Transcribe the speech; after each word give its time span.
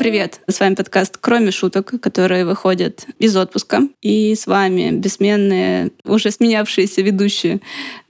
привет! 0.00 0.40
С 0.48 0.60
вами 0.60 0.76
подкаст 0.76 1.18
«Кроме 1.20 1.50
шуток», 1.50 1.92
который 2.00 2.44
выходит 2.44 3.04
из 3.18 3.36
отпуска. 3.36 3.82
И 4.00 4.34
с 4.34 4.46
вами 4.46 4.92
бессменные, 4.92 5.90
уже 6.04 6.30
сменявшиеся 6.30 7.02
ведущие 7.02 7.60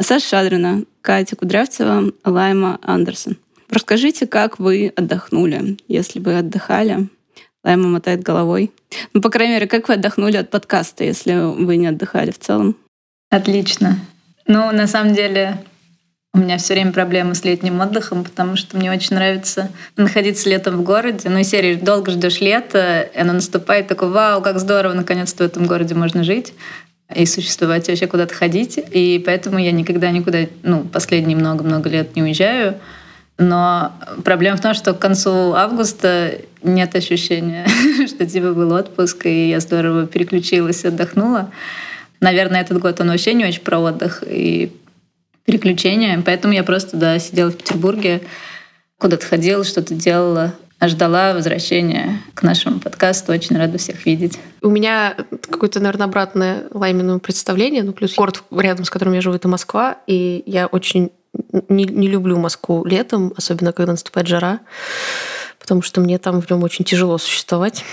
Саша 0.00 0.24
Шадрина, 0.24 0.84
Катя 1.02 1.34
Кудрявцева, 1.34 2.12
Лайма 2.24 2.78
Андерсон. 2.82 3.38
Расскажите, 3.70 4.28
как 4.28 4.60
вы 4.60 4.92
отдохнули, 4.94 5.78
если 5.88 6.20
вы 6.20 6.38
отдыхали. 6.38 7.08
Лайма 7.64 7.88
мотает 7.88 8.22
головой. 8.22 8.70
Ну, 9.12 9.20
по 9.20 9.28
крайней 9.28 9.54
мере, 9.54 9.66
как 9.66 9.88
вы 9.88 9.94
отдохнули 9.94 10.36
от 10.36 10.48
подкаста, 10.48 11.02
если 11.02 11.32
вы 11.34 11.76
не 11.76 11.88
отдыхали 11.88 12.30
в 12.30 12.38
целом? 12.38 12.76
Отлично. 13.30 13.98
Ну, 14.46 14.70
на 14.70 14.86
самом 14.86 15.12
деле, 15.12 15.64
у 16.32 16.38
меня 16.38 16.58
все 16.58 16.74
время 16.74 16.92
проблемы 16.92 17.34
с 17.34 17.44
летним 17.44 17.80
отдыхом, 17.80 18.22
потому 18.22 18.54
что 18.54 18.76
мне 18.76 18.92
очень 18.92 19.16
нравится 19.16 19.70
находиться 19.96 20.48
летом 20.48 20.76
в 20.76 20.82
городе. 20.82 21.28
Ну 21.28 21.38
и 21.38 21.44
серии 21.44 21.74
долго 21.74 22.12
ждешь 22.12 22.40
лета, 22.40 23.08
и 23.14 23.18
оно 23.18 23.32
наступает, 23.32 23.88
такой, 23.88 24.10
вау, 24.10 24.40
как 24.40 24.60
здорово, 24.60 24.92
наконец-то 24.92 25.42
в 25.42 25.46
этом 25.46 25.66
городе 25.66 25.94
можно 25.94 26.22
жить 26.22 26.54
и 27.14 27.26
существовать, 27.26 27.88
и 27.88 27.92
вообще 27.92 28.06
куда-то 28.06 28.34
ходить. 28.34 28.78
И 28.92 29.20
поэтому 29.26 29.58
я 29.58 29.72
никогда 29.72 30.12
никуда, 30.12 30.46
ну, 30.62 30.84
последние 30.84 31.36
много-много 31.36 31.88
лет 31.88 32.14
не 32.14 32.22
уезжаю. 32.22 32.76
Но 33.38 33.92
проблема 34.24 34.56
в 34.56 34.60
том, 34.60 34.74
что 34.74 34.94
к 34.94 34.98
концу 34.98 35.54
августа 35.54 36.34
нет 36.62 36.94
ощущения, 36.94 37.66
что 38.06 38.24
типа 38.24 38.52
был 38.52 38.72
отпуск, 38.72 39.26
и 39.26 39.48
я 39.48 39.58
здорово 39.58 40.06
переключилась, 40.06 40.84
отдохнула. 40.84 41.50
Наверное, 42.20 42.60
этот 42.60 42.78
год 42.78 43.00
он 43.00 43.08
вообще 43.08 43.32
не 43.32 43.46
очень 43.46 43.62
про 43.62 43.78
отдых. 43.78 44.22
И 44.26 44.70
переключения. 45.50 46.22
Поэтому 46.24 46.54
я 46.54 46.62
просто, 46.62 46.96
да, 46.96 47.18
сидела 47.18 47.50
в 47.50 47.56
Петербурге, 47.56 48.22
куда-то 48.98 49.26
ходила, 49.26 49.64
что-то 49.64 49.94
делала, 49.94 50.54
ждала 50.80 51.34
возвращения 51.34 52.22
к 52.34 52.42
нашему 52.42 52.78
подкасту. 52.78 53.32
Очень 53.32 53.56
рада 53.56 53.76
всех 53.78 54.06
видеть. 54.06 54.38
У 54.62 54.70
меня 54.70 55.16
какое-то, 55.48 55.80
наверное, 55.80 56.06
обратное 56.06 56.64
Лаймину 56.72 57.18
представление. 57.18 57.82
Ну, 57.82 57.92
плюс 57.92 58.14
город, 58.14 58.44
рядом 58.52 58.84
с 58.84 58.90
которым 58.90 59.14
я 59.14 59.20
живу, 59.20 59.34
это 59.34 59.48
Москва. 59.48 59.96
И 60.06 60.44
я 60.46 60.66
очень 60.68 61.10
не, 61.68 61.84
не 61.84 62.06
люблю 62.06 62.38
Москву 62.38 62.84
летом, 62.84 63.32
особенно 63.36 63.72
когда 63.72 63.92
наступает 63.92 64.28
жара, 64.28 64.60
потому 65.58 65.82
что 65.82 66.00
мне 66.00 66.18
там 66.18 66.40
в 66.40 66.48
нем 66.48 66.62
очень 66.62 66.84
тяжело 66.84 67.18
существовать. 67.18 67.84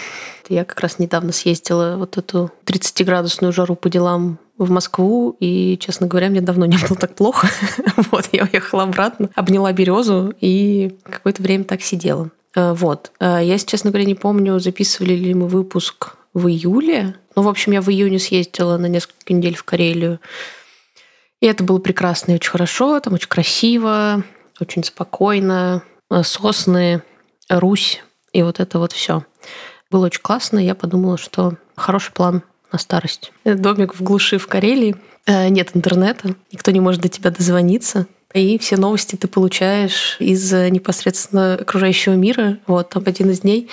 Я 0.47 0.63
как 0.63 0.79
раз 0.79 0.99
недавно 0.99 1.31
съездила 1.31 1.95
вот 1.97 2.17
эту 2.17 2.51
30-градусную 2.65 3.51
жару 3.51 3.75
по 3.75 3.89
делам 3.89 4.39
в 4.57 4.69
Москву, 4.71 5.35
и, 5.39 5.77
честно 5.77 6.07
говоря, 6.07 6.29
мне 6.29 6.41
давно 6.41 6.65
не 6.65 6.77
было 6.77 6.97
так 6.97 7.15
плохо. 7.15 7.47
вот, 8.11 8.29
я 8.31 8.43
уехала 8.51 8.83
обратно, 8.83 9.29
обняла 9.35 9.71
березу 9.71 10.33
и 10.41 10.97
какое-то 11.03 11.41
время 11.41 11.63
так 11.63 11.81
сидела. 11.81 12.31
Э, 12.55 12.73
вот. 12.73 13.11
Э, 13.19 13.39
я, 13.43 13.57
честно 13.59 13.91
говоря, 13.91 14.05
не 14.05 14.15
помню, 14.15 14.59
записывали 14.59 15.13
ли 15.13 15.33
мы 15.33 15.47
выпуск 15.47 16.15
в 16.33 16.47
июле. 16.47 17.15
Ну, 17.35 17.43
в 17.43 17.47
общем, 17.47 17.71
я 17.71 17.81
в 17.81 17.89
июне 17.89 18.19
съездила 18.19 18.77
на 18.77 18.87
несколько 18.87 19.33
недель 19.33 19.55
в 19.55 19.63
Карелию. 19.63 20.19
И 21.39 21.45
это 21.45 21.63
было 21.63 21.77
прекрасно 21.79 22.31
и 22.31 22.35
очень 22.35 22.51
хорошо. 22.51 22.99
Там 22.99 23.13
очень 23.13 23.29
красиво, 23.29 24.23
очень 24.59 24.83
спокойно. 24.83 25.83
Э, 26.09 26.23
сосны, 26.23 27.03
Русь 27.49 28.01
и 28.33 28.43
вот 28.43 28.59
это 28.59 28.79
вот 28.79 28.91
все. 28.91 29.23
Было 29.89 30.07
очень 30.07 30.21
классно. 30.21 30.59
Я 30.59 30.75
подумала, 30.75 31.17
что 31.17 31.53
хороший 31.75 32.11
план 32.11 32.43
на 32.71 32.79
старость. 32.79 33.31
Домик 33.45 33.95
в 33.95 34.03
глуши 34.03 34.37
в 34.37 34.47
Карелии. 34.47 34.95
Э, 35.25 35.49
нет 35.49 35.71
интернета, 35.73 36.35
никто 36.51 36.71
не 36.71 36.79
может 36.79 37.01
до 37.01 37.09
тебя 37.09 37.31
дозвониться. 37.31 38.07
И 38.33 38.57
все 38.59 38.77
новости 38.77 39.15
ты 39.15 39.27
получаешь 39.27 40.17
из 40.19 40.51
непосредственно 40.51 41.55
окружающего 41.55 42.13
мира. 42.13 42.57
Вот 42.67 42.89
там 42.89 43.03
один 43.05 43.29
из 43.31 43.39
дней 43.39 43.69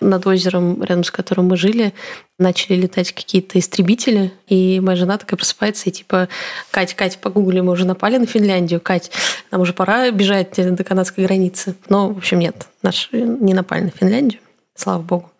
над 0.00 0.26
озером, 0.26 0.82
рядом 0.82 1.04
с 1.04 1.10
которым 1.10 1.48
мы 1.48 1.56
жили, 1.56 1.92
начали 2.38 2.76
летать 2.76 3.12
какие-то 3.12 3.58
истребители, 3.58 4.32
и 4.46 4.80
моя 4.80 4.96
жена 4.96 5.18
такая 5.18 5.36
просыпается 5.36 5.88
и 5.88 5.92
типа, 5.92 6.28
Кать, 6.70 6.94
Кать, 6.94 7.18
погугли, 7.18 7.60
мы 7.60 7.72
уже 7.72 7.84
напали 7.84 8.16
на 8.16 8.26
Финляндию, 8.26 8.80
Кать, 8.80 9.10
нам 9.50 9.60
уже 9.60 9.72
пора 9.72 10.10
бежать 10.10 10.54
до 10.56 10.84
канадской 10.84 11.24
границы. 11.24 11.74
Но, 11.88 12.10
в 12.10 12.18
общем, 12.18 12.38
нет, 12.38 12.68
наши 12.82 13.08
не 13.12 13.54
напали 13.54 13.82
на 13.82 13.90
Финляндию, 13.90 14.40
слава 14.74 15.02
богу. 15.02 15.30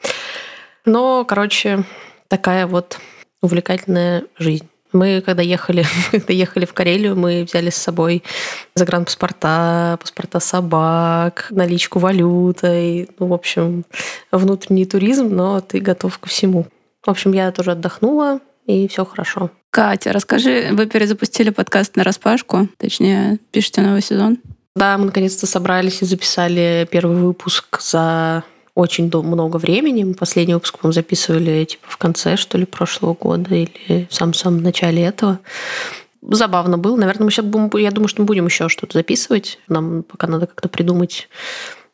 Но, 0.85 1.25
короче, 1.25 1.85
такая 2.29 2.67
вот 2.67 2.99
увлекательная 3.43 4.25
жизнь. 4.39 4.69
Мы, 4.93 5.23
когда 5.25 5.43
ехали, 5.43 5.85
когда 6.11 6.33
ехали 6.33 6.65
в 6.65 6.73
Карелию, 6.73 7.17
мы 7.17 7.45
взяли 7.45 7.71
с 7.71 7.77
собой 7.77 8.23
загранпаспорта, 8.75 9.99
паспорта 10.01 10.41
собак, 10.41 11.49
наличку 11.51 11.99
валюты, 11.99 13.09
ну, 13.19 13.27
в 13.27 13.35
общем, 13.35 13.85
внутренний 14.33 14.87
туризм, 14.87 15.29
но 15.29 15.61
ты 15.61 15.81
готов 15.81 16.19
ко 16.19 16.29
всему. 16.29 16.67
В 17.05 17.11
общем, 17.11 17.33
я 17.33 17.53
тоже 17.53 17.73
отдохнула, 17.73 18.41
и 18.67 18.89
все 18.89 19.05
хорошо. 19.05 19.51
Катя, 19.71 20.13
расскажи, 20.13 20.71
вы 20.73 20.87
перезапустили 20.87 21.51
подкаст 21.51 21.97
на 21.97 22.05
распашку, 22.05 22.69
точнее, 22.79 23.39
пишете 23.51 23.83
новый 23.83 24.03
сезон? 24.03 24.39
Да, 24.75 24.97
мы 24.97 25.07
наконец-то 25.07 25.47
собрались 25.47 26.03
и 26.03 26.07
записали 26.07 26.89
первый 26.91 27.17
выпуск 27.17 27.81
за 27.81 28.45
очень 28.79 29.11
много 29.13 29.57
времени. 29.57 30.13
последний 30.13 30.55
выпуск 30.55 30.79
мы 30.83 30.93
записывали 30.93 31.65
типа 31.65 31.89
в 31.89 31.97
конце, 31.97 32.37
что 32.37 32.57
ли, 32.57 32.65
прошлого 32.65 33.15
года 33.15 33.53
или 33.53 34.07
в 34.09 34.15
самом-самом 34.15 34.63
начале 34.63 35.03
этого. 35.03 35.41
Забавно 36.23 36.79
было. 36.79 36.97
Наверное, 36.97 37.25
мы 37.25 37.33
сейчас 37.33 37.45
будем, 37.45 37.77
я 37.77 37.91
думаю, 37.91 38.07
что 38.07 38.23
мы 38.23 38.27
будем 38.27 38.47
еще 38.47 38.69
что-то 38.69 38.97
записывать. 38.97 39.59
Нам 39.67 40.05
пока 40.05 40.29
надо 40.29 40.47
как-то 40.47 40.69
придумать, 40.69 41.29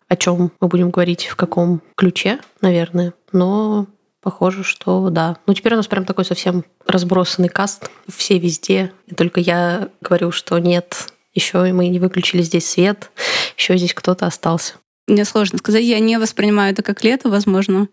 о 0.08 0.16
чем 0.16 0.52
мы 0.60 0.68
будем 0.68 0.90
говорить, 0.90 1.24
в 1.24 1.36
каком 1.36 1.80
ключе, 1.96 2.38
наверное. 2.60 3.14
Но 3.32 3.86
похоже, 4.20 4.62
что 4.62 5.08
да. 5.08 5.38
Ну, 5.46 5.54
теперь 5.54 5.72
у 5.72 5.76
нас 5.76 5.86
прям 5.86 6.04
такой 6.04 6.26
совсем 6.26 6.66
разбросанный 6.86 7.48
каст. 7.48 7.90
Все 8.14 8.38
везде. 8.38 8.92
И 9.06 9.14
только 9.14 9.40
я 9.40 9.88
говорю, 10.02 10.32
что 10.32 10.58
нет, 10.58 11.06
еще 11.32 11.64
мы 11.72 11.88
не 11.88 11.98
выключили 11.98 12.42
здесь 12.42 12.68
свет, 12.68 13.10
еще 13.56 13.78
здесь 13.78 13.94
кто-то 13.94 14.26
остался. 14.26 14.74
Мне 15.06 15.24
сложно 15.24 15.58
сказать. 15.58 15.84
Я 15.84 15.98
не 16.00 16.18
воспринимаю 16.18 16.72
это 16.72 16.82
как 16.82 17.04
лето, 17.04 17.28
возможно. 17.28 17.88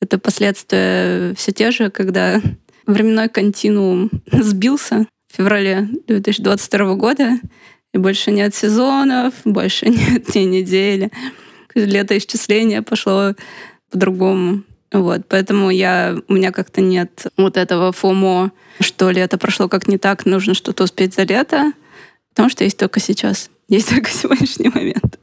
Это 0.00 0.18
последствия 0.18 1.34
все 1.34 1.52
те 1.52 1.70
же, 1.70 1.90
когда 1.90 2.40
временной 2.86 3.28
континуум 3.28 4.10
сбился 4.32 5.06
в 5.30 5.36
феврале 5.36 5.88
2022 6.06 6.94
года, 6.94 7.38
и 7.94 7.98
больше 7.98 8.30
нет 8.30 8.54
сезонов, 8.54 9.34
больше 9.44 9.86
нет 9.86 10.24
дней 10.32 10.46
недели. 10.46 11.10
Летоисчисление 11.74 12.82
пошло 12.82 13.34
по-другому. 13.90 14.62
Вот, 14.90 15.26
поэтому 15.28 15.70
я, 15.70 16.16
у 16.28 16.32
меня 16.32 16.50
как-то 16.50 16.80
нет 16.80 17.26
вот 17.36 17.58
этого 17.58 17.92
фомо, 17.92 18.52
что 18.80 19.10
лето 19.10 19.36
прошло 19.36 19.68
как 19.68 19.86
не 19.86 19.98
так, 19.98 20.24
нужно 20.24 20.54
что-то 20.54 20.84
успеть 20.84 21.14
за 21.14 21.24
лето, 21.24 21.72
потому 22.30 22.48
что 22.48 22.64
есть 22.64 22.78
только 22.78 22.98
сейчас, 22.98 23.50
есть 23.68 23.90
только 23.90 24.10
сегодняшний 24.10 24.70
момент. 24.70 25.18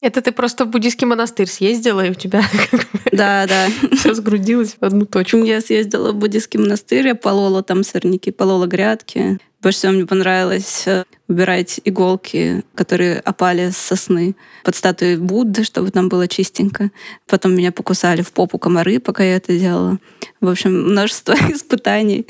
Это 0.00 0.22
ты 0.22 0.32
просто 0.32 0.64
в 0.64 0.68
буддийский 0.68 1.06
монастырь 1.06 1.46
съездила, 1.46 2.06
и 2.06 2.10
у 2.10 2.14
тебя 2.14 2.42
да, 3.12 3.46
да. 3.46 3.68
все 3.96 4.14
сгрудилось 4.14 4.76
в 4.80 4.84
одну 4.84 5.04
точку. 5.04 5.38
Я 5.38 5.60
съездила 5.60 6.12
в 6.12 6.16
буддийский 6.16 6.58
монастырь, 6.58 7.08
я 7.08 7.14
полола 7.14 7.62
там 7.62 7.84
сорняки, 7.84 8.30
полола 8.30 8.66
грядки. 8.66 9.38
Больше 9.62 9.78
всего 9.78 9.92
мне 9.92 10.06
понравилось 10.06 10.84
э, 10.86 11.04
убирать 11.28 11.82
иголки, 11.84 12.64
которые 12.74 13.20
опали 13.20 13.68
с 13.68 13.76
сосны 13.76 14.34
под 14.64 14.74
статуей 14.74 15.18
Будды, 15.18 15.64
чтобы 15.64 15.90
там 15.90 16.08
было 16.08 16.26
чистенько. 16.26 16.90
Потом 17.26 17.54
меня 17.54 17.70
покусали 17.70 18.22
в 18.22 18.32
попу 18.32 18.56
комары, 18.56 19.00
пока 19.00 19.22
я 19.22 19.36
это 19.36 19.58
делала. 19.58 19.98
В 20.40 20.48
общем, 20.48 20.72
множество 20.72 21.32
испытаний 21.50 22.26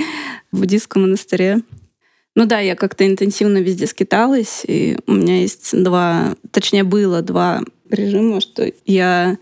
в 0.50 0.58
буддийском 0.58 1.02
монастыре. 1.02 1.62
Ну 2.36 2.46
да, 2.46 2.60
я 2.60 2.76
как-то 2.76 3.06
интенсивно 3.06 3.58
везде 3.58 3.86
скиталась, 3.86 4.62
и 4.66 4.96
у 5.06 5.12
меня 5.12 5.40
есть 5.40 5.70
два, 5.82 6.36
точнее 6.52 6.84
было 6.84 7.22
два 7.22 7.60
режима, 7.90 8.40
что 8.40 8.72
я 8.86 9.36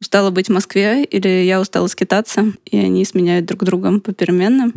устала 0.00 0.30
быть 0.30 0.48
в 0.48 0.52
Москве 0.52 1.04
или 1.04 1.28
я 1.44 1.60
устала 1.60 1.86
скитаться, 1.86 2.52
и 2.64 2.78
они 2.78 3.04
сменяют 3.04 3.44
друг 3.44 3.64
другом 3.64 4.00
попеременно. 4.00 4.72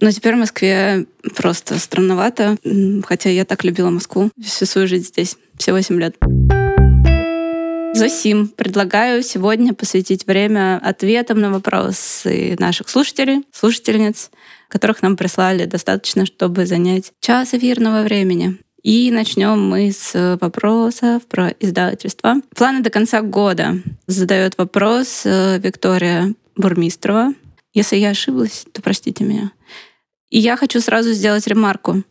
Но 0.00 0.10
теперь 0.10 0.34
в 0.34 0.38
Москве 0.38 1.06
просто 1.36 1.78
странновато, 1.78 2.56
хотя 3.04 3.30
я 3.30 3.44
так 3.44 3.64
любила 3.64 3.90
Москву 3.90 4.30
всю 4.42 4.66
свою 4.66 4.88
жизнь 4.88 5.06
здесь, 5.06 5.36
все 5.56 5.72
восемь 5.72 6.00
лет. 6.00 6.16
Засим 7.92 8.48
предлагаю 8.48 9.22
сегодня 9.22 9.74
посвятить 9.74 10.26
время 10.26 10.80
ответам 10.82 11.40
на 11.40 11.50
вопросы 11.50 12.56
наших 12.58 12.88
слушателей, 12.88 13.44
слушательниц, 13.52 14.30
которых 14.70 15.02
нам 15.02 15.16
прислали 15.16 15.66
достаточно, 15.66 16.24
чтобы 16.24 16.64
занять 16.64 17.12
час 17.20 17.52
эфирного 17.52 18.02
времени. 18.02 18.58
И 18.82 19.10
начнем 19.10 19.62
мы 19.62 19.92
с 19.92 20.38
вопросов 20.40 21.26
про 21.26 21.48
издательство. 21.60 22.36
Планы 22.56 22.80
до 22.80 22.88
конца 22.88 23.20
года 23.20 23.76
задает 24.06 24.56
вопрос 24.56 25.22
э, 25.26 25.58
Виктория 25.58 26.34
Бурмистрова. 26.56 27.34
Если 27.74 27.96
я 27.96 28.10
ошиблась, 28.10 28.64
то 28.72 28.80
простите 28.80 29.22
меня. 29.24 29.52
И 30.30 30.38
я 30.38 30.56
хочу 30.56 30.80
сразу 30.80 31.12
сделать 31.12 31.46
ремарку. 31.46 32.02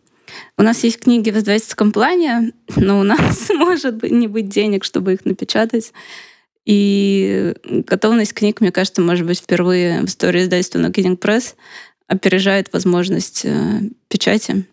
У 0.57 0.61
нас 0.61 0.83
есть 0.83 1.00
книги 1.00 1.31
в 1.31 1.38
издательском 1.38 1.91
плане, 1.91 2.53
но 2.75 3.00
у 3.00 3.03
нас 3.03 3.50
может 3.56 4.03
не 4.03 4.27
быть 4.27 4.50
денег, 4.50 4.83
чтобы 4.83 5.13
их 5.13 5.25
напечатать. 5.25 5.91
И 6.65 7.56
готовность 7.63 8.33
книг, 8.33 8.61
мне 8.61 8.71
кажется, 8.71 9.01
может 9.01 9.25
быть, 9.25 9.39
впервые 9.39 10.01
в 10.01 10.06
истории 10.06 10.44
издательства 10.44 10.77
No 10.77 10.91
Kidding 10.91 11.17
Press 11.17 11.56
опережает 12.09 12.73
возможность 12.73 13.45
э, 13.45 13.81
печати. 14.09 14.65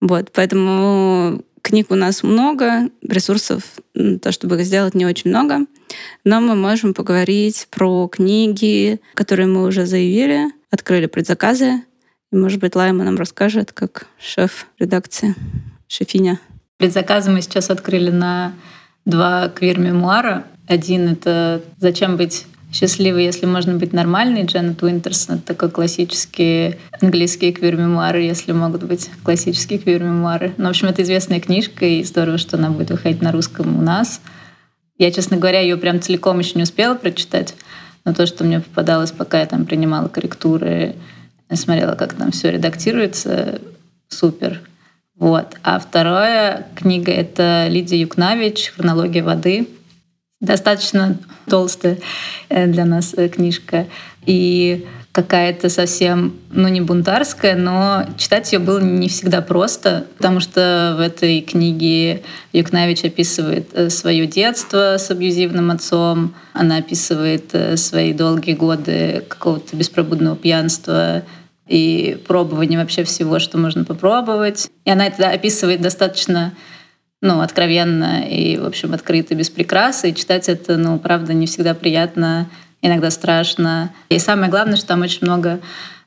Вот, 0.00 0.32
поэтому 0.32 1.44
книг 1.60 1.90
у 1.90 1.94
нас 1.94 2.24
много, 2.24 2.88
ресурсов, 3.06 3.62
то, 3.94 4.32
чтобы 4.32 4.56
их 4.56 4.64
сделать, 4.64 4.94
не 4.94 5.06
очень 5.06 5.30
много. 5.30 5.66
Но 6.24 6.40
мы 6.40 6.56
можем 6.56 6.94
поговорить 6.94 7.68
про 7.70 8.08
книги, 8.08 9.00
которые 9.14 9.46
мы 9.46 9.64
уже 9.64 9.86
заявили, 9.86 10.46
открыли 10.70 11.06
предзаказы. 11.06 11.82
И, 12.32 12.36
может 12.36 12.58
быть, 12.58 12.74
Лайма 12.74 13.04
нам 13.04 13.16
расскажет, 13.16 13.72
как 13.72 14.06
шеф 14.18 14.66
редакции, 14.78 15.36
шефиня. 15.86 16.40
Предзаказы 16.78 17.30
мы 17.30 17.42
сейчас 17.42 17.70
открыли 17.70 18.10
на 18.10 18.54
два 19.04 19.48
квир-мемуара. 19.50 20.46
Один— 20.66 21.08
это 21.12 21.62
«Зачем 21.78 22.16
быть 22.16 22.46
счастливой, 22.72 23.24
если 23.24 23.46
можно 23.46 23.74
быть 23.74 23.92
нормальной» 23.92 24.44
Дженнет 24.44 24.82
Уинтерсон. 24.82 25.36
Это 25.36 25.46
такой 25.46 25.70
классические 25.70 26.78
английские 27.00 27.52
квир-мемуары, 27.52 28.22
если 28.22 28.52
могут 28.52 28.82
быть 28.84 29.10
классические 29.22 29.78
квир-мемуары. 29.78 30.54
Ну, 30.56 30.66
в 30.66 30.70
общем, 30.70 30.88
это 30.88 31.02
известная 31.02 31.40
книжка, 31.40 31.84
и 31.84 32.02
здорово, 32.02 32.38
что 32.38 32.56
она 32.56 32.70
будет 32.70 32.90
выходить 32.90 33.22
на 33.22 33.30
русском 33.30 33.78
у 33.78 33.82
нас. 33.82 34.20
Я, 34.98 35.10
честно 35.10 35.36
говоря, 35.36 35.60
ее 35.60 35.76
прям 35.76 36.00
целиком 36.00 36.38
еще 36.38 36.52
не 36.54 36.62
успела 36.62 36.94
прочитать, 36.94 37.54
но 38.04 38.14
то, 38.14 38.26
что 38.26 38.44
мне 38.44 38.60
попадалось, 38.60 39.12
пока 39.12 39.40
я 39.40 39.46
там 39.46 39.66
принимала 39.66 40.08
корректуры, 40.08 40.94
смотрела, 41.52 41.94
как 41.94 42.14
там 42.14 42.30
все 42.30 42.50
редактируется, 42.50 43.60
супер. 44.08 44.60
Вот. 45.16 45.56
А 45.62 45.78
вторая 45.78 46.66
книга— 46.74 47.12
это 47.12 47.66
Лидия 47.68 48.00
Юкнавич 48.00 48.72
«Хронология 48.76 49.22
воды». 49.22 49.68
Достаточно 50.42 51.16
толстая 51.48 51.98
э, 52.48 52.66
для 52.66 52.84
нас 52.84 53.14
э, 53.16 53.28
книжка. 53.28 53.86
И 54.26 54.84
какая-то 55.12 55.68
совсем, 55.68 56.34
ну 56.50 56.66
не 56.66 56.80
бунтарская, 56.80 57.54
но 57.54 58.06
читать 58.18 58.52
ее 58.52 58.58
было 58.58 58.80
не 58.80 59.08
всегда 59.08 59.40
просто, 59.40 60.06
потому 60.16 60.40
что 60.40 60.94
в 60.96 61.00
этой 61.00 61.42
книге 61.42 62.22
Юкнавич 62.52 63.04
описывает 63.04 63.68
э, 63.72 63.88
свое 63.88 64.26
детство 64.26 64.96
с 64.98 65.12
абьюзивным 65.12 65.70
отцом, 65.70 66.34
она 66.54 66.78
описывает 66.78 67.54
свои 67.76 68.12
долгие 68.12 68.54
годы 68.54 69.24
какого-то 69.28 69.76
беспробудного 69.76 70.36
пьянства, 70.36 71.22
и 71.68 72.20
пробование 72.26 72.80
вообще 72.80 73.04
всего, 73.04 73.38
что 73.38 73.58
можно 73.58 73.84
попробовать. 73.84 74.70
И 74.84 74.90
она 74.90 75.06
это 75.06 75.30
описывает 75.30 75.80
достаточно 75.80 76.52
ну, 77.22 77.40
откровенно 77.40 78.28
и, 78.28 78.58
в 78.58 78.66
общем, 78.66 78.92
открыто, 78.92 79.34
без 79.34 79.48
прикрас. 79.48 80.04
И 80.04 80.14
читать 80.14 80.48
это, 80.48 80.76
ну, 80.76 80.98
правда, 80.98 81.32
не 81.32 81.46
всегда 81.46 81.72
приятно, 81.72 82.48
иногда 82.82 83.10
страшно. 83.10 83.92
И 84.08 84.18
самое 84.18 84.50
главное, 84.50 84.76
что 84.76 84.88
там 84.88 85.02
очень 85.02 85.20
много 85.22 85.60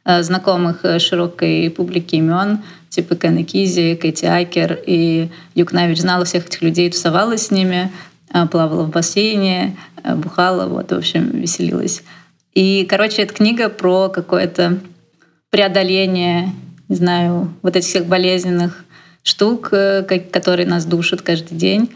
э, 0.04 0.22
знакомых 0.22 0.82
э, 0.84 1.00
широкой 1.00 1.70
публике 1.70 2.18
имен, 2.18 2.64
типа 2.90 3.16
Кенни 3.16 3.44
Кизи, 3.44 3.96
Кэти 3.96 4.26
Акер. 4.26 4.78
И 4.86 5.30
Юкнавич 5.56 6.02
знала 6.02 6.26
всех 6.26 6.48
этих 6.48 6.62
людей, 6.62 6.92
тусовалась 6.92 7.48
с 7.48 7.52
ними, 7.52 7.92
э, 8.34 8.46
плавала 8.48 8.84
в 8.84 8.90
бассейне, 8.90 9.78
бухала, 10.04 10.68
вот, 10.68 10.92
в 10.92 10.98
общем, 10.98 11.32
веселилась. 11.32 12.04
И, 12.54 12.86
короче, 12.90 13.22
эта 13.22 13.34
книга 13.34 13.70
про 13.70 14.10
какое-то 14.10 14.80
преодоление, 15.50 16.52
не 16.90 16.96
знаю, 16.98 17.54
вот 17.62 17.78
этих 17.78 17.88
всех 17.88 18.06
болезненных 18.06 18.85
штук, 19.26 19.70
э, 19.72 20.04
которые 20.32 20.68
нас 20.68 20.86
душат 20.86 21.22
каждый 21.22 21.58
день. 21.58 21.90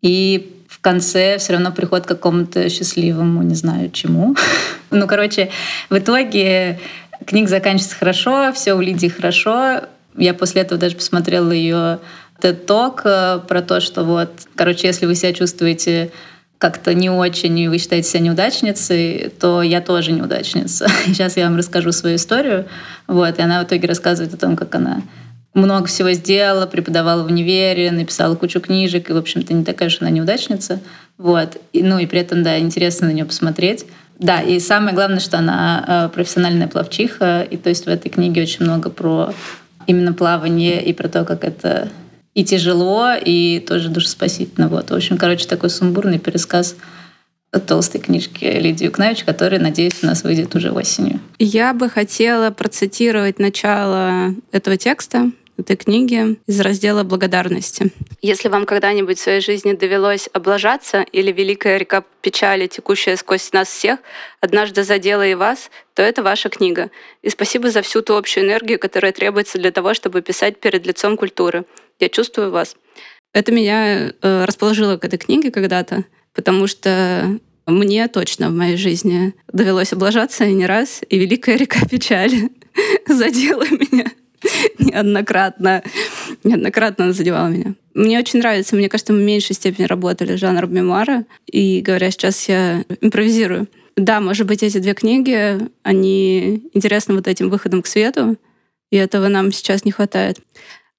И 0.00 0.54
в 0.68 0.80
конце 0.80 1.36
все 1.38 1.54
равно 1.54 1.72
приход 1.72 2.04
к 2.04 2.08
какому-то 2.08 2.70
счастливому, 2.70 3.42
не 3.42 3.56
знаю 3.56 3.90
чему. 3.90 4.36
ну, 4.90 5.06
короче, 5.06 5.50
в 5.90 5.98
итоге 5.98 6.78
книга 7.26 7.48
заканчивается 7.48 7.96
хорошо, 7.96 8.52
все 8.54 8.74
у 8.74 8.80
Лидии 8.80 9.08
хорошо. 9.08 9.82
Я 10.16 10.34
после 10.34 10.62
этого 10.62 10.80
даже 10.80 10.94
посмотрела 10.94 11.50
ее 11.50 11.98
TED 12.40 12.64
Talk 12.64 13.00
э, 13.04 13.40
про 13.46 13.60
то, 13.60 13.80
что 13.80 14.04
вот, 14.04 14.30
короче, 14.54 14.86
если 14.86 15.06
вы 15.06 15.16
себя 15.16 15.32
чувствуете 15.32 16.12
как-то 16.58 16.94
не 16.94 17.10
очень, 17.10 17.58
и 17.58 17.68
вы 17.68 17.78
считаете 17.78 18.08
себя 18.08 18.20
неудачницей, 18.20 19.32
то 19.40 19.62
я 19.62 19.80
тоже 19.80 20.12
неудачница. 20.12 20.86
Сейчас 21.06 21.36
я 21.36 21.46
вам 21.46 21.56
расскажу 21.56 21.90
свою 21.90 22.16
историю. 22.16 22.66
Вот, 23.08 23.36
и 23.36 23.42
она 23.42 23.62
в 23.62 23.66
итоге 23.66 23.88
рассказывает 23.88 24.32
о 24.34 24.36
том, 24.36 24.56
как 24.56 24.74
она 24.76 25.02
много 25.54 25.86
всего 25.86 26.12
сделала, 26.12 26.66
преподавала 26.66 27.22
в 27.22 27.26
универе, 27.26 27.90
написала 27.90 28.34
кучу 28.34 28.60
книжек, 28.60 29.10
и, 29.10 29.12
в 29.12 29.16
общем-то, 29.16 29.52
не 29.54 29.64
такая 29.64 29.88
уж 29.88 30.00
она 30.00 30.10
неудачница. 30.10 30.80
Вот. 31.16 31.56
И, 31.72 31.82
ну 31.82 31.98
и 31.98 32.06
при 32.06 32.20
этом, 32.20 32.42
да, 32.42 32.58
интересно 32.58 33.08
на 33.08 33.12
нее 33.12 33.24
посмотреть. 33.24 33.86
Да, 34.18 34.40
и 34.40 34.58
самое 34.58 34.94
главное, 34.94 35.20
что 35.20 35.38
она 35.38 35.84
э, 35.86 36.14
профессиональная 36.14 36.66
плавчиха, 36.66 37.42
и 37.42 37.56
то 37.56 37.68
есть 37.68 37.86
в 37.86 37.88
этой 37.88 38.08
книге 38.08 38.42
очень 38.42 38.64
много 38.64 38.90
про 38.90 39.32
именно 39.86 40.12
плавание 40.12 40.84
и 40.84 40.92
про 40.92 41.08
то, 41.08 41.24
как 41.24 41.44
это 41.44 41.88
и 42.34 42.44
тяжело, 42.44 43.12
и 43.14 43.64
тоже 43.66 43.88
душеспасительно. 43.88 44.68
Вот. 44.68 44.90
В 44.90 44.94
общем, 44.94 45.18
короче, 45.18 45.46
такой 45.46 45.70
сумбурный 45.70 46.18
пересказ 46.18 46.76
толстой 47.50 48.00
книжки 48.00 48.44
Лидии 48.44 48.84
Юкнавич, 48.84 49.24
которая, 49.24 49.60
надеюсь, 49.60 50.02
у 50.02 50.06
нас 50.06 50.22
выйдет 50.22 50.54
уже 50.54 50.70
осенью. 50.70 51.20
Я 51.38 51.72
бы 51.72 51.88
хотела 51.88 52.50
процитировать 52.50 53.38
начало 53.38 54.34
этого 54.52 54.76
текста, 54.76 55.30
этой 55.58 55.76
книги 55.76 56.38
из 56.46 56.60
раздела 56.60 57.02
«Благодарности». 57.02 57.92
Если 58.22 58.48
вам 58.48 58.64
когда-нибудь 58.64 59.18
в 59.18 59.22
своей 59.22 59.40
жизни 59.40 59.72
довелось 59.72 60.28
облажаться 60.32 61.02
или 61.02 61.32
великая 61.32 61.78
река 61.78 62.04
печали, 62.22 62.66
текущая 62.66 63.16
сквозь 63.16 63.52
нас 63.52 63.68
всех, 63.68 63.98
однажды 64.40 64.84
задела 64.84 65.26
и 65.26 65.34
вас, 65.34 65.70
то 65.94 66.02
это 66.02 66.22
ваша 66.22 66.48
книга. 66.48 66.90
И 67.22 67.30
спасибо 67.30 67.70
за 67.70 67.82
всю 67.82 68.02
ту 68.02 68.14
общую 68.14 68.46
энергию, 68.46 68.78
которая 68.78 69.12
требуется 69.12 69.58
для 69.58 69.72
того, 69.72 69.94
чтобы 69.94 70.22
писать 70.22 70.60
перед 70.60 70.86
лицом 70.86 71.16
культуры. 71.16 71.64
Я 71.98 72.08
чувствую 72.08 72.50
вас. 72.50 72.76
Это 73.32 73.52
меня 73.52 74.12
э, 74.20 74.44
расположило 74.44 74.96
к 74.96 75.04
этой 75.04 75.18
книге 75.18 75.50
когда-то, 75.50 76.04
потому 76.38 76.68
что 76.68 77.36
мне 77.66 78.06
точно 78.06 78.50
в 78.50 78.54
моей 78.54 78.76
жизни 78.76 79.34
довелось 79.52 79.92
облажаться 79.92 80.46
не 80.46 80.66
раз, 80.66 81.00
и 81.08 81.18
Великая 81.18 81.56
река 81.56 81.80
печали 81.84 82.52
задела 83.08 83.64
меня 83.64 84.04
неоднократно. 84.78 85.82
Неоднократно 86.44 87.06
она 87.06 87.12
задевала 87.12 87.48
меня. 87.48 87.74
Мне 87.92 88.20
очень 88.20 88.38
нравится, 88.38 88.76
мне 88.76 88.88
кажется, 88.88 89.12
мы 89.12 89.18
в 89.18 89.24
меньшей 89.24 89.56
степени 89.56 89.86
работали 89.86 90.36
жанр 90.36 90.68
мемуара, 90.68 91.24
и, 91.50 91.80
говоря 91.80 92.12
сейчас, 92.12 92.48
я 92.48 92.84
импровизирую. 93.00 93.66
Да, 93.96 94.20
может 94.20 94.46
быть, 94.46 94.62
эти 94.62 94.78
две 94.78 94.94
книги, 94.94 95.58
они 95.82 96.70
интересны 96.72 97.16
вот 97.16 97.26
этим 97.26 97.50
выходом 97.50 97.82
к 97.82 97.88
свету, 97.88 98.36
и 98.92 98.96
этого 98.96 99.26
нам 99.26 99.50
сейчас 99.50 99.84
не 99.84 99.90
хватает. 99.90 100.38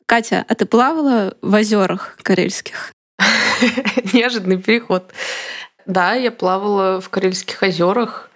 Катя, 0.06 0.44
а 0.46 0.54
ты 0.54 0.66
плавала 0.66 1.38
в 1.42 1.54
озерах 1.54 2.18
карельских? 2.24 2.92
Неожиданный 4.14 4.58
переход. 4.58 5.12
Да, 5.86 6.14
я 6.14 6.32
плавала 6.32 7.02
в 7.02 7.10
Карельских 7.10 7.62
озерах. 7.62 8.30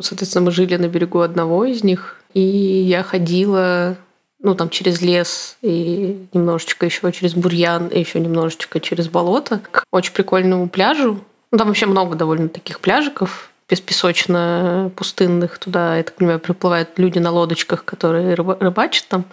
Соответственно, 0.00 0.46
мы 0.46 0.52
жили 0.52 0.76
на 0.76 0.88
берегу 0.88 1.20
одного 1.20 1.64
из 1.64 1.84
них. 1.84 2.16
И 2.34 2.40
я 2.40 3.02
ходила 3.02 3.96
ну, 4.40 4.54
там, 4.54 4.70
через 4.70 5.00
лес 5.00 5.56
и 5.62 6.26
немножечко 6.32 6.86
еще 6.86 7.12
через 7.12 7.34
бурьян, 7.34 7.88
и 7.88 8.00
еще 8.00 8.18
немножечко 8.18 8.80
через 8.80 9.08
болото 9.08 9.60
к 9.70 9.84
очень 9.92 10.12
прикольному 10.12 10.68
пляжу. 10.68 11.20
Ну, 11.50 11.58
там 11.58 11.68
вообще 11.68 11.86
много 11.86 12.16
довольно 12.16 12.48
таких 12.48 12.80
пляжиков 12.80 13.51
беспесочно-пустынных. 13.72 15.58
Туда, 15.58 15.96
я 15.96 16.02
так 16.02 16.16
понимаю, 16.16 16.38
приплывают 16.38 16.90
люди 16.98 17.18
на 17.18 17.30
лодочках, 17.30 17.84
которые 17.86 18.34
рыбачат 18.34 19.06
там. 19.08 19.24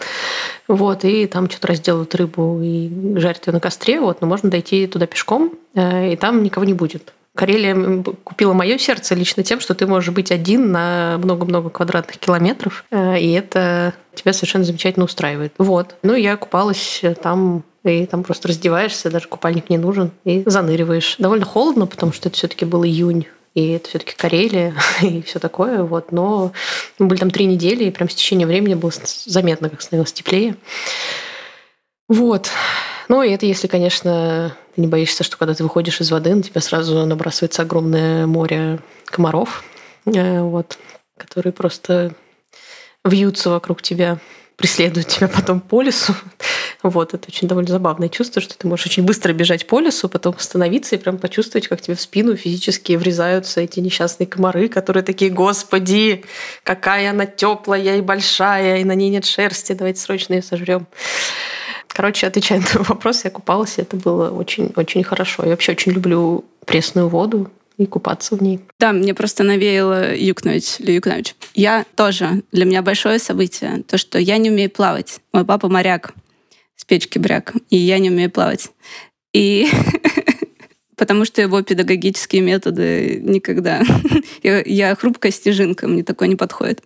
Вот, 0.67 1.03
и 1.03 1.27
там 1.27 1.50
что-то 1.50 1.67
разделывают 1.67 2.15
рыбу 2.15 2.62
и 2.63 3.19
жарят 3.19 3.48
ее 3.48 3.53
на 3.53 3.60
костре. 3.60 4.00
Вот, 4.00 4.22
но 4.22 4.27
можно 4.27 4.50
дойти 4.50 4.88
туда 4.88 5.08
пешком, 5.08 5.53
э, 5.75 6.13
и 6.13 6.15
там 6.15 6.41
никого 6.41 6.65
не 6.65 6.74
будет. 6.74 7.13
Карелия 7.36 8.03
купила 8.24 8.53
мое 8.53 8.77
сердце 8.77 9.13
лично 9.13 9.43
тем, 9.43 9.60
что 9.60 9.74
ты 9.74 9.86
можешь 9.88 10.13
быть 10.13 10.31
один 10.31 10.72
на 10.72 11.17
много-много 11.17 11.69
квадратных 11.69 12.17
километров, 12.17 12.86
э, 12.91 13.19
и 13.19 13.31
это 13.34 13.93
тебя 14.15 14.31
совершенно 14.31 14.63
замечательно 14.63 15.05
устраивает. 15.05 15.53
Вот. 15.58 15.96
Ну, 16.01 16.15
я 16.15 16.38
купалась 16.38 17.01
там 17.22 17.63
и 17.84 18.05
там 18.05 18.24
просто 18.24 18.50
раздеваешься, 18.50 19.10
даже 19.10 19.27
купальник 19.27 19.69
не 19.69 19.77
нужен, 19.77 20.12
и 20.25 20.43
заныриваешь. 20.46 21.15
Довольно 21.17 21.46
холодно, 21.46 21.88
потому 21.88 22.12
что 22.12 22.29
это 22.29 22.38
все-таки 22.38 22.65
был 22.65 22.84
июнь, 22.84 23.25
и 23.53 23.72
это 23.72 23.89
все-таки 23.89 24.15
Карелия 24.15 24.75
и 25.01 25.22
все 25.22 25.39
такое, 25.39 25.84
вот. 25.84 26.12
Но 26.12 26.51
мы 26.98 27.08
были 27.08 27.20
там 27.20 27.32
три 27.32 27.46
недели, 27.46 27.86
и 27.86 27.91
прям 27.91 28.10
с 28.10 28.15
течением 28.15 28.48
времени 28.48 28.75
было 28.75 28.91
заметно, 29.25 29.70
как 29.70 29.82
становилось 29.82 30.13
теплее. 30.13 30.56
Вот. 32.08 32.50
Ну, 33.08 33.24
и 33.24 33.32
это 33.32 33.46
если, 33.46 33.68
конечно, 33.68 34.56
ты 34.75 34.82
не 34.82 34.88
боишься, 34.88 35.24
что 35.24 35.38
когда 35.38 35.53
ты 35.53 35.63
выходишь 35.63 36.00
из 36.00 36.12
воды, 36.12 36.34
на 36.36 36.44
тебя 36.44 36.62
сразу 36.62 37.06
набрасывается 37.06 37.63
огромное 37.63 38.27
море 38.27 38.79
комаров, 39.06 39.63
э, 40.06 40.41
вот, 40.41 40.77
которые 41.18 41.53
просто 41.53 42.13
вьются 43.03 43.50
вокруг 43.50 43.82
тебя, 43.82 44.20
преследуют 44.56 45.08
тебя 45.08 45.27
потом 45.27 45.60
по 45.60 45.82
лесу. 45.82 46.13
Вот, 46.82 47.14
это 47.14 47.28
очень 47.28 47.48
довольно 47.48 47.70
забавное 47.70 48.08
чувство, 48.08 48.42
что 48.42 48.58
ты 48.58 48.66
можешь 48.66 48.86
очень 48.86 49.04
быстро 49.04 49.34
бежать 49.34 49.68
по 49.68 49.82
лесу, 49.82 50.08
потом 50.08 50.36
остановиться 50.38 50.96
и 50.96 51.00
прям 51.00 51.18
почувствовать, 51.18 51.68
как 51.68 51.82
тебе 51.82 51.96
в 51.96 52.02
спину 52.02 52.38
физически 52.38 52.94
врезаются 52.94 53.60
эти 53.60 53.82
несчастные 53.82 54.28
комары, 54.28 54.70
которые 54.70 55.04
такие, 55.04 55.30
господи, 55.30 56.24
какая 56.64 57.10
она 57.10 57.26
теплая 57.26 57.98
и 57.98 58.02
большая, 58.02 58.78
и 58.78 58.86
на 58.86 58.96
ней 58.96 59.10
нет 59.10 59.26
шерсти, 59.26 59.74
давайте 59.74 60.00
срочно 60.00 60.36
ее 60.36 60.42
сожрем. 60.42 60.88
Короче, 61.88 62.28
отвечая 62.28 62.60
на 62.62 62.66
твой 62.66 62.86
вопрос, 62.86 63.26
я 63.26 63.32
купалась, 63.32 63.78
и 63.78 63.82
это 63.82 63.98
было 63.98 64.30
очень-очень 64.32 65.04
хорошо. 65.04 65.44
Я 65.44 65.50
вообще 65.50 65.74
очень 65.74 65.92
люблю 65.92 66.46
пресную 66.66 67.10
воду, 67.10 67.52
и 67.78 67.86
купаться 67.86 68.36
в 68.36 68.44
ней. 68.44 68.60
Да, 68.78 68.92
мне 68.92 69.14
просто 69.14 69.46
навеяло 69.46 70.14
Юкнович, 70.14 70.80
или 70.80 70.92
Юкнович. 70.92 71.34
Я 71.54 71.86
тоже, 71.96 72.44
для 72.52 72.66
меня 72.66 72.82
большое 72.82 73.20
событие, 73.20 73.84
то, 73.88 73.98
что 73.98 74.20
я 74.20 74.38
не 74.38 74.52
умею 74.52 74.70
плавать. 74.70 75.22
Мой 75.32 75.46
папа 75.46 75.70
моряк, 75.70 76.14
с 76.80 76.86
печки 76.86 77.20
бряк, 77.20 77.54
и 77.70 77.76
я 77.76 78.00
не 78.00 78.10
умею 78.10 78.32
плавать. 78.32 78.72
И 79.34 79.68
потому 80.96 81.26
что 81.26 81.42
его 81.42 81.62
педагогические 81.62 82.42
методы 82.42 83.20
никогда... 83.22 83.82
я, 84.44 84.62
я 84.66 84.96
хрупкая 84.96 85.34
стежинка, 85.34 85.90
мне 85.90 86.04
такое 86.04 86.30
не 86.30 86.38
подходит. 86.38 86.82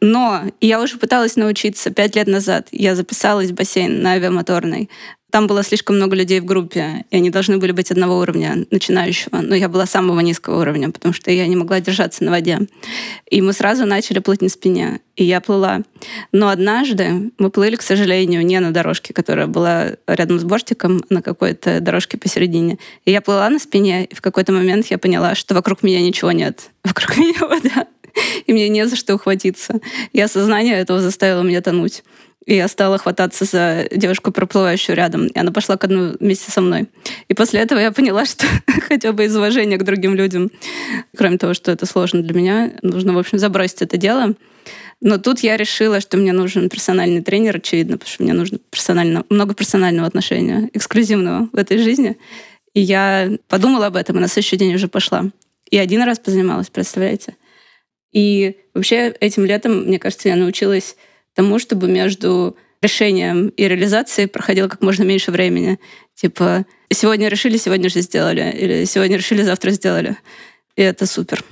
Но 0.00 0.44
я 0.62 0.80
уже 0.80 0.96
пыталась 0.96 1.36
научиться 1.36 1.90
пять 1.90 2.16
лет 2.16 2.28
назад. 2.28 2.68
Я 2.72 2.94
записалась 2.96 3.50
в 3.50 3.54
бассейн 3.54 4.00
на 4.00 4.12
авиамоторной. 4.12 4.88
Там 5.30 5.46
было 5.46 5.62
слишком 5.62 5.96
много 5.96 6.16
людей 6.16 6.40
в 6.40 6.44
группе, 6.44 7.04
и 7.10 7.16
они 7.16 7.30
должны 7.30 7.58
были 7.58 7.72
быть 7.72 7.90
одного 7.90 8.18
уровня, 8.18 8.66
начинающего. 8.70 9.40
Но 9.40 9.54
я 9.54 9.68
была 9.68 9.86
самого 9.86 10.20
низкого 10.20 10.60
уровня, 10.60 10.90
потому 10.90 11.14
что 11.14 11.30
я 11.30 11.46
не 11.46 11.56
могла 11.56 11.80
держаться 11.80 12.24
на 12.24 12.30
воде. 12.30 12.60
И 13.30 13.40
мы 13.40 13.52
сразу 13.52 13.86
начали 13.86 14.18
плыть 14.18 14.42
на 14.42 14.48
спине, 14.48 15.00
и 15.16 15.24
я 15.24 15.40
плыла. 15.40 15.82
Но 16.32 16.48
однажды 16.48 17.30
мы 17.38 17.50
плыли, 17.50 17.76
к 17.76 17.82
сожалению, 17.82 18.44
не 18.44 18.58
на 18.60 18.72
дорожке, 18.72 19.12
которая 19.12 19.46
была 19.46 19.92
рядом 20.06 20.40
с 20.40 20.44
бортиком, 20.44 21.04
а 21.08 21.14
на 21.14 21.22
какой-то 21.22 21.80
дорожке 21.80 22.18
посередине. 22.18 22.78
И 23.04 23.12
я 23.12 23.20
плыла 23.20 23.48
на 23.50 23.58
спине, 23.58 24.06
и 24.06 24.14
в 24.14 24.20
какой-то 24.20 24.52
момент 24.52 24.86
я 24.86 24.98
поняла, 24.98 25.34
что 25.34 25.54
вокруг 25.54 25.82
меня 25.82 26.00
ничего 26.00 26.32
нет. 26.32 26.70
Вокруг 26.84 27.16
меня 27.18 27.46
вода, 27.46 27.86
и 28.46 28.52
мне 28.52 28.68
не 28.68 28.86
за 28.86 28.96
что 28.96 29.14
ухватиться. 29.14 29.80
И 30.12 30.20
осознание 30.20 30.76
этого 30.76 31.00
заставило 31.00 31.42
меня 31.42 31.60
тонуть. 31.60 32.02
И 32.50 32.56
я 32.56 32.66
стала 32.66 32.98
хвататься 32.98 33.44
за 33.44 33.86
девушку, 33.92 34.32
проплывающую 34.32 34.96
рядом. 34.96 35.28
И 35.28 35.38
она 35.38 35.52
пошла 35.52 35.76
к 35.76 35.84
одну 35.84 36.16
вместе 36.18 36.50
со 36.50 36.60
мной. 36.60 36.88
И 37.28 37.34
после 37.34 37.60
этого 37.60 37.78
я 37.78 37.92
поняла, 37.92 38.24
что 38.26 38.44
хотя 38.88 39.12
бы 39.12 39.24
из 39.24 39.36
уважения 39.36 39.76
к 39.76 39.84
другим 39.84 40.16
людям, 40.16 40.50
кроме 41.16 41.38
того, 41.38 41.54
что 41.54 41.70
это 41.70 41.86
сложно 41.86 42.22
для 42.22 42.34
меня, 42.34 42.72
нужно, 42.82 43.12
в 43.12 43.18
общем, 43.18 43.38
забросить 43.38 43.82
это 43.82 43.96
дело. 43.96 44.34
Но 45.00 45.18
тут 45.18 45.38
я 45.44 45.56
решила, 45.56 46.00
что 46.00 46.16
мне 46.16 46.32
нужен 46.32 46.68
персональный 46.68 47.22
тренер, 47.22 47.58
очевидно, 47.58 47.98
потому 47.98 48.12
что 48.12 48.24
мне 48.24 48.32
нужно 48.32 48.58
персонально, 48.58 49.24
много 49.30 49.54
персонального 49.54 50.08
отношения, 50.08 50.70
эксклюзивного 50.72 51.48
в 51.52 51.56
этой 51.56 51.78
жизни. 51.78 52.18
И 52.74 52.80
я 52.80 53.30
подумала 53.46 53.86
об 53.86 53.94
этом, 53.94 54.16
и 54.16 54.20
на 54.20 54.26
следующий 54.26 54.56
день 54.56 54.74
уже 54.74 54.88
пошла. 54.88 55.30
И 55.70 55.78
один 55.78 56.02
раз 56.02 56.18
позанималась, 56.18 56.68
представляете? 56.68 57.36
И 58.10 58.56
вообще 58.74 59.14
этим 59.20 59.44
летом, 59.44 59.84
мне 59.84 60.00
кажется, 60.00 60.28
я 60.28 60.34
научилась 60.34 60.96
тому, 61.34 61.58
чтобы 61.58 61.88
между 61.88 62.56
решением 62.82 63.48
и 63.48 63.68
реализацией 63.68 64.26
проходило 64.26 64.68
как 64.68 64.82
можно 64.82 65.02
меньше 65.04 65.30
времени. 65.30 65.78
Типа, 66.14 66.64
сегодня 66.92 67.28
решили, 67.28 67.56
сегодня 67.56 67.90
же 67.90 68.00
сделали. 68.00 68.54
Или 68.56 68.84
сегодня 68.84 69.16
решили, 69.16 69.42
завтра 69.42 69.70
сделали. 69.70 70.16
И 70.76 70.82
это 70.82 71.06
супер. 71.06 71.44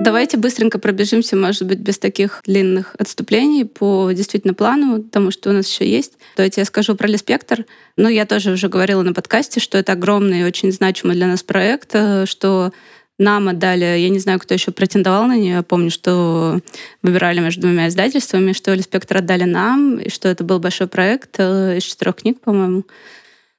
Давайте 0.00 0.36
быстренько 0.36 0.78
пробежимся, 0.78 1.34
может 1.34 1.66
быть, 1.66 1.78
без 1.78 1.98
таких 1.98 2.42
длинных 2.44 2.94
отступлений 2.98 3.64
по 3.64 4.10
действительно 4.12 4.52
плану, 4.52 5.02
потому 5.02 5.30
что 5.30 5.48
у 5.48 5.52
нас 5.54 5.66
еще 5.66 5.88
есть. 5.88 6.18
Давайте 6.36 6.60
я 6.60 6.64
скажу 6.66 6.94
про 6.94 7.06
Леспектр. 7.06 7.64
Ну, 7.96 8.08
я 8.08 8.26
тоже 8.26 8.50
уже 8.50 8.68
говорила 8.68 9.00
на 9.02 9.14
подкасте, 9.14 9.60
что 9.60 9.78
это 9.78 9.92
огромный 9.92 10.40
и 10.40 10.44
очень 10.44 10.72
значимый 10.72 11.16
для 11.16 11.26
нас 11.26 11.42
проект, 11.42 11.90
э, 11.94 12.26
что 12.26 12.70
нам 13.18 13.48
отдали, 13.48 13.84
я 13.84 14.08
не 14.08 14.18
знаю, 14.18 14.40
кто 14.40 14.54
еще 14.54 14.72
претендовал 14.72 15.26
на 15.26 15.36
нее, 15.36 15.52
я 15.52 15.62
помню, 15.62 15.90
что 15.90 16.60
выбирали 17.02 17.40
между 17.40 17.62
двумя 17.62 17.88
издательствами, 17.88 18.52
что 18.52 18.80
спектр 18.82 19.18
отдали 19.18 19.44
нам, 19.44 19.98
и 19.98 20.08
что 20.10 20.28
это 20.28 20.42
был 20.42 20.58
большой 20.58 20.88
проект 20.88 21.36
э, 21.38 21.78
из 21.78 21.84
четырех 21.84 22.16
книг, 22.16 22.40
по-моему. 22.40 22.84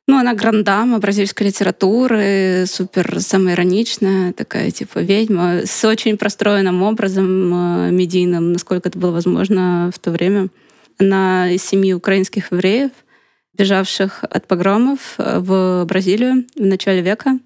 Ну, 0.07 0.17
она 0.19 0.33
грандама 0.35 0.99
бразильской 0.99 1.47
литературы, 1.47 2.65
супер 2.67 3.21
самоироничная, 3.21 4.33
такая 4.33 4.69
типа 4.71 4.99
ведьма, 4.99 5.61
с 5.65 5.83
очень 5.85 6.17
простроенным 6.17 6.83
образом 6.83 7.87
э, 7.87 7.91
медийным, 7.91 8.51
насколько 8.51 8.89
это 8.89 8.99
было 8.99 9.11
возможно 9.11 9.89
в 9.93 9.99
то 9.99 10.11
время. 10.11 10.49
Она 10.99 11.49
из 11.49 11.63
семьи 11.63 11.93
украинских 11.93 12.51
евреев, 12.51 12.91
бежавших 13.57 14.25
от 14.29 14.47
погромов 14.47 15.15
э, 15.17 15.39
в 15.39 15.85
Бразилию 15.85 16.45
в 16.55 16.65
начале 16.65 17.01
века 17.01 17.39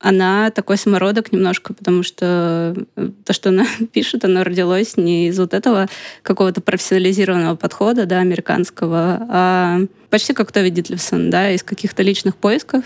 она 0.00 0.50
такой 0.50 0.78
самородок 0.78 1.30
немножко, 1.30 1.74
потому 1.74 2.02
что 2.02 2.74
э, 2.96 3.10
то, 3.24 3.32
что 3.34 3.50
она 3.50 3.66
пишет, 3.92 4.24
оно 4.24 4.42
родилось 4.42 4.96
не 4.96 5.28
из 5.28 5.38
вот 5.38 5.52
этого 5.52 5.88
какого-то 6.22 6.62
профессионализированного 6.62 7.54
подхода, 7.54 8.06
да, 8.06 8.20
американского, 8.20 9.26
а 9.28 9.80
почти 10.08 10.32
как 10.32 10.52
Тови 10.52 10.70
Дитлевсон, 10.70 11.30
да, 11.30 11.50
из 11.50 11.62
каких-то 11.62 12.02
личных 12.02 12.36
поисков. 12.36 12.84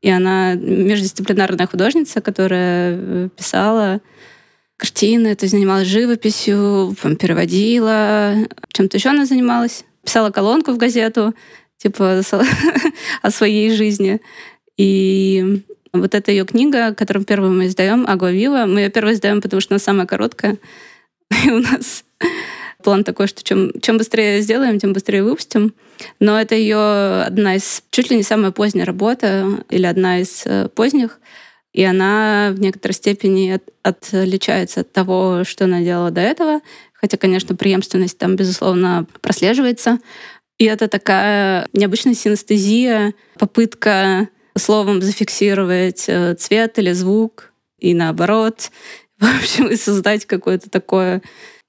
И 0.00 0.08
она 0.08 0.54
междисциплинарная 0.54 1.66
художница, 1.66 2.22
которая 2.22 2.96
э, 2.96 3.28
писала 3.36 4.00
картины, 4.78 5.34
то 5.34 5.44
есть 5.44 5.52
занималась 5.52 5.88
живописью, 5.88 6.96
переводила, 7.20 8.34
чем-то 8.72 8.96
еще 8.96 9.10
она 9.10 9.26
занималась. 9.26 9.84
Писала 10.02 10.30
колонку 10.30 10.72
в 10.72 10.78
газету, 10.78 11.34
типа 11.76 12.22
о 13.22 13.30
своей 13.30 13.70
жизни. 13.70 14.20
И 14.78 15.62
вот 16.00 16.14
эта 16.14 16.30
ее 16.30 16.44
книга, 16.44 16.94
которую 16.94 17.24
первую 17.24 17.52
мы 17.52 17.66
издаем, 17.66 18.04
Агва 18.08 18.30
Вива, 18.30 18.66
мы 18.66 18.80
ее 18.80 18.90
первую 18.90 19.14
издаем, 19.14 19.40
потому 19.40 19.60
что 19.60 19.74
она 19.74 19.78
самая 19.78 20.06
короткая. 20.06 20.58
И 21.44 21.50
у 21.50 21.60
нас 21.60 22.04
план 22.82 23.04
такой, 23.04 23.26
что 23.26 23.42
чем, 23.42 23.72
чем 23.80 23.98
быстрее 23.98 24.40
сделаем, 24.40 24.78
тем 24.78 24.92
быстрее 24.92 25.22
выпустим. 25.22 25.74
Но 26.20 26.40
это 26.40 26.54
ее 26.54 27.22
одна 27.22 27.56
из, 27.56 27.82
чуть 27.90 28.10
ли 28.10 28.16
не 28.16 28.22
самая 28.22 28.50
поздняя 28.50 28.86
работа, 28.86 29.64
или 29.68 29.84
одна 29.84 30.20
из 30.20 30.42
э, 30.46 30.68
поздних. 30.68 31.20
И 31.72 31.82
она 31.82 32.50
в 32.52 32.60
некоторой 32.60 32.94
степени 32.94 33.50
от, 33.50 33.62
отличается 33.82 34.80
от 34.80 34.92
того, 34.92 35.44
что 35.44 35.64
она 35.64 35.80
делала 35.80 36.10
до 36.10 36.20
этого. 36.20 36.60
Хотя, 36.92 37.16
конечно, 37.16 37.54
преемственность 37.54 38.18
там, 38.18 38.36
безусловно, 38.36 39.06
прослеживается. 39.20 39.98
И 40.58 40.64
это 40.64 40.88
такая 40.88 41.68
необычная 41.72 42.14
синестезия, 42.14 43.14
попытка 43.38 44.28
словом 44.58 45.02
зафиксировать 45.02 46.04
э, 46.08 46.34
цвет 46.34 46.78
или 46.78 46.92
звук, 46.92 47.52
и 47.78 47.94
наоборот. 47.94 48.70
В 49.18 49.24
общем, 49.24 49.66
и 49.66 49.76
создать 49.76 50.26
какое-то 50.26 50.70
такое 50.70 51.22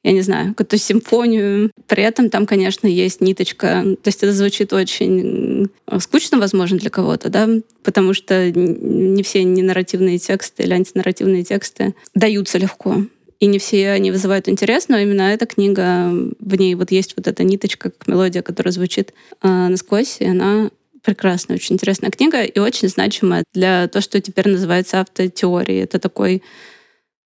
я 0.04 0.14
не 0.14 0.22
знаю, 0.22 0.50
какую-то 0.50 0.78
симфонию. 0.78 1.72
При 1.88 2.04
этом 2.04 2.30
там, 2.30 2.46
конечно, 2.46 2.88
есть 2.88 3.20
ниточка. 3.20 3.84
То 4.02 4.08
есть 4.08 4.24
это 4.24 4.32
звучит 4.32 4.72
очень 4.72 5.70
скучно, 6.00 6.40
возможно, 6.40 6.78
для 6.78 6.90
кого-то, 6.90 7.30
да, 7.30 7.50
потому 7.84 8.14
что 8.14 8.50
не 8.50 9.22
все 9.24 9.44
ненарративные 9.44 10.18
тексты 10.18 10.64
или 10.64 10.74
антинарративные 10.74 11.44
тексты 11.44 11.96
даются 12.16 12.58
легко. 12.58 13.04
И 13.40 13.46
не 13.46 13.58
все 13.58 13.92
они 13.92 14.12
вызывают 14.12 14.50
интерес, 14.50 14.90
но 14.90 14.98
именно 14.98 15.34
эта 15.34 15.46
книга, 15.46 16.12
в 16.40 16.56
ней 16.56 16.76
вот 16.76 16.92
есть 16.92 17.14
вот 17.16 17.28
эта 17.28 17.44
ниточка, 17.44 17.90
как 17.90 18.08
мелодия, 18.08 18.42
которая 18.42 18.74
звучит 18.74 19.14
э, 19.42 19.48
насквозь, 19.48 20.18
и 20.20 20.26
она 20.26 20.72
прекрасная, 21.10 21.56
очень 21.56 21.74
интересная 21.74 22.12
книга 22.12 22.44
и 22.44 22.60
очень 22.60 22.88
значимая 22.88 23.44
для 23.52 23.88
того, 23.88 24.02
что 24.02 24.22
теперь 24.22 24.48
называется 24.48 25.02
автотеорией. 25.02 25.82
Это 25.82 25.98
такой 25.98 26.44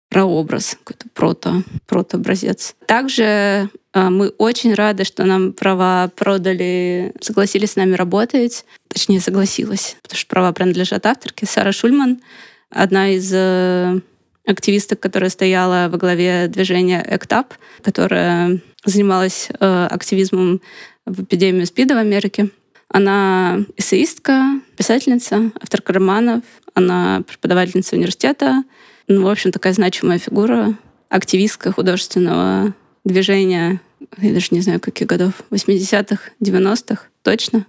прообраз, 0.08 0.78
какой-то 0.82 1.06
прото, 1.12 1.62
протообразец. 1.86 2.74
Также 2.86 3.68
э, 3.92 4.08
мы 4.08 4.28
очень 4.38 4.72
рады, 4.72 5.04
что 5.04 5.24
нам 5.24 5.52
права 5.52 6.10
продали, 6.16 7.12
согласились 7.20 7.72
с 7.72 7.76
нами 7.76 7.94
работать. 7.94 8.64
Точнее, 8.88 9.20
согласилась, 9.20 9.98
потому 10.02 10.18
что 10.18 10.28
права 10.28 10.52
принадлежат 10.52 11.04
авторке. 11.04 11.44
Сара 11.44 11.70
Шульман, 11.70 12.22
одна 12.70 13.10
из 13.10 13.30
э, 13.30 14.00
активисток, 14.46 15.00
которая 15.00 15.28
стояла 15.28 15.88
во 15.90 15.98
главе 15.98 16.48
движения 16.48 17.04
ACT 17.06 17.28
UP, 17.28 17.46
которая 17.82 18.58
занималась 18.86 19.50
э, 19.50 19.86
активизмом 19.90 20.62
в 21.04 21.24
эпидемию 21.24 21.66
СПИДа 21.66 21.94
в 21.94 21.98
Америке. 21.98 22.48
Она 22.88 23.64
эссеистка, 23.76 24.60
писательница, 24.76 25.50
авторка 25.60 25.92
романов, 25.92 26.42
она 26.74 27.22
преподавательница 27.26 27.96
университета. 27.96 28.64
Ну, 29.08 29.22
в 29.22 29.28
общем, 29.28 29.52
такая 29.52 29.72
значимая 29.72 30.18
фигура, 30.18 30.74
активистка 31.08 31.72
художественного 31.72 32.74
движения, 33.04 33.80
я 34.18 34.32
даже 34.32 34.48
не 34.50 34.60
знаю, 34.60 34.80
каких 34.80 35.06
годов, 35.06 35.32
80-х, 35.50 36.30
90-х, 36.40 37.02
точно. 37.22 37.66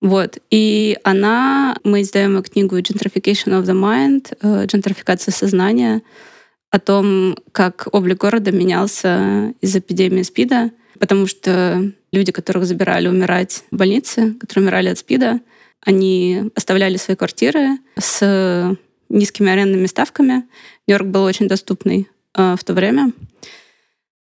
Вот. 0.00 0.38
И 0.50 0.98
она, 1.02 1.76
мы 1.82 2.02
издаем 2.02 2.42
книгу 2.42 2.76
«Gentrification 2.78 3.58
of 3.58 3.64
the 3.64 3.74
Mind», 3.74 4.36
э, 4.40 4.66
«Джентрификация 4.66 5.32
сознания», 5.32 6.02
о 6.70 6.78
том, 6.78 7.36
как 7.52 7.88
облик 7.92 8.18
города 8.18 8.52
менялся 8.52 9.54
из 9.60 9.74
эпидемии 9.74 10.22
СПИДа, 10.22 10.72
потому 10.98 11.26
что 11.26 11.90
люди, 12.16 12.32
которых 12.32 12.64
забирали 12.66 13.08
умирать 13.08 13.64
в 13.70 13.76
больнице, 13.76 14.34
которые 14.34 14.64
умирали 14.64 14.88
от 14.88 14.98
СПИДа, 14.98 15.40
они 15.80 16.50
оставляли 16.54 16.96
свои 16.96 17.16
квартиры 17.16 17.78
с 17.98 18.76
низкими 19.08 19.50
арендными 19.50 19.86
ставками. 19.86 20.44
Нью-Йорк 20.86 21.06
был 21.06 21.22
очень 21.22 21.48
доступный 21.48 22.08
э, 22.34 22.56
в 22.58 22.64
то 22.64 22.74
время 22.74 23.12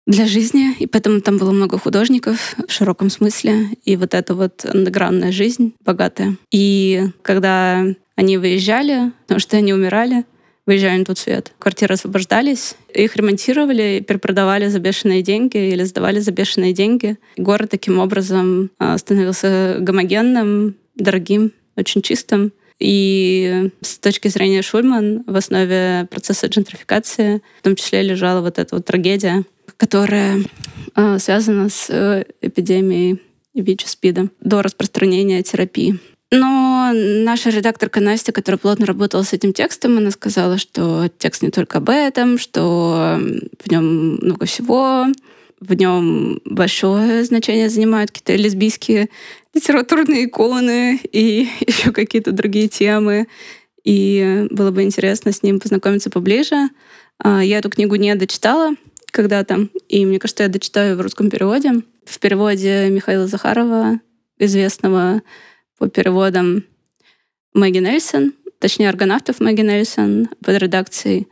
для 0.07 0.25
жизни, 0.25 0.73
и 0.79 0.87
поэтому 0.87 1.21
там 1.21 1.37
было 1.37 1.51
много 1.51 1.77
художников 1.77 2.55
в 2.67 2.71
широком 2.71 3.09
смысле, 3.11 3.67
и 3.83 3.95
вот 3.95 4.15
эта 4.15 4.33
вот 4.33 4.65
андеграундная 4.65 5.31
жизнь 5.31 5.75
богатая. 5.81 6.35
И 6.49 7.09
когда 7.21 7.85
они 8.15 8.37
выезжали, 8.37 9.11
потому 9.21 9.39
что 9.39 9.57
они 9.57 9.71
умирали, 9.71 10.25
выезжали 10.69 10.99
на 10.99 11.05
тот 11.05 11.17
свет. 11.17 11.51
Квартиры 11.57 11.95
освобождались, 11.95 12.75
их 12.93 13.15
ремонтировали, 13.15 14.05
перепродавали 14.07 14.67
за 14.67 14.79
бешеные 14.79 15.23
деньги 15.23 15.57
или 15.57 15.83
сдавали 15.83 16.19
за 16.19 16.31
бешеные 16.31 16.73
деньги. 16.73 17.17
Город 17.37 17.71
таким 17.71 17.97
образом 17.97 18.69
а, 18.77 18.97
становился 18.99 19.77
гомогенным, 19.79 20.75
дорогим, 20.95 21.53
очень 21.75 22.03
чистым. 22.03 22.53
И 22.79 23.71
с 23.81 23.97
точки 23.97 24.27
зрения 24.27 24.61
Шульман 24.61 25.23
в 25.25 25.35
основе 25.35 26.07
процесса 26.11 26.47
джентрификации 26.47 27.41
в 27.59 27.63
том 27.63 27.75
числе 27.75 28.03
лежала 28.03 28.41
вот 28.41 28.59
эта 28.59 28.75
вот 28.75 28.85
трагедия 28.85 29.43
которая 29.77 30.43
э, 30.95 31.19
связана 31.19 31.69
с 31.69 31.89
э, 31.89 32.25
эпидемией 32.41 33.21
ВИЧ-СПИДа 33.55 34.29
до 34.41 34.61
распространения 34.61 35.41
терапии. 35.41 35.99
Но 36.31 36.91
наша 36.93 37.49
редакторка 37.49 37.99
Настя, 38.01 38.31
которая 38.31 38.59
плотно 38.59 38.85
работала 38.85 39.23
с 39.23 39.33
этим 39.33 39.51
текстом, 39.51 39.97
она 39.97 40.11
сказала, 40.11 40.59
что 40.59 41.09
текст 41.17 41.41
не 41.41 41.49
только 41.49 41.79
об 41.79 41.89
этом, 41.89 42.37
что 42.37 43.19
в 43.59 43.71
нем 43.71 44.17
много 44.17 44.45
всего, 44.45 45.07
в 45.59 45.73
нем 45.73 46.39
большое 46.45 47.23
значение 47.23 47.69
занимают 47.69 48.11
какие-то 48.11 48.35
лесбийские 48.35 49.09
литературные 49.53 50.25
иконы 50.25 50.99
и 51.11 51.47
еще 51.67 51.91
какие-то 51.91 52.31
другие 52.31 52.67
темы. 52.67 53.27
И 53.83 54.47
было 54.51 54.71
бы 54.71 54.83
интересно 54.83 55.31
с 55.31 55.41
ним 55.41 55.59
познакомиться 55.59 56.09
поближе. 56.09 56.69
А, 57.17 57.43
я 57.43 57.57
эту 57.57 57.69
книгу 57.69 57.95
не 57.95 58.13
дочитала, 58.15 58.75
когда-то. 59.11 59.67
И 59.87 60.05
мне 60.05 60.19
кажется, 60.19 60.43
я 60.43 60.49
дочитаю 60.49 60.95
в 60.95 61.01
русском 61.01 61.29
переводе. 61.29 61.81
В 62.05 62.19
переводе 62.19 62.89
Михаила 62.89 63.27
Захарова, 63.27 63.99
известного 64.37 65.21
по 65.79 65.87
переводам 65.87 66.63
Мэгги 67.53 67.79
Нельсон, 67.79 68.33
точнее, 68.59 68.89
аргонавтов 68.89 69.39
Мэгги 69.39 69.61
Нельсон 69.61 70.29
под 70.43 70.57
редакцией 70.57 71.27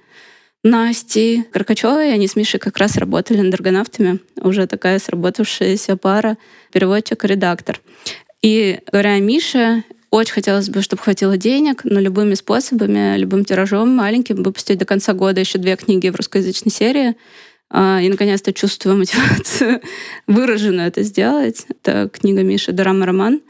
Насти 0.64 1.44
Каркачевой. 1.52 2.14
Они 2.14 2.28
с 2.28 2.36
Мишей 2.36 2.60
как 2.60 2.78
раз 2.78 2.98
работали 2.98 3.42
над 3.42 3.54
аргонавтами. 3.54 4.20
Уже 4.42 4.66
такая 4.66 5.00
сработавшаяся 5.00 5.98
пара, 5.98 6.38
переводчик 6.74 7.24
и 8.42 8.80
говоря 8.92 9.14
о 9.14 9.20
Мише, 9.20 9.84
очень 10.10 10.34
хотелось 10.34 10.70
бы, 10.70 10.82
чтобы 10.82 11.02
хватило 11.02 11.38
денег, 11.38 11.82
но 11.84 12.00
любыми 12.00 12.36
способами, 12.36 13.18
любым 13.18 13.44
тиражом 13.44 13.90
маленьким 13.90 14.42
выпустить 14.44 14.78
до 14.78 14.86
конца 14.86 15.14
года 15.14 15.42
еще 15.42 15.58
две 15.58 15.76
книги 15.76 16.10
в 16.10 16.16
русскоязычной 16.16 16.72
серии. 16.72 17.16
А, 17.70 18.00
и, 18.02 18.08
наконец-то, 18.08 18.54
чувствую 18.54 18.98
мотивацию 18.98 19.82
выраженно 20.28 20.82
это 20.82 21.04
сделать. 21.04 21.66
Это 21.70 22.10
книга 22.10 22.44
Миши 22.44 22.72
«Драма-роман» 22.72 23.42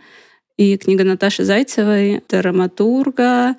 и 0.58 0.76
книга 0.78 1.04
Наташи 1.04 1.44
Зайцевой, 1.44 2.22
драматурга, 2.28 3.56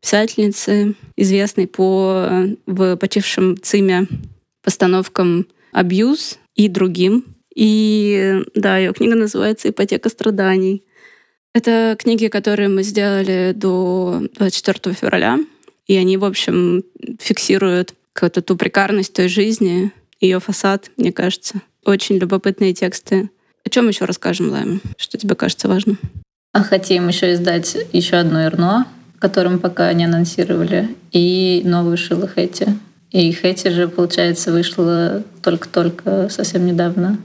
писательницы, 0.00 0.94
известной 1.16 1.66
по 1.66 2.46
в 2.66 2.96
почившем 2.96 3.56
ЦИМе 3.60 4.06
постановкам 4.62 5.46
«Абьюз» 5.72 6.38
и 6.54 6.68
другим. 6.68 7.24
И 7.54 8.42
да, 8.54 8.78
ее 8.78 8.92
книга 8.92 9.14
называется 9.14 9.70
«Ипотека 9.70 10.08
страданий». 10.08 10.82
Это 11.54 11.96
книги, 11.98 12.28
которые 12.28 12.68
мы 12.68 12.82
сделали 12.82 13.52
до 13.54 14.22
24 14.36 14.94
февраля, 14.94 15.38
и 15.86 15.96
они, 15.96 16.16
в 16.16 16.24
общем, 16.24 16.84
фиксируют 17.18 17.94
какую-то 18.12 18.42
ту 18.42 18.56
прикарность 18.56 19.12
той 19.12 19.28
жизни, 19.28 19.92
ее 20.20 20.38
фасад, 20.38 20.90
мне 20.96 21.12
кажется. 21.12 21.62
Очень 21.84 22.18
любопытные 22.18 22.72
тексты. 22.72 23.30
О 23.64 23.70
чем 23.70 23.88
еще 23.88 24.04
расскажем, 24.04 24.50
Лайм? 24.50 24.80
Что 24.96 25.18
тебе 25.18 25.34
кажется 25.34 25.66
важным? 25.66 25.98
А 26.52 26.62
хотим 26.62 27.08
еще 27.08 27.32
издать 27.34 27.76
еще 27.92 28.16
одно 28.16 28.44
Ирно, 28.44 28.86
которым 29.18 29.58
пока 29.58 29.92
не 29.92 30.04
анонсировали, 30.04 30.96
и 31.12 31.62
новую 31.64 31.96
Шилу 31.96 32.26
Хэти. 32.26 32.78
И 33.10 33.32
Хэти 33.32 33.68
же, 33.68 33.88
получается, 33.88 34.52
вышла 34.52 35.22
только-только 35.42 36.28
совсем 36.28 36.66
недавно 36.66 37.18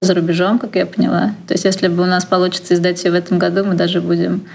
за 0.00 0.14
рубежом, 0.14 0.58
как 0.58 0.76
я 0.76 0.86
поняла. 0.86 1.34
То 1.46 1.54
есть 1.54 1.64
если 1.64 1.88
бы 1.88 2.02
у 2.02 2.06
нас 2.06 2.24
получится 2.24 2.74
издать 2.74 3.02
ее 3.04 3.10
в 3.10 3.14
этом 3.14 3.38
году, 3.38 3.64
мы 3.64 3.74
даже 3.74 4.00
будем 4.00 4.46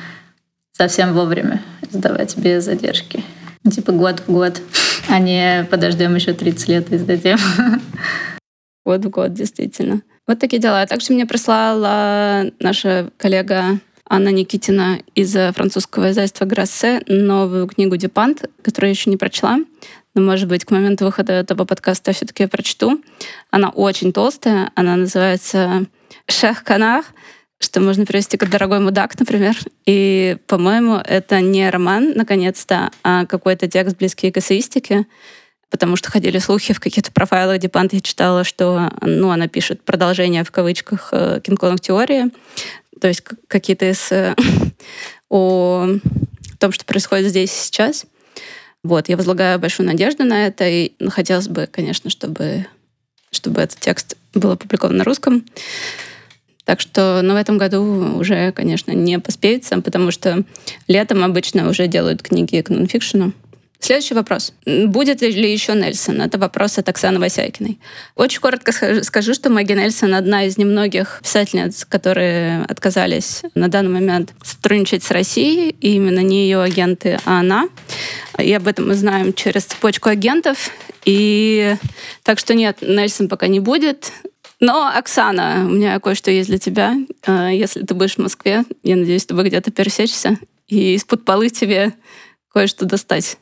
совсем 0.71 1.13
вовремя 1.13 1.61
издавать 1.91 2.37
без 2.37 2.65
задержки. 2.65 3.23
Типа 3.69 3.91
год 3.91 4.21
в 4.25 4.31
год 4.31 4.61
а 5.07 5.19
не 5.19 5.67
подождем 5.69 6.15
еще 6.15 6.33
30 6.33 6.67
лет 6.69 6.91
и 6.91 6.97
сдадим. 6.97 7.37
Год 8.85 9.05
в 9.05 9.09
год, 9.09 9.33
действительно. 9.33 10.01
Вот 10.25 10.39
такие 10.39 10.61
дела. 10.61 10.85
Также 10.85 11.11
мне 11.11 11.25
прислала 11.25 12.49
наша 12.59 13.09
коллега 13.17 13.79
Анна 14.07 14.29
Никитина 14.29 14.99
из 15.15 15.33
французского 15.53 16.11
издательства 16.11 16.45
«Грассе» 16.45 17.01
новую 17.07 17.67
книгу 17.67 17.97
«Дюпант», 17.97 18.45
которую 18.61 18.89
я 18.89 18.91
еще 18.91 19.09
не 19.09 19.17
прочла. 19.17 19.59
Но, 20.15 20.21
может 20.21 20.47
быть, 20.47 20.63
к 20.63 20.71
моменту 20.71 21.05
выхода 21.05 21.33
этого 21.33 21.65
подкаста 21.65 22.13
все-таки 22.13 22.43
я 22.43 22.47
прочту. 22.47 23.03
Она 23.51 23.69
очень 23.69 24.13
толстая. 24.13 24.71
Она 24.75 24.95
называется 24.95 25.87
«Шех 26.29 26.63
Канар», 26.63 27.03
что 27.59 27.81
можно 27.81 28.05
привести 28.05 28.37
как 28.37 28.49
«Дорогой 28.49 28.79
мудак», 28.79 29.19
например. 29.19 29.57
И, 29.85 30.37
по-моему, 30.47 31.01
это 31.03 31.41
не 31.41 31.69
роман, 31.69 32.13
наконец-то, 32.15 32.91
а 33.03 33.25
какой-то 33.25 33.67
текст, 33.67 33.97
близкий 33.97 34.31
к 34.31 34.37
эссеистике, 34.37 35.05
потому 35.73 35.95
что 35.95 36.11
ходили 36.11 36.37
слухи 36.37 36.71
в 36.71 36.79
каких-то 36.79 37.11
профайлах 37.11 37.57
Дипант, 37.57 37.93
я 37.93 37.99
читала, 37.99 38.43
что 38.43 38.91
ну, 39.01 39.31
она 39.31 39.47
пишет 39.47 39.81
продолжение 39.81 40.43
в 40.43 40.51
кавычках 40.51 41.09
э, 41.11 41.41
Кинг-Конг 41.43 41.81
теории, 41.81 42.25
то 43.01 43.07
есть 43.07 43.23
какие-то 43.47 43.91
эссе 43.91 44.35
о 45.31 45.87
том, 46.59 46.71
что 46.71 46.85
происходит 46.85 47.29
здесь 47.29 47.51
сейчас. 47.51 48.05
Вот, 48.83 49.09
я 49.09 49.17
возлагаю 49.17 49.57
большую 49.57 49.87
надежду 49.87 50.23
на 50.23 50.45
это, 50.45 50.69
и 50.69 50.91
хотелось 51.09 51.47
бы, 51.47 51.65
конечно, 51.65 52.11
чтобы, 52.11 52.67
чтобы 53.31 53.59
этот 53.59 53.79
текст 53.79 54.15
был 54.35 54.51
опубликован 54.51 54.95
на 54.95 55.03
русском. 55.03 55.43
Так 56.65 56.81
что, 56.81 57.21
ну, 57.23 57.33
в 57.33 57.37
этом 57.37 57.57
году 57.57 58.19
уже, 58.19 58.51
конечно, 58.51 58.91
не 58.91 59.17
поспеется, 59.17 59.81
потому 59.81 60.11
что 60.11 60.43
летом 60.87 61.23
обычно 61.23 61.67
уже 61.67 61.87
делают 61.87 62.21
книги 62.21 62.61
к 62.61 62.69
нонфикшену. 62.69 63.33
Следующий 63.83 64.13
вопрос. 64.13 64.53
Будет 64.65 65.21
ли 65.21 65.51
еще 65.51 65.73
Нельсон? 65.73 66.21
Это 66.21 66.37
вопрос 66.37 66.77
от 66.77 66.87
Оксаны 66.87 67.19
Васякиной. 67.19 67.81
Очень 68.15 68.39
коротко 68.39 68.71
скажу, 69.03 69.33
что 69.33 69.49
Мэгги 69.49 69.73
Нельсон 69.73 70.15
одна 70.15 70.45
из 70.45 70.57
немногих 70.57 71.19
писательниц, 71.21 71.83
которые 71.83 72.63
отказались 72.63 73.41
на 73.55 73.67
данный 73.67 73.89
момент 73.89 74.33
сотрудничать 74.41 75.03
с 75.03 75.11
Россией, 75.11 75.75
и 75.81 75.95
именно 75.95 76.21
не 76.21 76.45
ее 76.45 76.61
агенты, 76.61 77.19
а 77.25 77.41
она. 77.41 77.67
И 78.39 78.53
об 78.53 78.69
этом 78.69 78.87
мы 78.87 78.95
знаем 78.95 79.33
через 79.33 79.65
цепочку 79.65 80.07
агентов. 80.07 80.71
И 81.03 81.75
так 82.23 82.39
что 82.39 82.53
нет, 82.53 82.77
Нельсон 82.79 83.27
пока 83.27 83.47
не 83.47 83.59
будет. 83.59 84.13
Но, 84.61 84.87
Оксана, 84.95 85.65
у 85.65 85.71
меня 85.71 85.99
кое-что 85.99 86.31
есть 86.31 86.47
для 86.47 86.57
тебя. 86.57 86.95
А, 87.27 87.49
если 87.49 87.81
ты 87.81 87.93
будешь 87.93 88.15
в 88.15 88.19
Москве, 88.19 88.63
я 88.81 88.95
надеюсь, 88.95 89.25
ты 89.25 89.33
где-то 89.33 89.71
пересечься 89.71 90.37
и 90.69 90.93
из-под 90.93 91.25
полы 91.25 91.49
тебе 91.49 91.91
кое-что 92.53 92.85
достать. 92.85 93.37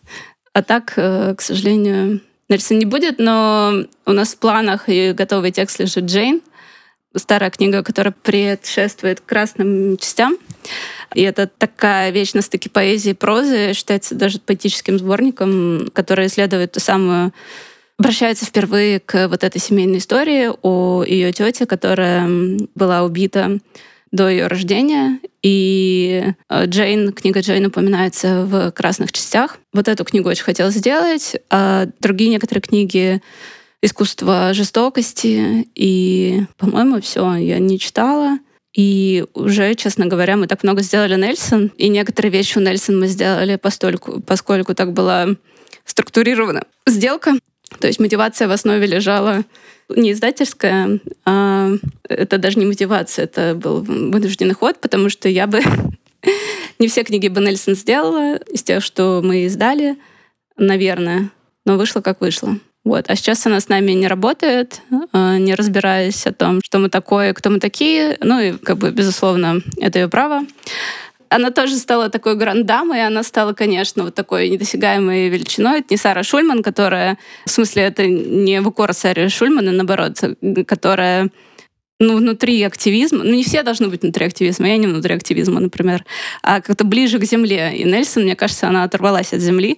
А 0.54 0.62
так, 0.64 0.94
э, 0.98 1.34
к 1.36 1.42
сожалению, 1.42 2.22
Нельсон 2.50 2.80
не 2.80 2.86
будет, 2.86 3.20
но 3.20 3.86
у 4.06 4.12
нас 4.12 4.34
в 4.34 4.38
планах 4.38 4.90
и 4.90 5.14
готовый 5.14 5.52
текст 5.52 5.80
лежит 5.80 6.06
Джейн, 6.06 6.42
старая 7.16 7.50
книга, 7.50 7.84
которая 7.84 8.14
предшествует 8.14 9.22
красным 9.22 9.98
частям. 9.98 10.38
И 11.14 11.22
это 11.22 11.48
такая 11.48 12.12
на 12.34 12.42
стыке 12.42 12.70
поэзии 12.70 13.12
и 13.12 13.14
прозы, 13.14 13.74
считается 13.74 14.16
даже 14.16 14.40
поэтическим 14.40 15.00
сборником, 15.00 15.90
который 15.94 16.28
исследует 16.28 16.74
ту 16.74 16.80
самую 16.80 17.34
обращается 17.98 18.46
впервые 18.46 19.00
к 19.00 19.28
вот 19.28 19.44
этой 19.44 19.60
семейной 19.62 20.00
истории 20.00 20.50
о 20.64 21.04
ее 21.04 21.32
тете, 21.34 21.68
которая 21.68 22.28
была 22.74 23.04
убита 23.04 23.60
до 24.12 24.30
ее 24.30 24.48
рождения. 24.48 25.20
И 25.42 26.34
э, 26.50 26.66
Джейн, 26.66 27.14
книга 27.14 27.40
Джейн 27.40 27.66
упоминается 27.66 28.46
в 28.46 28.72
«Красных 28.72 29.12
частях». 29.12 29.60
Вот 29.74 29.88
эту 29.88 30.04
книгу 30.04 30.30
очень 30.30 30.44
хотела 30.44 30.70
сделать. 30.70 31.36
А 31.50 31.88
другие 32.00 32.30
некоторые 32.30 32.62
книги 32.62 33.22
искусство 33.82 34.54
жестокости. 34.54 35.68
И, 35.76 36.42
по-моему, 36.58 37.02
все, 37.02 37.36
я 37.36 37.60
не 37.60 37.80
читала. 37.80 38.38
И 38.74 39.26
уже, 39.34 39.76
честно 39.76 40.06
говоря, 40.06 40.38
мы 40.38 40.48
так 40.48 40.64
много 40.64 40.82
сделали 40.82 41.16
Нельсон. 41.16 41.72
И 41.78 41.90
некоторые 41.90 42.32
вещи 42.32 42.58
у 42.58 42.62
Нельсон 42.62 43.00
мы 43.00 43.08
сделали 43.08 43.56
постольку, 43.56 44.22
поскольку 44.22 44.76
так 44.76 44.94
была 44.94 45.28
структурирована 45.86 46.66
сделка. 46.86 47.34
То 47.80 47.88
есть 47.88 48.00
мотивация 48.00 48.48
в 48.48 48.52
основе 48.52 48.86
лежала 48.86 49.44
не 49.96 50.12
издательская, 50.12 51.00
а 51.26 51.72
это 52.08 52.38
даже 52.38 52.60
не 52.60 52.66
мотивация, 52.66 53.24
это 53.24 53.56
был 53.56 53.82
вынужденный 53.82 54.54
ход, 54.54 54.80
потому 54.80 55.10
что 55.10 55.30
я 55.30 55.48
бы 55.48 55.62
не 56.80 56.88
все 56.88 57.04
книги 57.04 57.28
бы 57.28 57.42
Нельсон 57.42 57.76
сделала 57.76 58.38
из 58.38 58.64
тех, 58.64 58.84
что 58.84 59.22
мы 59.24 59.46
издали, 59.46 59.98
наверное, 60.58 61.30
но 61.66 61.78
вышло 61.78 62.02
как 62.02 62.22
вышло. 62.22 62.58
Вот. 62.84 63.06
А 63.08 63.16
сейчас 63.16 63.46
она 63.46 63.60
с 63.60 63.70
нами 63.70 63.92
не 63.92 64.08
работает, 64.08 64.82
а, 65.12 65.38
не 65.38 65.54
разбираясь 65.54 66.26
о 66.26 66.34
том, 66.34 66.62
что 66.64 66.80
мы 66.80 66.90
такое, 66.90 67.34
кто 67.34 67.52
мы 67.52 67.60
такие. 67.60 68.18
Ну 68.22 68.40
и, 68.40 68.54
как 68.54 68.78
бы, 68.78 68.92
безусловно, 68.92 69.62
это 69.78 70.00
ее 70.00 70.10
право. 70.10 70.42
Она 71.32 71.50
тоже 71.50 71.78
стала 71.78 72.10
такой 72.10 72.36
грандамой, 72.36 73.08
она 73.08 73.24
стала, 73.24 73.54
конечно, 73.54 74.04
вот 74.04 74.16
такой 74.16 74.50
недосягаемой 74.50 75.30
величиной. 75.30 75.80
Это 75.80 75.88
не 75.92 75.98
Сара 75.98 76.24
Шульман, 76.24 76.62
которая... 76.62 77.18
В 77.46 77.50
смысле, 77.50 77.84
это 77.84 78.06
не 78.06 78.60
в 78.60 78.68
укор 78.68 78.94
Саре 78.94 79.30
Шульмана, 79.30 79.72
наоборот, 79.72 80.20
которая 80.68 81.30
ну, 82.02 82.18
внутри 82.18 82.62
активизма, 82.64 83.24
ну, 83.24 83.34
не 83.34 83.44
все 83.44 83.64
должны 83.64 83.88
быть 83.88 84.02
внутри 84.02 84.26
активизма, 84.26 84.68
я 84.68 84.78
не 84.78 84.88
внутри 84.88 85.16
активизма, 85.16 85.62
например, 85.62 86.04
а 86.42 86.60
как-то 86.60 86.84
ближе 86.84 87.18
к 87.18 87.24
земле. 87.24 87.78
И 87.78 87.84
Нельсон, 87.86 88.24
мне 88.24 88.36
кажется, 88.36 88.68
она 88.68 88.84
оторвалась 88.84 89.34
от 89.34 89.40
земли, 89.40 89.78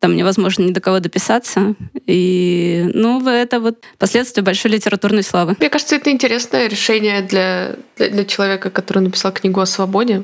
там 0.00 0.16
невозможно 0.16 0.62
ни 0.62 0.72
до 0.72 0.80
кого 0.80 1.00
дописаться. 1.00 1.74
И, 2.06 2.88
ну, 2.94 3.26
это 3.26 3.58
вот 3.60 3.84
последствия 3.98 4.42
большой 4.42 4.70
литературной 4.72 5.22
славы. 5.22 5.56
Мне 5.58 5.70
кажется, 5.70 5.96
это 5.96 6.10
интересное 6.10 6.68
решение 6.68 7.20
для, 7.22 7.76
для, 7.96 8.08
для 8.08 8.24
человека, 8.24 8.70
который 8.70 9.00
написал 9.00 9.32
книгу 9.32 9.60
о 9.60 9.66
свободе. 9.66 10.22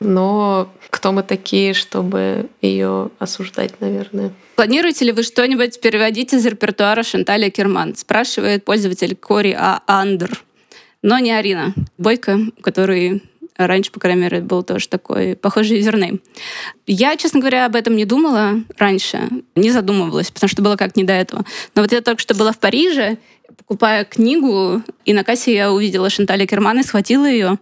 Но 0.00 0.70
кто 0.90 1.12
мы 1.12 1.22
такие, 1.22 1.72
чтобы 1.74 2.50
ее 2.60 3.10
осуждать, 3.18 3.80
наверное? 3.80 4.32
Планируете 4.56 5.06
ли 5.06 5.12
вы 5.12 5.22
что-нибудь 5.22 5.80
переводить 5.80 6.34
из 6.34 6.44
репертуара 6.44 7.02
Шанталя 7.02 7.50
Керман? 7.50 7.96
Спрашивает 7.96 8.64
пользователь 8.64 9.16
Кори 9.16 9.56
А. 9.58 9.82
Андер. 9.86 10.42
Но 11.00 11.18
не 11.18 11.30
Арина 11.30 11.74
Бойко, 11.96 12.40
который 12.60 13.22
Раньше, 13.58 13.90
по 13.90 13.98
крайней 13.98 14.22
мере, 14.22 14.40
был 14.40 14.62
тоже 14.62 14.88
такой 14.88 15.34
похожий 15.34 15.78
юзернейм. 15.78 16.20
Я, 16.86 17.16
честно 17.16 17.40
говоря, 17.40 17.66
об 17.66 17.74
этом 17.74 17.96
не 17.96 18.04
думала 18.04 18.62
раньше, 18.78 19.28
не 19.56 19.72
задумывалась, 19.72 20.30
потому 20.30 20.48
что 20.48 20.62
было 20.62 20.76
как 20.76 20.94
не 20.94 21.02
до 21.02 21.12
этого. 21.12 21.44
Но 21.74 21.82
вот 21.82 21.90
я 21.90 22.00
только 22.00 22.22
что 22.22 22.36
была 22.36 22.52
в 22.52 22.58
Париже, 22.58 23.18
покупая 23.56 24.04
книгу, 24.04 24.82
и 25.04 25.12
на 25.12 25.24
кассе 25.24 25.54
я 25.54 25.72
увидела 25.72 26.08
Шантали 26.08 26.46
Керман 26.46 26.78
и 26.78 26.84
схватила 26.84 27.28
ее. 27.28 27.58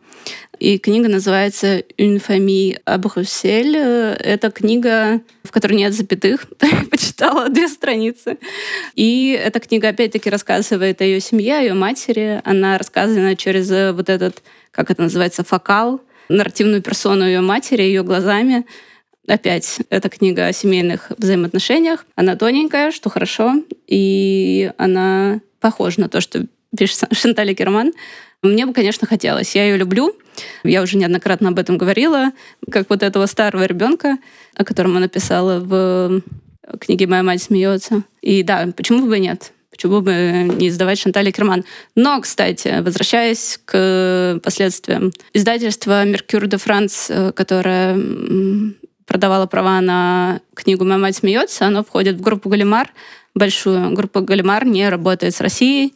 И 0.59 0.79
книга 0.79 1.09
называется 1.09 1.83
«Une 1.99 2.19
famille 2.19 2.79
à 2.87 2.99
Bruxelles». 2.99 4.17
Это 4.19 4.51
книга, 4.51 5.21
в 5.45 5.51
которой 5.51 5.75
нет 5.75 5.93
запятых. 5.93 6.47
Почитала 6.91 7.49
две 7.49 7.69
страницы. 7.69 8.39
И 8.95 9.39
эта 9.41 9.61
книга, 9.61 9.89
опять-таки, 9.89 10.31
рассказывает 10.31 11.01
о 11.01 11.05
ее 11.05 11.21
семье, 11.21 11.59
о 11.59 11.61
ее 11.61 11.75
матери. 11.75 12.41
Она 12.45 12.79
рассказана 12.79 13.37
через 13.37 13.71
вот 13.95 14.09
этот 14.09 14.43
как 14.77 14.91
это 14.91 15.03
называется, 15.03 15.43
фокал, 15.43 16.03
нарративную 16.29 16.83
персону 16.83 17.25
ее 17.25 17.41
матери, 17.41 17.83
ее 17.83 18.03
глазами. 18.03 18.67
Опять, 19.27 19.81
эта 19.89 20.11
книга 20.11 20.47
о 20.47 20.53
семейных 20.53 21.13
взаимоотношениях. 21.17 22.05
Она 22.15 22.37
тоненькая, 22.37 22.91
что 22.91 23.09
хорошо, 23.09 23.55
и 23.87 24.71
она 24.77 25.41
похожа 25.61 26.03
на 26.03 26.09
то, 26.11 26.21
что 26.21 26.45
пишет 26.77 27.05
Шантали 27.13 27.55
Керман. 27.55 27.93
Мне 28.43 28.67
бы, 28.67 28.73
конечно, 28.73 29.07
хотелось. 29.07 29.55
Я 29.55 29.65
ее 29.65 29.77
люблю. 29.77 30.17
Я 30.63 30.83
уже 30.83 30.97
неоднократно 30.97 31.49
об 31.49 31.59
этом 31.59 31.79
говорила, 31.79 32.33
как 32.71 32.91
вот 32.91 33.03
этого 33.03 33.27
старого 33.27 33.65
ребенка, 33.65 34.19
о 34.55 34.65
котором 34.65 34.97
она 34.97 35.09
писала 35.09 35.61
в 35.61 36.23
книге 36.81 37.07
«Моя 37.07 37.23
мать 37.23 37.43
смеется». 37.43 38.03
И 38.21 38.43
да, 38.43 38.69
почему 38.77 39.07
бы 39.07 39.17
и 39.17 39.21
нет? 39.21 39.53
Почему 39.71 40.01
бы 40.01 40.13
не 40.57 40.69
издавать 40.69 40.99
Шантали 40.99 41.31
Керман? 41.31 41.65
Но, 41.95 42.21
кстати, 42.21 42.81
возвращаясь 42.81 43.61
к 43.65 44.41
последствиям, 44.43 45.13
издательство 45.33 46.05
«Меркюр 46.05 46.47
де 46.47 46.57
Франс», 46.57 47.11
э, 47.11 47.33
которое 47.33 47.99
продавало 49.07 49.47
права 49.47 49.81
на 49.81 50.41
книгу 50.55 50.85
«Моя 50.85 50.99
мать 50.99 51.17
смеется», 51.17 51.67
оно 51.67 51.85
входит 51.85 52.17
в 52.17 52.23
группу 52.23 52.49
«Галимар», 52.49 52.91
большую. 53.35 53.93
Группа 53.93 54.21
«Галимар» 54.21 54.65
не 54.65 54.89
работает 54.89 55.35
с 55.35 55.41
Россией 55.41 55.95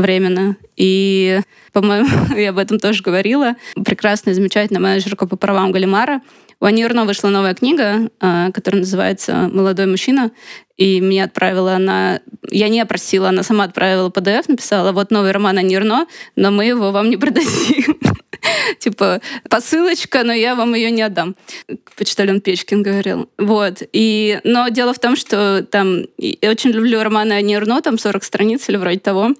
временно. 0.00 0.56
И, 0.76 1.40
по-моему, 1.72 2.08
я 2.36 2.50
об 2.50 2.58
этом 2.58 2.78
тоже 2.78 3.02
говорила. 3.02 3.56
Прекрасная, 3.84 4.34
замечательная 4.34 4.80
менеджерка 4.80 5.26
по 5.26 5.36
правам 5.36 5.72
Галимара— 5.72 6.22
у 6.58 6.64
Ани 6.64 6.82
Эрно 6.82 7.04
вышла 7.04 7.28
новая 7.28 7.54
книга, 7.54 8.10
а, 8.18 8.50
которая 8.50 8.80
называется 8.80 9.50
«Молодой 9.52 9.86
мужчина», 9.86 10.30
и 10.78 11.00
меня 11.00 11.24
отправила 11.24 11.74
она... 11.74 12.20
Я 12.50 12.68
не 12.68 12.80
опросила, 12.80 13.28
она 13.28 13.42
сама 13.42 13.64
отправила 13.64 14.08
PDF, 14.08 14.44
написала, 14.48 14.92
вот 14.92 15.10
новый 15.10 15.32
роман 15.32 15.58
Ани 15.58 15.74
Эрно, 15.74 16.06
но 16.34 16.50
мы 16.50 16.64
его 16.64 16.92
вам 16.92 17.10
не 17.10 17.16
продадим. 17.18 17.98
Типа, 18.78 19.20
посылочка, 19.50 20.22
но 20.22 20.32
я 20.32 20.54
вам 20.54 20.74
ее 20.74 20.90
не 20.90 21.02
отдам. 21.02 21.36
Почтальон 21.96 22.40
Печкин 22.40 22.82
говорил. 22.82 23.28
Вот. 23.38 23.82
И, 23.92 24.40
но 24.44 24.68
дело 24.68 24.92
в 24.94 24.98
том, 24.98 25.16
что 25.16 25.62
там... 25.62 26.04
Я 26.18 26.50
очень 26.50 26.70
люблю 26.70 27.02
романы 27.02 27.34
Ани 27.34 27.54
Эрно, 27.54 27.82
там 27.82 27.98
40 27.98 28.24
страниц 28.24 28.68
или 28.68 28.76
вроде 28.76 28.98
того 28.98 29.34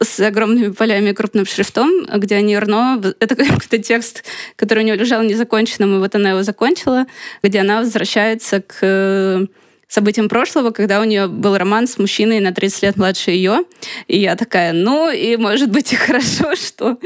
с 0.00 0.20
огромными 0.20 0.72
полями 0.72 1.10
и 1.10 1.12
крупным 1.12 1.46
шрифтом, 1.46 2.06
где 2.16 2.36
они 2.36 2.54
Арно... 2.54 3.00
Это 3.20 3.34
какой-то 3.34 3.78
текст, 3.78 4.24
который 4.56 4.80
у 4.80 4.86
нее 4.86 4.96
лежал 4.96 5.22
незаконченным, 5.22 5.96
и 5.96 5.98
вот 5.98 6.14
она 6.14 6.30
его 6.30 6.42
закончила, 6.42 7.06
где 7.42 7.60
она 7.60 7.80
возвращается 7.80 8.60
к 8.60 8.78
э, 8.82 9.46
событиям 9.88 10.28
прошлого, 10.28 10.70
когда 10.70 11.00
у 11.00 11.04
нее 11.04 11.28
был 11.28 11.56
роман 11.56 11.86
с 11.86 11.98
мужчиной 11.98 12.40
на 12.40 12.52
30 12.52 12.82
лет 12.82 12.96
младше 12.96 13.30
ее. 13.30 13.60
И 14.08 14.18
я 14.18 14.36
такая, 14.36 14.72
ну, 14.72 15.10
и 15.10 15.36
может 15.36 15.70
быть 15.70 15.92
и 15.92 15.96
хорошо, 15.96 16.54
что... 16.54 16.98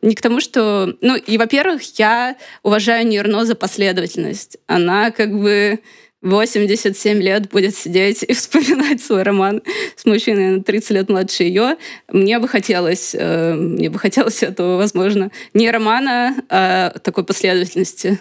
Не 0.00 0.14
к 0.14 0.20
тому, 0.20 0.40
что... 0.40 0.94
Ну, 1.00 1.16
и, 1.16 1.38
во-первых, 1.38 1.82
я 1.98 2.36
уважаю 2.62 3.06
Нирно 3.06 3.44
за 3.44 3.56
последовательность. 3.56 4.58
Она 4.66 5.10
как 5.10 5.32
бы 5.32 5.80
87 6.22 7.22
лет 7.22 7.48
будет 7.48 7.76
сидеть 7.76 8.22
и 8.22 8.32
вспоминать 8.34 9.00
свой 9.00 9.22
роман 9.22 9.62
с 9.96 10.04
мужчиной 10.04 10.56
на 10.56 10.62
30 10.62 10.90
лет 10.90 11.08
младше 11.08 11.44
ее. 11.44 11.76
Мне 12.08 12.38
бы 12.38 12.48
хотелось, 12.48 13.14
э, 13.18 13.54
мне 13.54 13.90
бы 13.90 13.98
хотелось 13.98 14.42
этого, 14.42 14.76
возможно, 14.76 15.30
не 15.54 15.70
романа, 15.70 16.34
а 16.48 16.90
такой 17.02 17.24
последовательности 17.24 18.18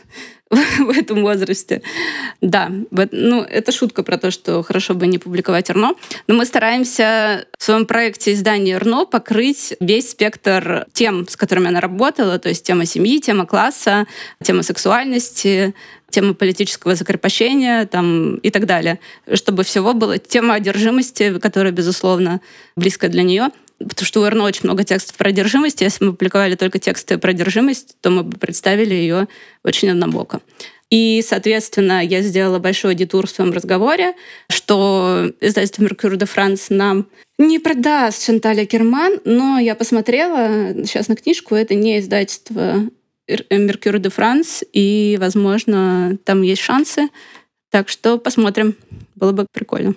в 0.49 0.89
этом 0.89 1.21
возрасте. 1.21 1.81
Да, 2.39 2.71
ну, 3.11 3.41
это 3.41 3.71
шутка 3.71 4.03
про 4.03 4.17
то, 4.17 4.31
что 4.31 4.63
хорошо 4.63 4.93
бы 4.93 5.07
не 5.07 5.17
публиковать 5.17 5.69
Эрно. 5.69 5.95
Но 6.27 6.35
мы 6.35 6.45
стараемся 6.45 7.45
в 7.57 7.63
своем 7.63 7.85
проекте 7.85 8.33
издания 8.33 8.73
Эрно 8.73 9.05
покрыть 9.05 9.75
весь 9.79 10.11
спектр 10.11 10.85
тем, 10.93 11.27
с 11.27 11.35
которыми 11.35 11.67
она 11.67 11.81
работала, 11.81 12.39
то 12.39 12.49
есть 12.49 12.65
тема 12.65 12.85
семьи, 12.85 13.19
тема 13.19 13.45
класса, 13.45 14.07
тема 14.41 14.63
сексуальности, 14.63 15.73
тема 16.09 16.33
политического 16.33 16.95
закрепощения 16.95 17.85
там, 17.85 18.35
и 18.37 18.49
так 18.49 18.65
далее, 18.65 18.99
чтобы 19.33 19.63
всего 19.63 19.93
было 19.93 20.17
тема 20.17 20.55
одержимости, 20.55 21.37
которая, 21.39 21.73
безусловно, 21.73 22.41
близкая 22.75 23.09
для 23.09 23.23
нее, 23.23 23.49
потому 23.79 24.05
что 24.05 24.21
у 24.21 24.25
Эрно 24.25 24.43
очень 24.43 24.61
много 24.63 24.83
текстов 24.83 25.17
про 25.17 25.29
одержимость. 25.29 25.81
Если 25.81 26.03
мы 26.03 26.11
публиковали 26.11 26.55
только 26.55 26.79
тексты 26.79 27.17
про 27.17 27.31
одержимость, 27.31 27.97
то 28.01 28.09
мы 28.09 28.23
бы 28.23 28.37
представили 28.37 28.93
ее 28.93 29.27
очень 29.63 29.89
однобоко. 29.89 30.41
И, 30.89 31.21
соответственно, 31.27 32.03
я 32.03 32.21
сделала 32.21 32.59
большой 32.59 32.95
детур 32.95 33.27
в 33.27 33.29
своем 33.29 33.51
разговоре, 33.51 34.13
что 34.49 35.33
издательство 35.41 35.83
«Меркюр 35.83 36.15
де 36.15 36.25
Франс» 36.25 36.67
нам 36.69 37.07
не 37.37 37.59
продаст 37.59 38.25
Шанталя 38.25 38.65
Керман, 38.65 39.19
но 39.25 39.59
я 39.59 39.75
посмотрела 39.75 40.73
сейчас 40.85 41.09
на 41.09 41.17
книжку, 41.17 41.55
это 41.55 41.75
не 41.75 41.99
издательство 41.99 42.89
Меркюр 43.49 43.99
де 43.99 44.09
Франс, 44.09 44.63
и, 44.73 45.17
возможно, 45.19 46.17
там 46.23 46.41
есть 46.41 46.61
шансы. 46.61 47.09
Так 47.69 47.89
что 47.89 48.17
посмотрим. 48.17 48.75
Было 49.15 49.31
бы 49.31 49.45
прикольно. 49.51 49.93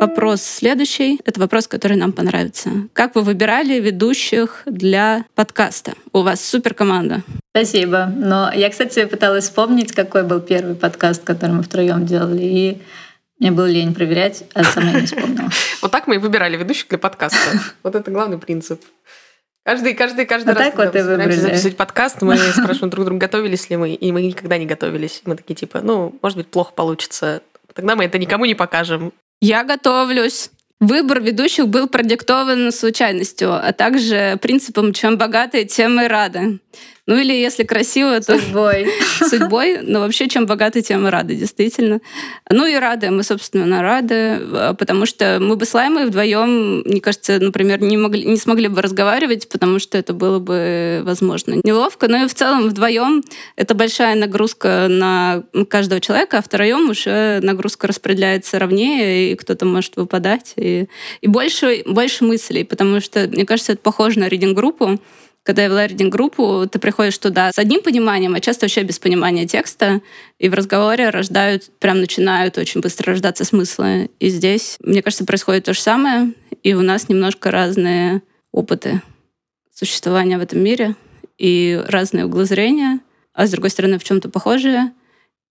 Вопрос 0.00 0.42
следующий. 0.42 1.20
Это 1.24 1.40
вопрос, 1.40 1.66
который 1.66 1.96
нам 1.96 2.12
понравится. 2.12 2.70
Как 2.92 3.14
вы 3.14 3.22
выбирали 3.22 3.80
ведущих 3.80 4.62
для 4.66 5.24
подкаста? 5.34 5.94
У 6.12 6.22
вас 6.22 6.44
супер 6.44 6.74
команда. 6.74 7.22
Спасибо. 7.56 8.12
Но 8.14 8.52
я, 8.52 8.68
кстати, 8.68 9.06
пыталась 9.06 9.44
вспомнить, 9.44 9.92
какой 9.92 10.24
был 10.24 10.40
первый 10.40 10.74
подкаст, 10.74 11.22
который 11.24 11.52
мы 11.52 11.62
втроем 11.62 12.04
делали. 12.04 12.42
И 12.42 12.82
мне 13.38 13.50
было 13.50 13.66
лень 13.66 13.94
проверять, 13.94 14.44
а 14.52 14.64
сама 14.64 14.92
не 14.92 15.06
вспомнила. 15.06 15.48
Вот 15.80 15.90
так 15.90 16.06
мы 16.06 16.16
и 16.16 16.18
выбирали 16.18 16.56
ведущих 16.56 16.88
для 16.88 16.98
подкаста. 16.98 17.38
Вот 17.82 17.94
это 17.94 18.10
главный 18.10 18.38
принцип. 18.38 18.82
Каждый, 19.64 19.94
каждый, 19.94 20.26
каждый 20.26 20.48
вот 20.48 20.58
раз, 20.58 20.66
так 20.66 20.76
когда 20.76 20.90
вот 20.90 20.94
мы 20.94 21.10
собираемся 21.10 21.40
записывать 21.40 21.76
подкаст, 21.78 22.20
мы 22.20 22.36
спрашиваем 22.52 22.90
друг 22.90 23.06
друга, 23.06 23.20
готовились 23.20 23.70
ли 23.70 23.76
мы, 23.76 23.94
и 23.94 24.12
мы 24.12 24.22
никогда 24.22 24.58
не 24.58 24.66
готовились. 24.66 25.22
Мы 25.24 25.36
такие 25.36 25.54
типа, 25.54 25.80
ну, 25.80 26.18
может 26.20 26.36
быть, 26.36 26.48
плохо 26.48 26.72
получится. 26.74 27.42
Тогда 27.72 27.96
мы 27.96 28.04
это 28.04 28.18
никому 28.18 28.44
не 28.44 28.54
покажем. 28.54 29.12
Я 29.40 29.64
готовлюсь. 29.64 30.50
Выбор 30.80 31.20
ведущих 31.20 31.68
был 31.68 31.88
продиктован 31.88 32.72
случайностью, 32.72 33.54
а 33.54 33.72
также 33.72 34.38
принципом 34.42 34.92
«чем 34.92 35.16
богатые, 35.16 35.64
тем 35.64 35.98
и 35.98 36.06
рады». 36.06 36.58
Ну 37.06 37.18
или 37.18 37.34
если 37.34 37.64
красиво, 37.64 38.18
то... 38.20 38.38
Судьбой. 38.38 38.86
Судьбой. 39.28 39.80
Но 39.82 40.00
вообще, 40.00 40.26
чем 40.26 40.46
богаты, 40.46 40.80
тем 40.80 41.02
мы 41.02 41.10
рады, 41.10 41.34
действительно. 41.34 42.00
Ну 42.48 42.64
и 42.64 42.74
рады, 42.76 43.10
мы, 43.10 43.22
собственно, 43.22 43.82
рады, 43.82 44.38
а, 44.40 44.74
потому 44.74 45.04
что 45.04 45.38
мы 45.38 45.56
бы 45.56 45.66
с 45.66 45.74
Лаймой 45.74 46.06
вдвоем, 46.06 46.80
мне 46.80 47.02
кажется, 47.02 47.38
например, 47.38 47.82
не, 47.82 47.98
могли, 47.98 48.24
не 48.24 48.38
смогли 48.38 48.68
бы 48.68 48.80
разговаривать, 48.80 49.50
потому 49.50 49.78
что 49.80 49.98
это 49.98 50.14
было 50.14 50.38
бы, 50.38 51.02
возможно, 51.04 51.60
неловко. 51.62 52.08
Но 52.08 52.24
и 52.24 52.26
в 52.26 52.34
целом 52.34 52.68
вдвоем 52.68 53.22
это 53.56 53.74
большая 53.74 54.14
нагрузка 54.14 54.86
на 54.88 55.44
каждого 55.68 56.00
человека, 56.00 56.38
а 56.38 56.42
втроем 56.42 56.88
уже 56.88 57.40
нагрузка 57.42 57.86
распределяется 57.86 58.58
ровнее, 58.58 59.32
и 59.32 59.36
кто-то 59.36 59.66
может 59.66 59.96
выпадать. 59.96 60.54
И, 60.56 60.88
и 61.20 61.26
больше, 61.26 61.82
больше 61.84 62.24
мыслей, 62.24 62.64
потому 62.64 63.00
что, 63.00 63.28
мне 63.28 63.44
кажется, 63.44 63.72
это 63.72 63.82
похоже 63.82 64.20
на 64.20 64.28
ридинг-группу, 64.28 64.98
когда 65.44 65.62
я 65.62 65.68
вела 65.68 65.86
ридинг-группу, 65.86 66.66
ты 66.70 66.78
приходишь 66.78 67.18
туда 67.18 67.52
с 67.52 67.58
одним 67.58 67.82
пониманием, 67.82 68.34
а 68.34 68.40
часто 68.40 68.64
вообще 68.64 68.82
без 68.82 68.98
понимания 68.98 69.46
текста, 69.46 70.00
и 70.38 70.48
в 70.48 70.54
разговоре 70.54 71.10
рождают, 71.10 71.70
прям 71.78 72.00
начинают 72.00 72.56
очень 72.56 72.80
быстро 72.80 73.12
рождаться 73.12 73.44
смыслы. 73.44 74.10
И 74.18 74.30
здесь, 74.30 74.78
мне 74.80 75.02
кажется, 75.02 75.26
происходит 75.26 75.64
то 75.64 75.74
же 75.74 75.80
самое, 75.80 76.32
и 76.62 76.72
у 76.72 76.80
нас 76.80 77.10
немножко 77.10 77.50
разные 77.50 78.22
опыты 78.52 79.02
существования 79.70 80.38
в 80.38 80.42
этом 80.42 80.60
мире 80.60 80.96
и 81.36 81.80
разные 81.88 82.24
углы 82.24 82.46
зрения, 82.46 83.00
а 83.34 83.46
с 83.46 83.50
другой 83.50 83.68
стороны 83.68 83.98
в 83.98 84.04
чем-то 84.04 84.30
похожие. 84.30 84.92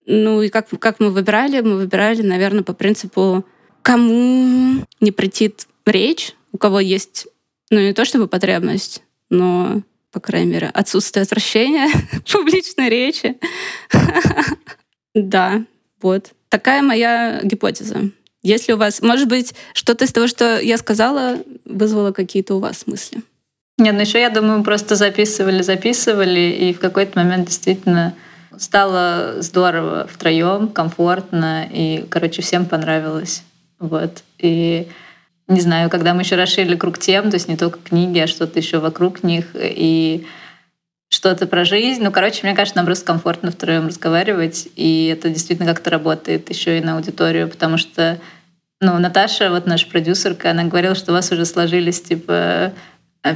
Ну 0.08 0.42
и 0.42 0.50
как, 0.50 0.70
как 0.80 1.00
мы 1.00 1.12
выбирали? 1.12 1.62
Мы 1.62 1.76
выбирали, 1.76 2.24
наверное, 2.24 2.64
по 2.64 2.74
принципу, 2.74 3.46
кому 3.84 4.84
не 5.00 5.12
притит 5.12 5.68
речь, 5.86 6.34
у 6.52 6.58
кого 6.58 6.80
есть, 6.80 7.28
ну 7.70 7.80
не 7.80 7.94
то 7.94 8.06
чтобы 8.06 8.28
потребность, 8.28 9.04
но, 9.34 9.82
по 10.12 10.20
крайней 10.20 10.54
мере, 10.54 10.68
отсутствие 10.68 11.24
отвращения 11.24 11.90
к 11.92 12.32
публичной 12.32 12.90
речи. 12.90 13.38
Да, 15.16 15.64
вот. 16.02 16.32
Такая 16.50 16.82
моя 16.82 17.40
гипотеза. 17.44 18.10
Если 18.42 18.74
у 18.74 18.78
вас, 18.78 19.00
может 19.04 19.30
быть, 19.30 19.54
что-то 19.76 20.06
из 20.06 20.12
того, 20.12 20.26
что 20.26 20.60
я 20.60 20.80
сказала, 20.80 21.38
вызвало 21.66 22.12
какие-то 22.12 22.56
у 22.56 22.60
вас 22.60 22.88
мысли? 22.88 23.22
Нет, 23.78 23.94
ну 23.94 24.02
еще, 24.02 24.20
я 24.20 24.32
думаю, 24.32 24.64
просто 24.64 24.96
записывали, 24.96 25.62
записывали, 25.62 26.40
и 26.40 26.74
в 26.74 26.80
какой-то 26.80 27.20
момент 27.20 27.46
действительно 27.48 28.16
стало 28.58 29.36
здорово 29.38 30.08
втроем, 30.12 30.68
комфортно, 30.70 31.68
и, 31.72 32.06
короче, 32.10 32.42
всем 32.42 32.66
понравилось. 32.66 33.44
Вот. 33.78 34.24
И 34.40 34.88
не 35.48 35.62
знаю, 35.62 35.90
когда 35.90 36.14
мы 36.14 36.22
еще 36.22 36.36
расширили 36.36 36.76
круг 36.76 36.98
тем, 36.98 37.30
то 37.30 37.36
есть 37.36 37.48
не 37.48 37.58
только 37.58 37.80
книги, 37.80 38.20
а 38.20 38.28
что-то 38.28 38.60
еще 38.60 38.80
вокруг 38.80 39.24
них, 39.24 39.48
и 39.56 40.26
что-то 41.10 41.46
про 41.48 41.64
жизнь. 41.64 42.04
Ну, 42.04 42.12
короче, 42.12 42.40
мне 42.44 42.56
кажется, 42.56 42.78
нам 42.78 42.86
просто 42.86 43.06
комфортно 43.06 43.52
втроем 43.52 43.88
разговаривать, 43.88 44.68
и 44.76 45.08
это 45.16 45.30
действительно 45.30 45.72
как-то 45.72 45.90
работает 45.90 46.50
еще 46.50 46.80
и 46.80 46.84
на 46.84 46.96
аудиторию, 46.96 47.48
потому 47.48 47.78
что, 47.78 48.20
ну, 48.82 48.98
Наташа, 48.98 49.52
вот 49.52 49.68
наша 49.68 49.88
продюсерка, 49.88 50.52
она 50.52 50.64
говорила, 50.64 50.96
что 50.96 51.12
у 51.12 51.16
вас 51.16 51.32
уже 51.32 51.46
сложились, 51.46 52.02
типа, 52.02 52.74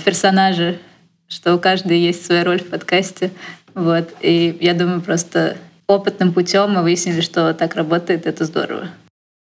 персонажи, 0.04 0.80
что 1.28 1.56
у 1.56 1.60
каждой 1.60 2.00
есть 2.00 2.26
своя 2.26 2.44
роль 2.44 2.60
в 2.60 2.68
подкасте. 2.68 3.32
Вот. 3.74 4.10
И 4.22 4.58
я 4.60 4.74
думаю, 4.74 5.02
просто 5.02 5.58
опытным 5.86 6.34
путем 6.34 6.72
мы 6.72 6.82
выяснили, 6.82 7.22
что 7.22 7.54
так 7.54 7.76
работает, 7.76 8.26
это 8.26 8.46
здорово. 8.46 8.90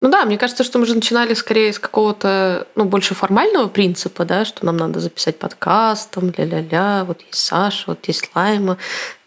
Ну 0.03 0.09
да, 0.09 0.25
мне 0.25 0.37
кажется, 0.37 0.65
что 0.65 0.81
мы 0.81 0.87
же 0.87 0.97
начинали 0.97 1.33
скорее 1.33 1.73
с 1.73 1.79
какого-то, 1.79 2.67
ну, 2.75 2.87
больше 2.87 3.15
формального 3.15 3.69
принципа, 3.69 4.25
да, 4.25 4.45
что 4.45 4.67
нам 4.67 4.77
надо 4.77 4.99
записать 4.99 5.39
подкаст, 5.39 6.11
там, 6.11 6.33
ля-ля-ля, 6.37 7.05
вот 7.07 7.21
есть 7.21 7.39
Саша, 7.39 7.85
вот 7.87 8.05
есть 8.09 8.29
Лайма, 8.35 8.79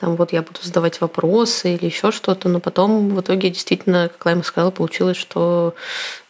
там 0.01 0.17
вот 0.17 0.33
я 0.33 0.41
буду 0.41 0.59
задавать 0.61 0.99
вопросы 0.99 1.75
или 1.75 1.85
еще 1.85 2.11
что-то, 2.11 2.49
но 2.49 2.59
потом 2.59 3.15
в 3.15 3.21
итоге 3.21 3.51
действительно, 3.51 4.09
как 4.09 4.25
Лайма 4.25 4.43
сказала, 4.43 4.69
получилось, 4.69 5.15
что, 5.15 5.75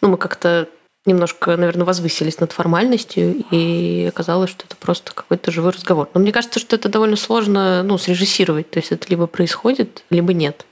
ну, 0.02 0.10
мы 0.10 0.18
как-то 0.18 0.70
немножко, 1.08 1.58
наверное, 1.58 1.86
возвысились 1.86 2.40
над 2.40 2.52
формальностью, 2.52 3.44
и 3.50 4.06
оказалось, 4.08 4.52
что 4.52 4.66
это 4.68 4.76
просто 4.76 5.12
какой-то 5.16 5.52
живой 5.52 5.72
разговор. 5.72 6.08
Но 6.14 6.20
мне 6.20 6.32
кажется, 6.32 6.60
что 6.60 6.76
это 6.76 6.88
довольно 6.88 7.16
сложно, 7.16 7.82
ну, 7.82 7.98
срежиссировать, 7.98 8.70
то 8.70 8.78
есть 8.78 8.92
это 8.92 9.08
либо 9.10 9.26
происходит, 9.26 10.04
либо 10.12 10.34
нет. 10.34 10.68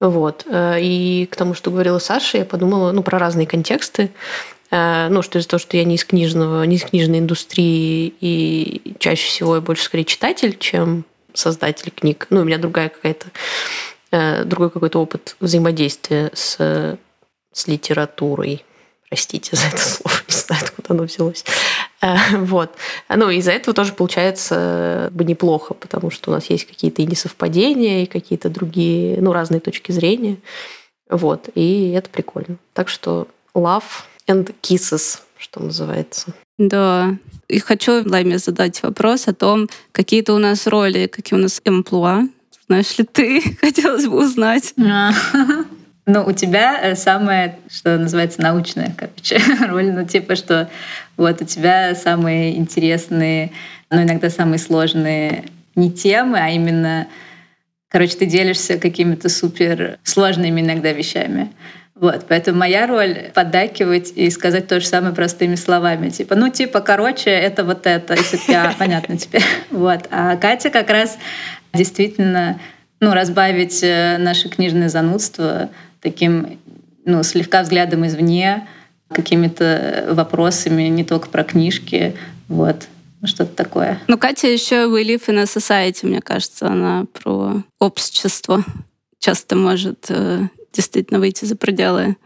Вот. 0.00 0.44
Э, 0.46 0.78
и 0.80 1.26
к 1.26 1.36
тому, 1.36 1.54
что 1.54 1.70
говорила 1.70 1.98
Саша, 1.98 2.38
я 2.38 2.44
подумала 2.44 2.92
ну, 2.92 3.02
про 3.02 3.18
разные 3.18 3.46
контексты. 3.46 4.10
Э, 4.70 5.08
ну, 5.08 5.22
что 5.22 5.38
из-за 5.38 5.48
того, 5.48 5.60
что 5.60 5.76
я 5.76 5.84
не 5.84 5.96
из 5.96 6.04
книжного, 6.04 6.62
не 6.64 6.76
из 6.76 6.84
книжной 6.84 7.18
индустрии, 7.18 8.14
и 8.20 8.94
чаще 8.98 9.28
всего 9.28 9.56
я 9.56 9.60
больше 9.60 9.84
скорее 9.84 10.04
читатель, 10.04 10.56
чем 10.58 11.04
создатель 11.34 11.90
книг. 11.90 12.26
Ну, 12.30 12.40
у 12.40 12.44
меня 12.44 12.58
другая 12.58 12.88
какая-то, 12.88 13.26
э, 14.12 14.44
другой 14.44 14.70
какой-то 14.70 15.00
опыт 15.00 15.36
взаимодействия 15.40 16.30
с, 16.32 16.96
с 17.52 17.66
литературой. 17.66 18.64
Простите 19.08 19.56
за 19.56 19.66
это 19.66 19.78
слово, 19.78 20.16
не 20.28 20.34
знаю, 20.34 20.62
откуда 20.64 20.94
оно 20.94 21.02
взялось. 21.04 21.44
Э, 22.00 22.16
вот. 22.38 22.74
Ну, 23.08 23.30
из-за 23.30 23.52
этого 23.52 23.74
тоже 23.74 23.92
получается 23.92 25.10
бы 25.12 25.24
неплохо, 25.24 25.74
потому 25.74 26.10
что 26.10 26.30
у 26.30 26.34
нас 26.34 26.46
есть 26.50 26.66
какие-то 26.66 27.02
и 27.02 27.06
несовпадения, 27.06 28.02
и 28.02 28.06
какие-то 28.06 28.48
другие, 28.48 29.20
ну, 29.20 29.32
разные 29.32 29.60
точки 29.60 29.92
зрения. 29.92 30.36
Вот. 31.08 31.48
И 31.54 31.90
это 31.90 32.10
прикольно. 32.10 32.56
Так 32.72 32.88
что 32.88 33.28
love 33.54 33.84
and 34.28 34.54
kisses, 34.62 35.20
что 35.36 35.60
называется. 35.60 36.34
Да. 36.58 37.16
И 37.48 37.60
хочу 37.60 38.08
Лайме 38.08 38.38
задать 38.38 38.82
вопрос 38.82 39.28
о 39.28 39.34
том, 39.34 39.68
какие-то 39.92 40.34
у 40.34 40.38
нас 40.38 40.66
роли, 40.66 41.06
какие 41.06 41.38
у 41.38 41.42
нас 41.42 41.60
эмплуа. 41.64 42.28
Знаешь 42.66 42.98
ли 42.98 43.04
ты? 43.04 43.56
Хотелось 43.60 44.06
бы 44.06 44.24
узнать. 44.24 44.74
Ну, 46.08 46.24
у 46.24 46.32
тебя 46.32 46.80
э, 46.80 46.94
самая, 46.94 47.58
что 47.70 47.98
называется, 47.98 48.40
научная, 48.40 48.94
короче, 48.96 49.38
роль. 49.68 49.92
Ну, 49.92 50.06
типа, 50.06 50.36
что 50.36 50.70
вот 51.18 51.42
у 51.42 51.44
тебя 51.44 51.94
самые 51.94 52.56
интересные, 52.56 53.52
но 53.90 54.02
иногда 54.02 54.30
самые 54.30 54.58
сложные 54.58 55.44
не 55.74 55.92
темы, 55.92 56.38
а 56.38 56.48
именно, 56.48 57.08
короче, 57.88 58.16
ты 58.16 58.24
делишься 58.24 58.78
какими-то 58.78 59.28
супер 59.28 59.98
сложными 60.02 60.62
иногда 60.62 60.92
вещами. 60.92 61.52
Вот, 61.94 62.24
поэтому 62.26 62.60
моя 62.60 62.86
роль— 62.86 63.30
поддакивать 63.34 64.10
и 64.16 64.30
сказать 64.30 64.66
то 64.66 64.80
же 64.80 64.86
самое 64.86 65.14
простыми 65.14 65.56
словами. 65.56 66.08
Типа, 66.08 66.36
ну, 66.36 66.48
типа, 66.48 66.80
короче, 66.80 67.28
это 67.28 67.64
вот 67.64 67.86
это, 67.86 68.14
если 68.14 68.50
я 68.50 68.74
понятно 68.78 69.18
теперь. 69.18 69.44
Вот. 69.70 70.08
А 70.10 70.36
Катя 70.36 70.70
как 70.70 70.88
раз 70.88 71.18
действительно 71.74 72.58
ну, 73.00 73.12
разбавить 73.12 73.80
э, 73.82 74.16
наше 74.18 74.48
книжное 74.48 74.88
занудство 74.88 75.68
таким 76.00 76.58
ну, 77.04 77.22
слегка 77.22 77.62
взглядом 77.62 78.06
извне, 78.06 78.68
какими-то 79.08 80.08
вопросами 80.10 80.82
не 80.84 81.04
только 81.04 81.28
про 81.28 81.44
книжки, 81.44 82.14
вот, 82.48 82.88
что-то 83.24 83.54
такое. 83.54 84.00
Ну, 84.06 84.18
Катя 84.18 84.48
еще 84.48 84.86
We 84.86 85.04
Live 85.04 85.26
in 85.28 85.38
a 85.38 85.44
Society, 85.44 86.06
мне 86.06 86.20
кажется, 86.20 86.68
она 86.68 87.06
про 87.12 87.62
общество 87.78 88.64
часто 89.18 89.56
может 89.56 90.06
э, 90.10 90.48
действительно 90.72 91.18
выйти 91.18 91.44
за 91.44 91.56
пределы 91.56 92.16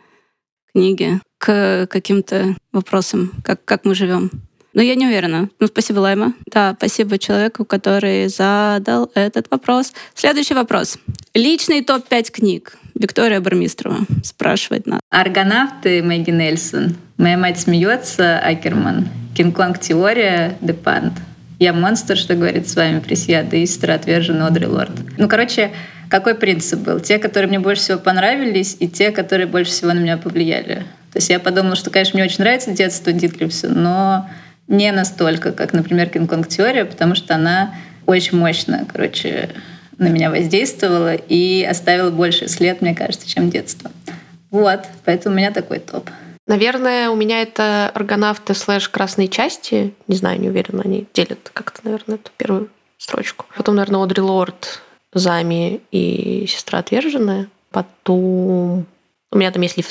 книги 0.72 1.20
к 1.38 1.86
каким-то 1.90 2.56
вопросам, 2.72 3.32
как, 3.44 3.64
как 3.64 3.84
мы 3.84 3.94
живем. 3.94 4.30
Но 4.74 4.80
я 4.80 4.94
не 4.94 5.06
уверена. 5.06 5.50
Ну, 5.58 5.66
спасибо, 5.66 5.98
Лайма. 5.98 6.34
Да, 6.46 6.74
спасибо 6.78 7.18
человеку, 7.18 7.64
который 7.64 8.28
задал 8.28 9.10
этот 9.14 9.50
вопрос. 9.50 9.92
Следующий 10.14 10.54
вопрос. 10.54 10.98
Личный 11.34 11.82
топ-5 11.82 12.30
книг. 12.30 12.78
Виктория 12.94 13.40
Бармистрова 13.40 13.98
спрашивает 14.22 14.86
нас. 14.86 15.00
Аргонавты 15.10 16.02
Мэгги 16.02 16.30
Нельсон. 16.30 16.96
Моя 17.16 17.36
мать 17.36 17.60
смеется, 17.60 18.38
Акерман. 18.38 19.08
Кинг-Конг 19.34 19.78
теория, 19.78 20.56
Депант. 20.60 21.14
Я 21.58 21.72
монстр, 21.72 22.16
что 22.16 22.34
говорит 22.34 22.68
с 22.68 22.76
вами 22.76 22.98
Пресья, 22.98 23.42
Деистер, 23.42 23.92
отвержен 23.92 24.42
Одри 24.42 24.66
Лорд. 24.66 24.92
Ну, 25.16 25.28
короче, 25.28 25.70
какой 26.10 26.34
принцип 26.34 26.80
был? 26.80 27.00
Те, 27.00 27.18
которые 27.18 27.48
мне 27.48 27.60
больше 27.60 27.82
всего 27.82 27.98
понравились, 27.98 28.76
и 28.80 28.88
те, 28.88 29.12
которые 29.12 29.46
больше 29.46 29.70
всего 29.70 29.92
на 29.92 30.00
меня 30.00 30.16
повлияли. 30.16 30.84
То 31.12 31.18
есть 31.18 31.30
я 31.30 31.38
подумала, 31.38 31.76
что, 31.76 31.90
конечно, 31.90 32.18
мне 32.18 32.24
очень 32.24 32.40
нравится 32.40 32.72
детство 32.72 33.12
Дитлевса, 33.12 33.68
но 33.68 34.28
не 34.68 34.90
настолько, 34.92 35.52
как, 35.52 35.72
например, 35.72 36.08
Кинг-Конг 36.08 36.48
теория, 36.48 36.84
потому 36.84 37.14
что 37.14 37.34
она 37.34 37.74
очень 38.06 38.36
мощно, 38.36 38.84
короче, 38.92 39.50
на 40.02 40.08
меня 40.08 40.30
воздействовала 40.30 41.14
и 41.14 41.62
оставила 41.62 42.10
больше 42.10 42.48
след, 42.48 42.82
мне 42.82 42.94
кажется, 42.94 43.28
чем 43.28 43.50
детство. 43.50 43.90
Вот, 44.50 44.80
поэтому 45.04 45.34
у 45.34 45.38
меня 45.38 45.50
такой 45.50 45.78
топ. 45.78 46.08
Наверное, 46.46 47.08
у 47.10 47.16
меня 47.16 47.40
это 47.40 47.90
аргонавты 47.94 48.54
слэш 48.54 48.88
красные 48.88 49.28
части. 49.28 49.94
Не 50.08 50.16
знаю, 50.16 50.40
не 50.40 50.48
уверена, 50.48 50.82
они 50.84 51.06
делят 51.14 51.50
как-то, 51.52 51.80
наверное, 51.84 52.16
эту 52.16 52.30
первую 52.36 52.68
строчку. 52.98 53.46
Потом, 53.56 53.76
наверное, 53.76 54.02
Одри 54.02 54.20
Лорд, 54.20 54.82
Зами 55.14 55.80
и 55.90 56.46
Сестра 56.48 56.80
Отверженная. 56.80 57.48
Потом 57.70 58.86
у 59.30 59.38
меня 59.38 59.50
там 59.50 59.62
есть 59.62 59.76
Лив 59.76 59.88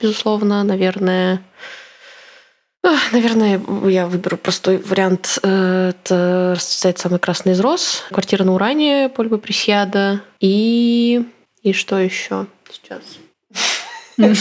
безусловно, 0.00 0.62
наверное. 0.62 1.42
Наверное, 3.12 3.60
я 3.88 4.06
выберу 4.06 4.36
простой 4.36 4.78
вариант. 4.78 5.38
Э, 5.42 5.90
это 5.90 6.54
«Расцветает 6.56 6.98
самый 6.98 7.20
красный 7.20 7.52
из 7.52 7.60
роз», 7.60 8.02
«Квартира 8.10 8.42
на 8.42 8.54
Уране» 8.54 9.08
Польбы 9.08 9.38
Пресьяда 9.38 10.20
и... 10.40 11.24
И 11.62 11.72
что 11.72 11.98
еще 11.98 12.46
сейчас? 12.70 13.02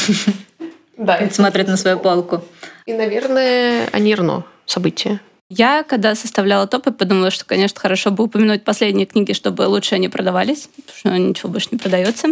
Да. 0.98 1.28
Смотрит 1.32 1.68
на 1.68 1.78
свою 1.78 1.98
полку. 1.98 2.44
И, 2.86 2.94
наверное, 2.94 3.88
Анирно 3.92 4.46
событие. 4.68 5.20
Я, 5.50 5.84
когда 5.84 6.14
составляла 6.14 6.68
топы, 6.68 6.92
подумала, 6.92 7.32
что, 7.32 7.44
конечно, 7.44 7.80
хорошо 7.80 8.12
бы 8.12 8.24
упомянуть 8.24 8.64
последние 8.64 9.08
книги, 9.08 9.34
чтобы 9.34 9.64
лучше 9.64 9.96
они 9.96 10.10
продавались, 10.10 10.70
потому 10.76 10.98
что 10.98 11.18
ничего 11.18 11.50
больше 11.50 11.70
не 11.72 11.78
продается. 11.78 12.28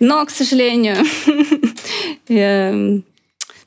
Но, 0.00 0.24
к 0.26 0.30
сожалению, 0.30 0.98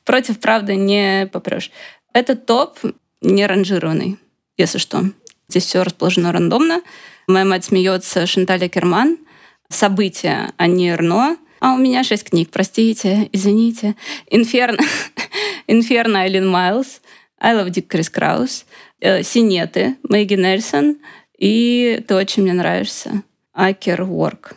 против 0.08 0.40
правды 0.40 0.74
не 0.74 1.28
попрешь. 1.30 1.70
Этот 2.14 2.46
топ 2.46 2.78
не 3.20 3.46
ранжированный, 3.46 4.16
если 4.56 4.78
что. 4.78 5.04
Здесь 5.48 5.66
все 5.66 5.82
расположено 5.82 6.32
рандомно. 6.32 6.80
Моя 7.26 7.44
мать 7.44 7.66
смеется, 7.66 8.24
Шанталя 8.24 8.70
Керман. 8.70 9.18
События, 9.68 10.50
а 10.56 10.66
не 10.66 10.88
Эрно. 10.88 11.36
А 11.60 11.74
у 11.74 11.76
меня 11.76 12.04
шесть 12.04 12.24
книг, 12.24 12.48
простите, 12.50 13.28
извините. 13.32 13.96
Инферно, 14.30 14.82
Инферно 15.66 16.22
Айлин 16.22 16.48
Майлз, 16.48 17.02
I 17.38 17.54
Love 17.54 17.68
Dick 17.68 17.82
Крис 17.82 18.08
Краус, 18.08 18.64
э, 19.00 19.22
Синеты, 19.22 19.96
Мэгги 20.04 20.36
Нельсон 20.36 20.96
и 21.36 22.02
Ты 22.08 22.14
очень 22.14 22.44
мне 22.44 22.54
нравишься, 22.54 23.24
Акер 23.52 24.04
Ворк. 24.04 24.54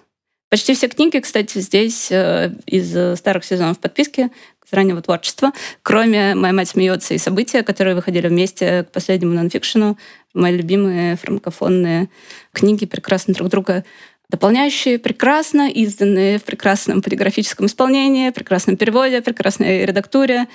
Почти 0.49 0.75
все 0.75 0.87
книги, 0.87 1.17
кстати, 1.19 1.59
здесь 1.59 2.09
э, 2.09 2.53
из 2.65 3.17
старых 3.17 3.43
сезонов 3.43 3.79
подписки 3.79 4.31
раннего 4.73 5.01
творчества, 5.01 5.51
кроме 5.81 6.35
«Моя 6.35 6.53
мать 6.53 6.69
смеется» 6.69 7.13
и 7.13 7.17
«События», 7.17 7.63
которые 7.63 7.95
выходили 7.95 8.27
вместе 8.27 8.83
к 8.83 8.91
последнему 8.91 9.33
нонфикшену. 9.33 9.97
Мои 10.33 10.55
любимые 10.55 11.17
франкофонные 11.17 12.09
книги, 12.53 12.85
прекрасно 12.85 13.33
друг 13.33 13.49
друга 13.49 13.83
дополняющие, 14.29 14.97
прекрасно 14.97 15.69
изданные 15.69 16.39
в 16.39 16.43
прекрасном 16.43 17.01
полиграфическом 17.01 17.65
исполнении, 17.65 18.29
прекрасном 18.29 18.77
переводе, 18.77 19.21
прекрасной 19.21 19.85
редактуре. 19.85 20.47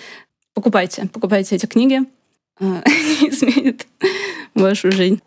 Покупайте, 0.54 1.08
покупайте 1.12 1.56
эти 1.56 1.66
книги. 1.66 2.00
А, 2.58 2.82
они 2.84 3.28
изменят 3.28 3.86
вашу 4.54 4.90
жизнь. 4.90 5.20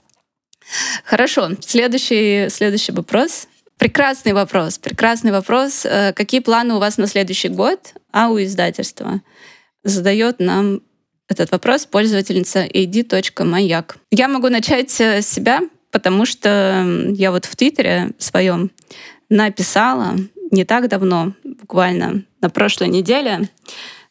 Хорошо, 1.03 1.51
следующий, 1.61 2.49
следующий 2.49 2.91
вопрос. 2.91 3.47
Прекрасный 3.79 4.33
вопрос, 4.33 4.77
прекрасный 4.77 5.31
вопрос. 5.31 5.85
Э, 5.85 6.11
какие 6.11 6.41
планы 6.41 6.73
у 6.73 6.79
вас 6.79 6.97
на 6.97 7.07
следующий 7.07 7.47
год, 7.47 7.93
а 8.11 8.27
у 8.27 8.37
издательства? 8.37 9.21
Задает 9.85 10.39
нам 10.39 10.81
этот 11.29 11.49
вопрос 11.51 11.85
пользовательница 11.85 12.65
ad.маяк. 12.65 13.95
Я 14.11 14.27
могу 14.27 14.49
начать 14.49 14.99
э, 14.99 15.21
с 15.21 15.29
себя, 15.29 15.61
потому 15.91 16.25
что 16.25 16.85
я 17.13 17.31
вот 17.31 17.45
в 17.45 17.55
Твиттере 17.55 18.11
своем 18.17 18.69
написала 19.29 20.15
не 20.51 20.65
так 20.65 20.89
давно, 20.89 21.33
буквально 21.45 22.25
на 22.41 22.49
прошлой 22.49 22.89
неделе, 22.89 23.47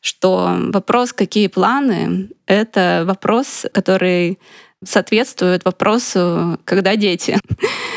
что 0.00 0.56
вопрос 0.72 1.12
«какие 1.12 1.48
планы?»— 1.48 2.30
это 2.46 3.04
вопрос, 3.06 3.66
который 3.74 4.38
соответствует 4.82 5.66
вопросу 5.66 6.58
«когда 6.64 6.96
дети?». 6.96 7.38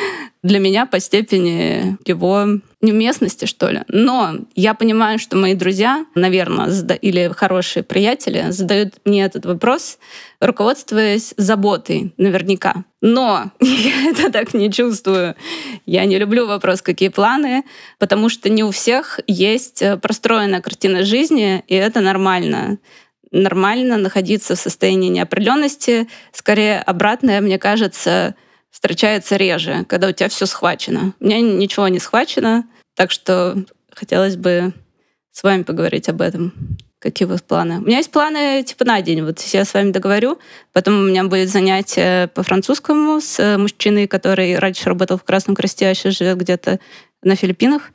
для 0.43 0.59
меня 0.59 0.85
по 0.87 0.99
степени 0.99 1.97
его 2.05 2.59
неуместности, 2.81 3.45
что 3.45 3.69
ли. 3.69 3.81
Но 3.87 4.37
я 4.55 4.73
понимаю, 4.73 5.19
что 5.19 5.37
мои 5.37 5.53
друзья, 5.53 6.05
наверное, 6.15 6.67
или 6.95 7.31
хорошие 7.35 7.83
приятели 7.83 8.45
задают 8.49 8.95
мне 9.05 9.23
этот 9.23 9.45
вопрос, 9.45 9.99
руководствуясь 10.39 11.35
заботой, 11.37 12.13
наверняка. 12.17 12.85
Но 13.01 13.51
я 13.59 14.09
это 14.09 14.31
так 14.31 14.55
не 14.55 14.71
чувствую. 14.71 15.35
Я 15.85 16.05
не 16.05 16.17
люблю 16.17 16.47
вопрос, 16.47 16.81
какие 16.81 17.09
планы, 17.09 17.63
потому 17.99 18.29
что 18.29 18.49
не 18.49 18.63
у 18.63 18.71
всех 18.71 19.19
есть 19.27 19.83
простроенная 20.01 20.61
картина 20.61 21.03
жизни, 21.03 21.63
и 21.67 21.75
это 21.75 22.01
нормально 22.01 22.79
нормально 23.33 23.95
находиться 23.95 24.55
в 24.55 24.59
состоянии 24.59 25.07
неопределенности. 25.07 26.09
Скорее, 26.33 26.81
обратное, 26.81 27.39
мне 27.39 27.57
кажется, 27.57 28.35
встречается 28.71 29.35
реже, 29.35 29.85
когда 29.87 30.07
у 30.07 30.11
тебя 30.11 30.29
все 30.29 30.45
схвачено. 30.45 31.13
У 31.19 31.25
меня 31.25 31.41
ничего 31.41 31.87
не 31.87 31.99
схвачено, 31.99 32.65
так 32.95 33.11
что 33.11 33.63
хотелось 33.93 34.37
бы 34.37 34.73
с 35.31 35.43
вами 35.43 35.63
поговорить 35.63 36.09
об 36.09 36.21
этом. 36.21 36.53
Какие 36.99 37.27
у 37.27 37.31
вас 37.31 37.41
планы? 37.41 37.79
У 37.79 37.81
меня 37.81 37.97
есть 37.97 38.11
планы 38.11 38.63
типа 38.63 38.85
на 38.85 39.01
день. 39.01 39.23
Вот 39.23 39.39
я 39.39 39.65
с 39.65 39.73
вами 39.73 39.91
договорю. 39.91 40.39
Потом 40.71 40.99
у 40.99 41.07
меня 41.07 41.23
будет 41.23 41.49
занятие 41.49 42.27
по 42.27 42.43
французскому 42.43 43.19
с 43.19 43.57
мужчиной, 43.57 44.07
который 44.07 44.57
раньше 44.59 44.87
работал 44.87 45.17
в 45.17 45.23
Красном 45.23 45.55
Кресте, 45.55 45.87
а 45.87 45.95
сейчас 45.95 46.17
живет 46.17 46.37
где-то 46.37 46.79
на 47.23 47.35
Филиппинах. 47.35 47.89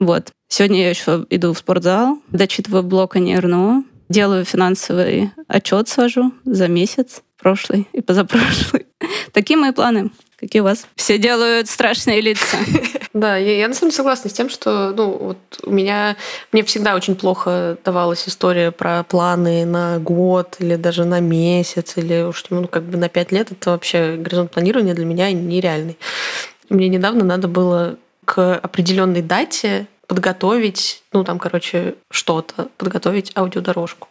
Вот. 0.00 0.32
Сегодня 0.48 0.82
я 0.82 0.90
еще 0.90 1.26
иду 1.28 1.52
в 1.52 1.58
спортзал, 1.58 2.18
дочитываю 2.28 2.82
блок 2.82 3.16
о 3.16 3.18
НРНО, 3.18 3.84
делаю 4.08 4.44
финансовый 4.46 5.32
отчет, 5.48 5.88
свожу 5.88 6.32
за 6.44 6.68
месяц, 6.68 7.22
прошлый 7.46 7.86
и 7.92 8.00
позапрошлый. 8.00 8.86
Такие 9.32 9.56
мои 9.56 9.70
планы. 9.70 10.10
Какие 10.36 10.62
у 10.62 10.64
вас? 10.64 10.88
Все 10.96 11.16
делают 11.16 11.68
страшные 11.68 12.20
лица. 12.20 12.56
Да, 13.12 13.38
я, 13.38 13.56
я 13.56 13.68
на 13.68 13.72
самом 13.72 13.92
деле 13.92 13.96
согласна 13.96 14.28
с 14.28 14.34
тем, 14.34 14.50
что 14.50 14.92
ну, 14.94 15.16
вот 15.16 15.38
у 15.62 15.70
меня 15.70 16.16
мне 16.52 16.62
всегда 16.64 16.94
очень 16.94 17.16
плохо 17.16 17.78
давалась 17.82 18.28
история 18.28 18.72
про 18.72 19.04
планы 19.04 19.64
на 19.64 19.98
год 19.98 20.56
или 20.58 20.76
даже 20.76 21.06
на 21.06 21.20
месяц, 21.20 21.96
или 21.96 22.24
уж 22.24 22.44
ну, 22.50 22.68
как 22.68 22.82
бы 22.82 22.98
на 22.98 23.08
пять 23.08 23.32
лет. 23.32 23.52
Это 23.52 23.70
вообще 23.70 24.16
горизонт 24.16 24.50
планирования 24.50 24.92
для 24.92 25.06
меня 25.06 25.32
нереальный. 25.32 25.96
Мне 26.68 26.88
недавно 26.88 27.24
надо 27.24 27.48
было 27.48 27.96
к 28.26 28.56
определенной 28.56 29.22
дате 29.22 29.86
подготовить, 30.06 31.02
ну 31.12 31.24
там, 31.24 31.38
короче, 31.38 31.94
что-то, 32.10 32.68
подготовить 32.76 33.32
аудиодорожку 33.34 34.08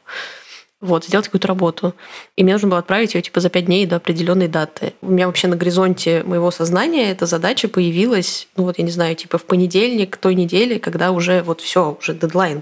вот, 0.85 1.05
сделать 1.05 1.25
какую-то 1.25 1.47
работу. 1.47 1.93
И 2.35 2.43
мне 2.43 2.53
нужно 2.53 2.69
было 2.69 2.79
отправить 2.79 3.15
ее 3.15 3.21
типа 3.21 3.39
за 3.39 3.49
пять 3.49 3.65
дней 3.65 3.85
до 3.85 3.97
определенной 3.97 4.47
даты. 4.47 4.93
У 5.01 5.09
меня 5.09 5.27
вообще 5.27 5.47
на 5.47 5.55
горизонте 5.55 6.23
моего 6.23 6.51
сознания 6.51 7.11
эта 7.11 7.25
задача 7.25 7.67
появилась, 7.67 8.47
ну 8.55 8.63
вот, 8.63 8.77
я 8.77 8.83
не 8.83 8.91
знаю, 8.91 9.15
типа 9.15 9.37
в 9.37 9.45
понедельник 9.45 10.17
той 10.17 10.35
недели, 10.35 10.77
когда 10.77 11.11
уже 11.11 11.41
вот 11.41 11.61
все, 11.61 11.97
уже 11.99 12.13
дедлайн. 12.13 12.61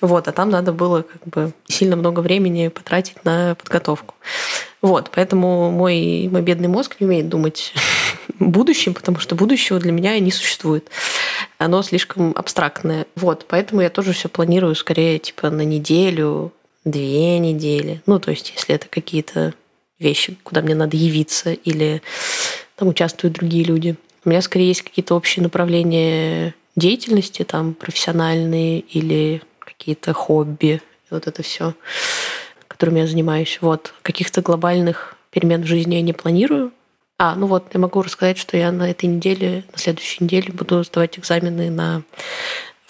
Вот, 0.00 0.28
а 0.28 0.32
там 0.32 0.50
надо 0.50 0.72
было 0.72 1.02
как 1.02 1.26
бы 1.26 1.52
сильно 1.68 1.96
много 1.96 2.20
времени 2.20 2.68
потратить 2.68 3.24
на 3.24 3.54
подготовку. 3.54 4.14
Вот, 4.82 5.10
поэтому 5.14 5.70
мой, 5.70 6.28
мой 6.30 6.40
бедный 6.42 6.68
мозг 6.68 6.96
не 7.00 7.06
умеет 7.06 7.28
думать 7.28 7.74
будущем, 8.38 8.94
потому 8.94 9.18
что 9.18 9.34
будущего 9.34 9.78
для 9.78 9.92
меня 9.92 10.18
не 10.18 10.30
существует. 10.30 10.88
Оно 11.58 11.82
слишком 11.82 12.32
абстрактное. 12.34 13.06
Вот, 13.14 13.44
поэтому 13.46 13.82
я 13.82 13.90
тоже 13.90 14.12
все 14.12 14.28
планирую 14.28 14.74
скорее 14.74 15.18
типа 15.18 15.50
на 15.50 15.62
неделю, 15.62 16.52
две 16.84 17.38
недели. 17.38 18.02
Ну, 18.06 18.18
то 18.18 18.30
есть, 18.30 18.52
если 18.54 18.74
это 18.74 18.88
какие-то 18.88 19.54
вещи, 19.98 20.36
куда 20.42 20.62
мне 20.62 20.74
надо 20.74 20.96
явиться, 20.96 21.52
или 21.52 22.02
там 22.76 22.88
участвуют 22.88 23.34
другие 23.34 23.64
люди. 23.64 23.96
У 24.24 24.30
меня 24.30 24.42
скорее 24.42 24.68
есть 24.68 24.82
какие-то 24.82 25.14
общие 25.14 25.42
направления 25.42 26.54
деятельности, 26.76 27.44
там 27.44 27.74
профессиональные 27.74 28.80
или 28.80 29.42
какие-то 29.58 30.12
хобби, 30.12 30.80
вот 31.10 31.26
это 31.26 31.42
все, 31.42 31.74
которыми 32.68 33.00
я 33.00 33.06
занимаюсь. 33.06 33.58
Вот. 33.60 33.92
Каких-то 34.02 34.40
глобальных 34.42 35.16
перемен 35.30 35.62
в 35.62 35.66
жизни 35.66 35.96
я 35.96 36.02
не 36.02 36.12
планирую. 36.12 36.72
А, 37.18 37.34
ну 37.34 37.46
вот, 37.46 37.66
я 37.74 37.80
могу 37.80 38.00
рассказать, 38.00 38.38
что 38.38 38.56
я 38.56 38.72
на 38.72 38.90
этой 38.90 39.04
неделе, 39.04 39.64
на 39.72 39.78
следующей 39.78 40.24
неделе 40.24 40.52
буду 40.52 40.82
сдавать 40.84 41.18
экзамены 41.18 41.70
на, 41.70 42.02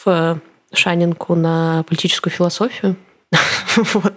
в 0.04 0.40
Шанинку 0.72 1.34
на 1.34 1.82
политическую 1.88 2.32
философию. 2.32 2.96
вот. 3.76 4.14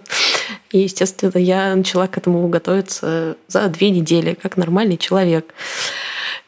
И, 0.70 0.80
естественно, 0.80 1.38
я 1.38 1.74
начала 1.74 2.06
к 2.08 2.18
этому 2.18 2.46
готовиться 2.48 3.36
за 3.48 3.68
две 3.68 3.90
недели, 3.90 4.34
как 4.34 4.56
нормальный 4.56 4.96
человек. 4.96 5.54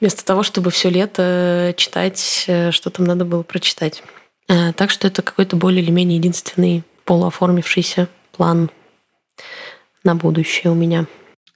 Вместо 0.00 0.24
того, 0.24 0.42
чтобы 0.42 0.70
все 0.70 0.90
лето 0.90 1.72
читать, 1.76 2.44
э, 2.48 2.70
что 2.70 2.90
там 2.90 3.06
надо 3.06 3.24
было 3.24 3.42
прочитать. 3.42 4.02
Э, 4.48 4.72
так 4.72 4.90
что 4.90 5.06
это 5.06 5.22
какой-то 5.22 5.56
более 5.56 5.82
или 5.82 5.90
менее 5.90 6.18
единственный 6.18 6.82
полуоформившийся 7.04 8.08
план 8.32 8.70
на 10.04 10.14
будущее 10.14 10.70
у 10.70 10.74
меня. 10.74 11.06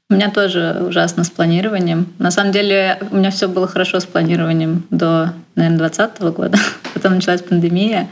У 0.09 0.15
меня 0.15 0.31
тоже 0.31 0.83
ужасно 0.89 1.23
с 1.23 1.31
планированием. 1.31 2.13
На 2.19 2.31
самом 2.31 2.51
деле 2.51 2.99
у 3.11 3.17
меня 3.17 3.31
все 3.31 3.47
было 3.47 3.69
хорошо 3.69 4.01
с 4.01 4.07
планированием 4.07 4.85
до, 4.91 5.35
наверное, 5.55 5.79
2020 5.79 6.23
года. 6.37 6.59
Потом 6.95 7.15
началась 7.15 7.43
пандемия. 7.43 8.09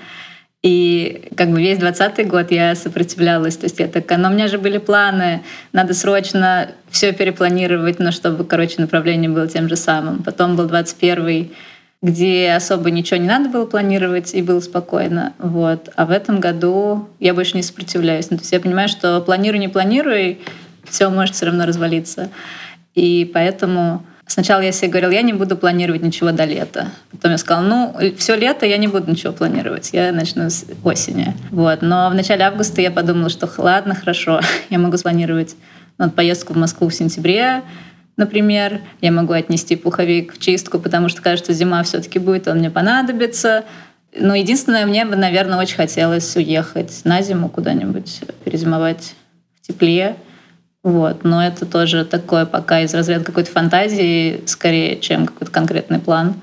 И 0.63 1.31
как 1.37 1.51
бы 1.51 1.61
весь 1.61 1.79
двадцатый 1.79 2.25
год 2.25 2.51
я 2.51 2.75
сопротивлялась. 2.75 3.57
То 3.57 3.65
есть 3.65 3.79
я 3.79 3.87
такая, 3.87 4.19
но 4.19 4.29
у 4.29 4.33
меня 4.33 4.49
же 4.49 4.59
были 4.59 4.79
планы, 4.79 5.43
надо 5.73 5.95
срочно 5.95 6.71
все 6.91 7.13
перепланировать, 7.13 8.01
но 8.01 8.11
чтобы, 8.11 8.45
короче, 8.45 8.75
направление 8.79 9.31
было 9.31 9.47
тем 9.47 9.69
же 9.69 9.77
самым. 9.77 10.23
Потом 10.23 10.57
был 10.57 10.67
двадцать 10.67 10.97
первый 10.97 11.53
где 12.01 12.53
особо 12.53 12.91
ничего 12.91 13.19
не 13.19 13.27
надо 13.27 13.49
было 13.49 13.67
планировать 13.67 14.35
и 14.35 14.43
было 14.43 14.61
спокойно. 14.61 15.33
Вот. 15.39 15.89
А 15.97 16.07
в 16.07 16.11
этом 16.11 16.39
году 16.39 17.09
я 17.19 17.35
больше 17.35 17.57
не 17.57 17.63
сопротивляюсь. 17.63 18.31
Ну, 18.31 18.37
то 18.37 18.43
есть 18.43 18.53
я 18.53 18.61
понимаю, 18.61 18.89
что 18.89 19.21
планируй, 19.21 19.59
не 19.59 19.69
планируй, 19.69 20.39
все 20.85 21.09
может 21.09 21.35
все 21.35 21.47
равно 21.47 21.67
развалиться. 21.67 22.31
И 22.95 23.29
поэтому 23.35 24.05
сначала 24.29 24.61
я 24.61 24.73
себе 24.73 24.91
говорила, 24.91 25.11
я 25.11 25.23
не 25.23 25.33
буду 25.33 25.57
планировать 25.57 26.03
ничего 26.03 26.31
до 26.31 26.45
лета. 26.45 26.89
Потом 27.11 27.33
я 27.33 27.39
сказала, 27.39 27.65
ну, 27.65 27.97
все 28.17 28.37
лето 28.37 28.67
я 28.67 28.77
не 28.77 28.87
буду 28.87 29.11
ничего 29.11 29.33
планировать, 29.33 29.91
я 29.93 30.13
начну 30.13 30.49
с 30.49 30.65
осени. 30.85 31.35
Вот. 31.51 31.83
Но 31.83 32.09
в 32.11 32.15
начале 32.15 32.45
августа 32.45 32.81
я 32.81 32.91
подумала, 32.91 33.29
что 33.31 33.51
ладно, 33.59 33.95
хорошо, 33.95 34.41
я 34.71 34.79
могу 34.79 34.97
спланировать 34.97 35.57
ну, 35.99 36.11
поездку 36.11 36.53
в 36.53 36.57
Москву 36.57 36.89
в 36.89 36.95
сентябре, 36.95 37.63
например. 38.17 38.81
Я 39.01 39.13
могу 39.13 39.33
отнести 39.33 39.77
пуховик 39.77 40.35
в 40.35 40.39
чистку, 40.39 40.79
потому 40.79 41.09
что, 41.09 41.23
кажется, 41.23 41.53
зима 41.53 41.83
все-таки 41.83 42.19
будет, 42.19 42.47
он 42.49 42.59
мне 42.59 42.71
понадобится. 42.71 43.65
Но 44.19 44.35
единственное, 44.35 44.87
мне 44.87 45.05
бы, 45.05 45.17
наверное, 45.17 45.59
очень 45.59 45.77
хотелось 45.77 46.35
уехать 46.37 47.01
на 47.05 47.23
зиму 47.23 47.49
куда-нибудь, 47.49 48.21
перезимовать 48.45 49.15
в 49.61 49.67
тепле. 49.67 50.17
Вот. 50.83 51.25
Но 51.25 51.45
это 51.45 51.67
тоже 51.67 52.05
такое 52.05 52.47
пока 52.47 52.81
из 52.81 52.95
разряда 52.95 53.25
какой-то 53.25 53.51
фантазии, 53.51 54.43
скорее, 54.47 54.99
чем 55.01 55.27
какой-то 55.27 55.53
конкретный 55.53 55.99
план. 55.99 56.41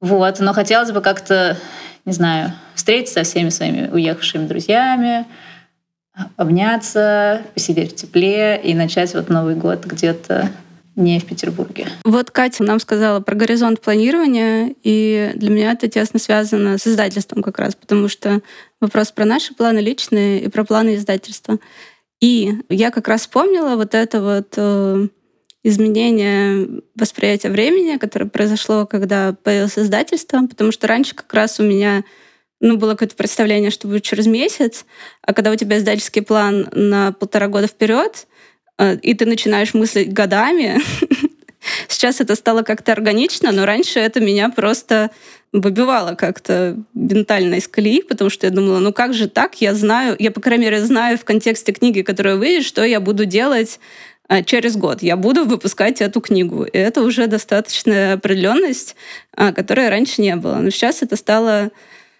Вот. 0.00 0.40
Но 0.40 0.52
хотелось 0.52 0.90
бы 0.92 1.00
как-то, 1.00 1.56
не 2.04 2.12
знаю, 2.12 2.52
встретиться 2.74 3.24
со 3.24 3.30
всеми 3.30 3.50
своими 3.50 3.88
уехавшими 3.88 4.46
друзьями, 4.46 5.26
обняться, 6.36 7.42
посидеть 7.54 7.92
в 7.92 7.96
тепле 7.96 8.60
и 8.62 8.74
начать 8.74 9.14
вот 9.14 9.28
Новый 9.28 9.54
год 9.54 9.84
где-то 9.84 10.50
не 10.96 11.20
в 11.20 11.26
Петербурге. 11.26 11.86
Вот 12.04 12.32
Катя 12.32 12.64
нам 12.64 12.80
сказала 12.80 13.20
про 13.20 13.36
горизонт 13.36 13.80
планирования, 13.80 14.74
и 14.82 15.30
для 15.36 15.50
меня 15.50 15.72
это 15.72 15.88
тесно 15.88 16.18
связано 16.18 16.76
с 16.76 16.88
издательством 16.88 17.42
как 17.42 17.58
раз, 17.60 17.76
потому 17.76 18.08
что 18.08 18.40
вопрос 18.80 19.12
про 19.12 19.24
наши 19.24 19.54
планы 19.54 19.78
личные 19.78 20.40
и 20.42 20.48
про 20.48 20.64
планы 20.64 20.96
издательства. 20.96 21.58
И 22.20 22.54
я 22.68 22.90
как 22.90 23.08
раз 23.08 23.22
вспомнила 23.22 23.76
вот 23.76 23.94
это 23.94 24.20
вот 24.20 24.54
э, 24.56 25.08
изменение 25.62 26.82
восприятия 26.96 27.50
времени, 27.50 27.96
которое 27.96 28.26
произошло, 28.26 28.86
когда 28.86 29.34
появилось 29.42 29.78
издательство, 29.78 30.46
потому 30.46 30.72
что 30.72 30.86
раньше 30.86 31.14
как 31.14 31.32
раз 31.32 31.60
у 31.60 31.62
меня 31.62 32.04
ну, 32.60 32.76
было 32.76 32.92
какое-то 32.92 33.14
представление, 33.14 33.70
что 33.70 33.86
будет 33.86 34.02
через 34.02 34.26
месяц, 34.26 34.84
а 35.22 35.32
когда 35.32 35.52
у 35.52 35.56
тебя 35.56 35.78
издательский 35.78 36.22
план 36.22 36.68
на 36.72 37.12
полтора 37.12 37.46
года 37.46 37.68
вперед, 37.68 38.26
э, 38.78 38.96
и 38.96 39.14
ты 39.14 39.26
начинаешь 39.26 39.74
мыслить 39.74 40.12
годами, 40.12 40.80
сейчас 41.88 42.20
это 42.20 42.34
стало 42.34 42.62
как-то 42.62 42.92
органично, 42.92 43.52
но 43.52 43.66
раньше 43.66 43.98
это 43.98 44.20
меня 44.20 44.50
просто 44.50 45.10
выбивало 45.52 46.14
как-то 46.14 46.76
ментально 46.94 47.54
из 47.54 47.68
колеи, 47.68 48.02
потому 48.02 48.30
что 48.30 48.46
я 48.46 48.52
думала, 48.52 48.78
ну 48.78 48.92
как 48.92 49.14
же 49.14 49.28
так? 49.28 49.60
Я 49.60 49.74
знаю, 49.74 50.14
я, 50.18 50.30
по 50.30 50.40
крайней 50.40 50.66
мере, 50.66 50.84
знаю 50.84 51.18
в 51.18 51.24
контексте 51.24 51.72
книги, 51.72 52.02
которая 52.02 52.36
выйдет, 52.36 52.64
что 52.64 52.84
я 52.84 53.00
буду 53.00 53.24
делать 53.24 53.80
э, 54.28 54.44
через 54.44 54.76
год. 54.76 55.02
Я 55.02 55.16
буду 55.16 55.44
выпускать 55.44 56.00
эту 56.02 56.20
книгу. 56.20 56.64
И 56.64 56.76
это 56.76 57.02
уже 57.02 57.26
достаточная 57.26 58.14
определенность, 58.14 58.94
э, 59.36 59.52
которой 59.52 59.88
раньше 59.88 60.20
не 60.20 60.36
было. 60.36 60.56
Но 60.56 60.70
сейчас 60.70 61.02
это 61.02 61.16
стало 61.16 61.70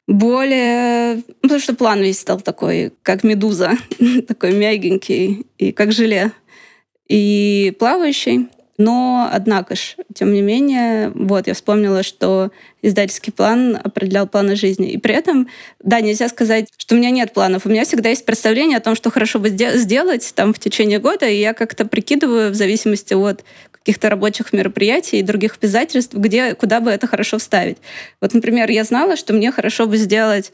более... 0.07 1.23
Потому 1.43 1.61
что 1.61 1.75
план 1.75 2.01
весь 2.01 2.21
стал 2.21 2.41
такой, 2.41 2.93
как 3.03 3.25
медуза, 3.25 3.73
такой 4.27 4.53
мягенький 4.53 5.47
и 5.59 5.73
как 5.73 5.93
желе. 5.93 6.33
И 7.09 7.75
плавающий. 7.79 8.49
Но, 8.79 9.29
однако 9.33 9.75
ж, 9.75 9.97
тем 10.15 10.33
не 10.33 10.41
менее, 10.41 11.11
вот, 11.13 11.49
я 11.49 11.55
вспомнила, 11.55 12.05
что 12.05 12.53
издательский 12.81 13.33
план 13.33 13.77
определял 13.83 14.29
планы 14.29 14.55
жизни. 14.55 14.93
И 14.93 14.99
при 14.99 15.17
этом, 15.17 15.49
да, 15.83 16.01
нельзя 16.01 16.29
сказать, 16.29 16.69
что 16.77 16.95
у 16.95 16.99
меня 16.99 17.11
нет 17.11 17.33
планов. 17.33 17.67
У 17.67 17.69
меня 17.69 17.85
всегда 17.85 18.11
есть 18.11 18.25
представление 18.25 18.79
о 18.79 18.81
том, 18.81 18.95
что 18.95 19.11
хорошо 19.11 19.41
бы 19.41 19.49
сделать 19.49 20.33
там 20.37 20.55
в 20.55 20.61
течение 20.61 21.01
года, 21.01 21.27
и 21.27 21.41
я 21.41 21.55
как-то 21.55 21.87
прикидываю 21.87 22.53
в 22.53 22.55
зависимости 22.55 23.15
от 23.15 23.45
каких-то 23.73 24.11
рабочих 24.11 24.53
мероприятий 24.53 25.19
и 25.19 25.23
других 25.23 25.57
обязательств, 25.61 26.15
где, 26.15 26.55
куда 26.55 26.79
бы 26.79 26.91
это 26.91 27.09
хорошо 27.09 27.39
вставить. 27.39 27.79
Вот, 28.21 28.33
например, 28.33 28.71
я 28.71 28.85
знала, 28.85 29.17
что 29.17 29.33
мне 29.33 29.51
хорошо 29.51 29.87
бы 29.87 29.97
сделать 29.97 30.53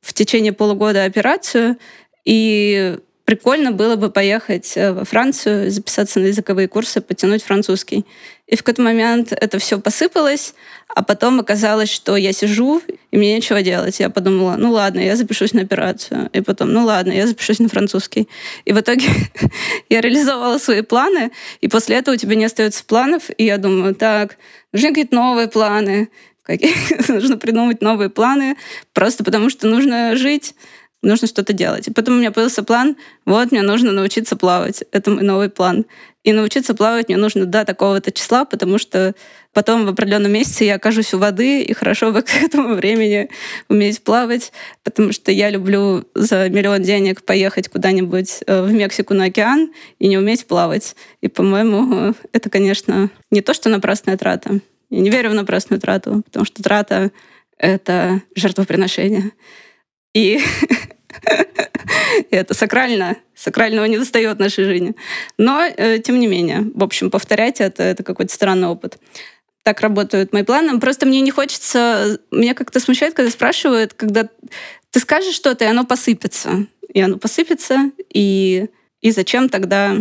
в 0.00 0.14
течение 0.14 0.52
полугода 0.52 1.04
операцию, 1.04 1.76
и 2.24 2.98
прикольно 3.26 3.72
было 3.72 3.96
бы 3.96 4.08
поехать 4.08 4.72
э, 4.76 4.92
во 4.92 5.04
Францию, 5.04 5.70
записаться 5.70 6.20
на 6.20 6.26
языковые 6.26 6.68
курсы, 6.68 7.00
потянуть 7.00 7.42
французский. 7.42 8.06
И 8.46 8.54
в 8.54 8.60
какой-то 8.62 8.82
момент 8.82 9.32
это 9.32 9.58
все 9.58 9.80
посыпалось, 9.80 10.54
а 10.94 11.02
потом 11.02 11.40
оказалось, 11.40 11.90
что 11.90 12.16
я 12.16 12.32
сижу, 12.32 12.80
и 13.10 13.18
мне 13.18 13.34
нечего 13.34 13.62
делать. 13.62 13.98
Я 13.98 14.10
подумала, 14.10 14.54
ну 14.56 14.70
ладно, 14.70 15.00
я 15.00 15.16
запишусь 15.16 15.52
на 15.52 15.62
операцию. 15.62 16.30
И 16.32 16.40
потом, 16.40 16.72
ну 16.72 16.84
ладно, 16.84 17.10
я 17.10 17.26
запишусь 17.26 17.58
на 17.58 17.68
французский. 17.68 18.28
И 18.64 18.72
в 18.72 18.78
итоге 18.78 19.08
я 19.90 20.00
реализовала 20.00 20.58
свои 20.58 20.82
планы, 20.82 21.32
и 21.60 21.66
после 21.66 21.96
этого 21.96 22.14
у 22.14 22.18
тебя 22.18 22.36
не 22.36 22.44
остается 22.44 22.84
планов, 22.84 23.24
и 23.36 23.44
я 23.44 23.58
думаю, 23.58 23.96
так, 23.96 24.38
нужны 24.72 24.90
какие-то 24.90 25.16
новые 25.16 25.48
планы, 25.48 26.10
нужно 27.08 27.36
придумать 27.38 27.82
новые 27.82 28.08
планы, 28.08 28.56
просто 28.92 29.24
потому 29.24 29.50
что 29.50 29.66
нужно 29.66 30.14
жить 30.14 30.54
нужно 31.02 31.28
что-то 31.28 31.52
делать. 31.52 31.88
И 31.88 31.92
потом 31.92 32.14
у 32.14 32.18
меня 32.18 32.32
появился 32.32 32.62
план, 32.62 32.96
вот, 33.24 33.52
мне 33.52 33.62
нужно 33.62 33.92
научиться 33.92 34.36
плавать. 34.36 34.84
Это 34.92 35.10
мой 35.10 35.22
новый 35.22 35.48
план. 35.48 35.86
И 36.24 36.32
научиться 36.32 36.74
плавать 36.74 37.08
мне 37.08 37.16
нужно 37.16 37.46
до 37.46 37.64
такого-то 37.64 38.10
числа, 38.10 38.44
потому 38.44 38.78
что 38.78 39.14
потом 39.52 39.86
в 39.86 39.88
определенном 39.88 40.32
месяце 40.32 40.64
я 40.64 40.74
окажусь 40.74 41.14
у 41.14 41.18
воды, 41.18 41.62
и 41.62 41.72
хорошо 41.72 42.10
бы 42.10 42.22
к 42.22 42.34
этому 42.34 42.74
времени 42.74 43.30
уметь 43.68 44.02
плавать, 44.02 44.52
потому 44.82 45.12
что 45.12 45.30
я 45.30 45.50
люблю 45.50 46.04
за 46.14 46.48
миллион 46.48 46.82
денег 46.82 47.22
поехать 47.22 47.68
куда-нибудь 47.68 48.40
э, 48.46 48.62
в 48.62 48.72
Мексику 48.72 49.14
на 49.14 49.26
океан 49.26 49.72
и 50.00 50.08
не 50.08 50.18
уметь 50.18 50.46
плавать. 50.46 50.96
И, 51.20 51.28
по-моему, 51.28 52.14
это, 52.32 52.50
конечно, 52.50 53.08
не 53.30 53.40
то, 53.40 53.54
что 53.54 53.68
напрасная 53.68 54.16
трата. 54.16 54.60
Я 54.90 55.00
не 55.00 55.10
верю 55.10 55.30
в 55.30 55.34
напрасную 55.34 55.80
трату, 55.80 56.22
потому 56.24 56.44
что 56.44 56.62
трата— 56.62 57.12
это 57.58 58.22
жертвоприношение. 58.34 59.32
И 60.16 60.40
это 62.30 62.54
сакрально. 62.54 63.18
Сакрального 63.34 63.84
не 63.84 63.98
достает 63.98 64.38
нашей 64.38 64.64
жизни. 64.64 64.94
Но, 65.36 65.62
э, 65.62 65.98
тем 65.98 66.18
не 66.18 66.26
менее, 66.26 66.70
в 66.74 66.82
общем, 66.82 67.10
повторять 67.10 67.60
это, 67.60 67.82
это 67.82 68.02
какой-то 68.02 68.32
странный 68.32 68.68
опыт. 68.68 68.96
Так 69.62 69.82
работают 69.82 70.32
мои 70.32 70.42
планы. 70.42 70.80
Просто 70.80 71.04
мне 71.04 71.20
не 71.20 71.30
хочется... 71.30 72.18
Меня 72.30 72.54
как-то 72.54 72.80
смущает, 72.80 73.12
когда 73.12 73.30
спрашивают, 73.30 73.92
когда 73.92 74.26
ты 74.90 75.00
скажешь 75.00 75.34
что-то, 75.34 75.66
и 75.66 75.68
оно 75.68 75.84
посыпется. 75.84 76.66
И 76.94 76.98
оно 76.98 77.18
посыпется, 77.18 77.90
и, 78.08 78.68
и 79.02 79.10
зачем 79.10 79.50
тогда 79.50 79.96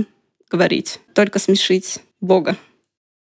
говорить? 0.49 1.01
Только 1.13 1.39
смешить 1.39 1.99
Бога. 2.21 2.55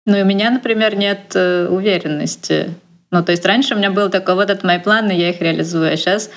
Ну, 0.06 0.16
и 0.16 0.22
у 0.22 0.26
меня, 0.26 0.50
например, 0.50 0.96
нет 0.96 1.36
э, 1.36 1.68
уверенности. 1.68 2.74
Ну, 3.12 3.22
то 3.22 3.30
есть 3.30 3.46
раньше 3.46 3.74
у 3.74 3.78
меня 3.78 3.92
был 3.92 4.10
такой, 4.10 4.34
вот 4.34 4.50
это 4.50 4.66
мои 4.66 4.80
планы, 4.80 5.12
я 5.12 5.30
их 5.30 5.40
реализую, 5.40 5.92
а 5.92 5.96
сейчас 5.96 6.30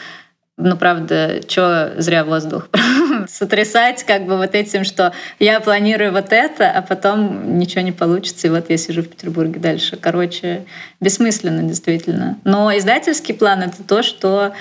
ну, 0.58 0.78
правда, 0.78 1.42
что 1.48 1.94
зря 1.98 2.24
воздух 2.24 2.70
сотрясать 3.28 4.04
как 4.04 4.26
бы 4.26 4.38
вот 4.38 4.54
этим, 4.54 4.84
что 4.84 5.12
я 5.40 5.60
планирую 5.60 6.12
вот 6.12 6.32
это, 6.32 6.70
а 6.70 6.82
потом 6.82 7.58
ничего 7.58 7.82
не 7.82 7.92
получится, 7.92 8.48
и 8.48 8.50
вот 8.52 8.70
я 8.70 8.78
сижу 8.78 9.02
в 9.02 9.08
Петербурге 9.08 9.60
дальше. 9.60 9.98
Короче, 9.98 10.66
бессмысленно 11.02 11.64
действительно. 11.64 12.38
Но 12.44 12.76
издательский 12.78 13.34
план— 13.34 13.64
это 13.64 13.84
то, 13.84 14.04
что 14.04 14.54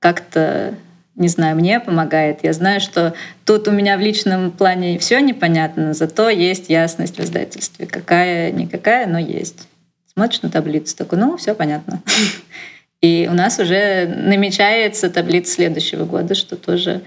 как-то 0.00 0.74
не 1.16 1.28
знаю, 1.28 1.56
мне 1.56 1.80
помогает. 1.80 2.40
Я 2.42 2.52
знаю, 2.52 2.78
что 2.78 3.14
тут 3.46 3.68
у 3.68 3.70
меня 3.70 3.96
в 3.96 4.00
личном 4.00 4.50
плане 4.50 4.98
все 4.98 5.20
непонятно, 5.20 5.94
зато 5.94 6.28
есть 6.28 6.68
ясность 6.68 7.16
в 7.16 7.22
издательстве. 7.22 7.86
Какая-никакая, 7.86 9.06
но 9.06 9.18
есть. 9.18 9.66
Смотришь 10.12 10.42
на 10.42 10.50
таблицу, 10.50 10.94
такой, 10.94 11.18
ну, 11.18 11.38
все 11.38 11.54
понятно. 11.54 12.02
И 13.02 13.28
у 13.30 13.34
нас 13.34 13.58
уже 13.58 14.06
намечается 14.06 15.10
таблица 15.10 15.54
следующего 15.54 16.04
года, 16.04 16.34
что 16.34 16.56
тоже 16.56 17.02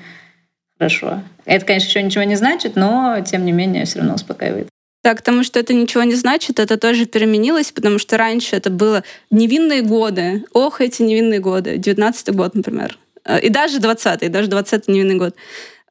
хорошо. 0.77 1.23
Это, 1.45 1.65
конечно, 1.65 1.87
еще 1.89 2.03
ничего 2.03 2.23
не 2.23 2.35
значит, 2.35 2.75
но 2.75 3.19
тем 3.25 3.45
не 3.45 3.51
менее 3.51 3.85
все 3.85 3.99
равно 3.99 4.15
успокаивает. 4.15 4.69
Так, 5.01 5.17
потому 5.17 5.43
что 5.43 5.59
это 5.59 5.73
ничего 5.73 6.03
не 6.03 6.15
значит, 6.15 6.59
это 6.59 6.77
тоже 6.77 7.05
переменилось, 7.05 7.71
потому 7.71 7.99
что 7.99 8.17
раньше 8.17 8.55
это 8.55 8.69
было 8.69 9.03
невинные 9.31 9.81
годы. 9.81 10.43
Ох, 10.51 10.81
эти 10.81 11.01
невинные 11.01 11.39
годы. 11.39 11.77
19 11.77 12.35
год, 12.35 12.53
например. 12.53 12.97
Э, 13.23 13.39
и 13.39 13.49
даже 13.49 13.79
20-й, 13.79 14.27
даже 14.27 14.49
20-й 14.49 14.91
невинный 14.91 15.15
год. 15.15 15.35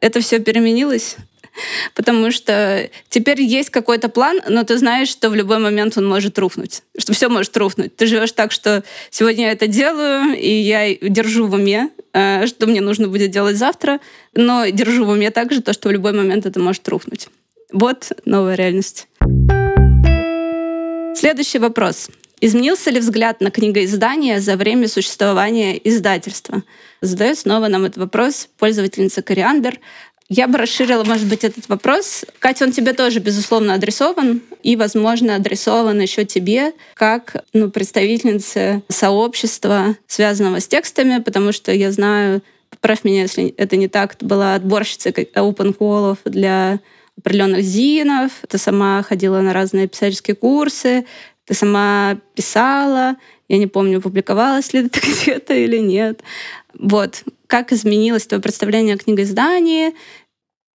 Это 0.00 0.20
все 0.20 0.40
переменилось 0.40 1.16
потому 1.94 2.30
что 2.30 2.90
теперь 3.08 3.40
есть 3.42 3.70
какой-то 3.70 4.08
план, 4.08 4.40
но 4.48 4.64
ты 4.64 4.78
знаешь, 4.78 5.08
что 5.08 5.30
в 5.30 5.34
любой 5.34 5.58
момент 5.58 5.96
он 5.98 6.06
может 6.06 6.38
рухнуть, 6.38 6.82
что 6.96 7.12
все 7.12 7.28
может 7.28 7.56
рухнуть. 7.56 7.96
Ты 7.96 8.06
живешь 8.06 8.32
так, 8.32 8.52
что 8.52 8.84
сегодня 9.10 9.46
я 9.46 9.52
это 9.52 9.66
делаю, 9.66 10.36
и 10.38 10.48
я 10.50 10.94
держу 10.94 11.46
в 11.46 11.54
уме, 11.54 11.90
э, 12.12 12.46
что 12.46 12.66
мне 12.66 12.80
нужно 12.80 13.08
будет 13.08 13.30
делать 13.30 13.56
завтра, 13.56 14.00
но 14.34 14.66
держу 14.68 15.04
в 15.04 15.10
уме 15.10 15.30
также 15.30 15.62
то, 15.62 15.72
что 15.72 15.88
в 15.88 15.92
любой 15.92 16.12
момент 16.12 16.46
это 16.46 16.60
может 16.60 16.88
рухнуть. 16.88 17.28
Вот 17.72 18.12
новая 18.24 18.54
реальность. 18.54 19.08
Следующий 21.14 21.58
вопрос. 21.58 22.08
Изменился 22.40 22.90
ли 22.90 23.00
взгляд 23.00 23.40
на 23.40 23.50
книгоиздание 23.50 24.40
за 24.40 24.56
время 24.56 24.86
существования 24.86 25.76
издательства? 25.76 26.62
Задает 27.00 27.38
снова 27.38 27.68
нам 27.68 27.84
этот 27.84 27.98
вопрос 27.98 28.48
пользовательница 28.58 29.22
Кориандр. 29.22 29.80
Я 30.28 30.46
бы 30.46 30.58
расширила, 30.58 31.04
может 31.04 31.26
быть, 31.26 31.42
этот 31.42 31.70
вопрос. 31.70 32.26
Катя, 32.38 32.66
он 32.66 32.72
тебе 32.72 32.92
тоже, 32.92 33.18
безусловно, 33.18 33.72
адресован 33.72 34.42
и, 34.62 34.76
возможно, 34.76 35.36
адресован 35.36 35.98
еще 36.00 36.26
тебе 36.26 36.72
как 36.94 37.44
ну, 37.54 37.70
представительнице 37.70 38.82
сообщества, 38.88 39.96
связанного 40.06 40.60
с 40.60 40.68
текстами, 40.68 41.22
потому 41.22 41.52
что 41.52 41.72
я 41.72 41.90
знаю, 41.92 42.42
поправь 42.68 43.04
меня, 43.04 43.22
если 43.22 43.54
это 43.56 43.76
не 43.76 43.88
так, 43.88 44.16
ты 44.16 44.26
была 44.26 44.54
отборщицей 44.54 45.12
open 45.12 45.74
call 45.74 46.18
для 46.26 46.80
определенных 47.18 47.62
зинов, 47.62 48.32
ты 48.46 48.58
сама 48.58 49.02
ходила 49.02 49.40
на 49.40 49.54
разные 49.54 49.88
писательские 49.88 50.36
курсы, 50.36 51.06
ты 51.46 51.54
сама 51.54 52.18
писала, 52.34 53.16
я 53.48 53.56
не 53.56 53.66
помню, 53.66 54.02
публиковалась 54.02 54.74
ли 54.74 54.84
это 54.86 55.00
где-то 55.22 55.54
или 55.54 55.78
нет. 55.78 56.20
Вот. 56.74 57.24
Как 57.48 57.72
изменилось 57.72 58.26
твое 58.26 58.40
представление 58.40 58.94
о 58.94 58.98
книгоиздании? 58.98 59.94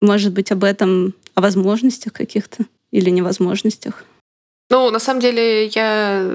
Может 0.01 0.33
быть, 0.33 0.51
об 0.51 0.65
этом, 0.65 1.13
о 1.35 1.41
возможностях 1.41 2.11
каких-то 2.11 2.65
или 2.91 3.09
невозможностях? 3.09 4.03
Ну, 4.69 4.89
на 4.89 4.99
самом 4.99 5.21
деле, 5.21 5.67
я 5.67 6.29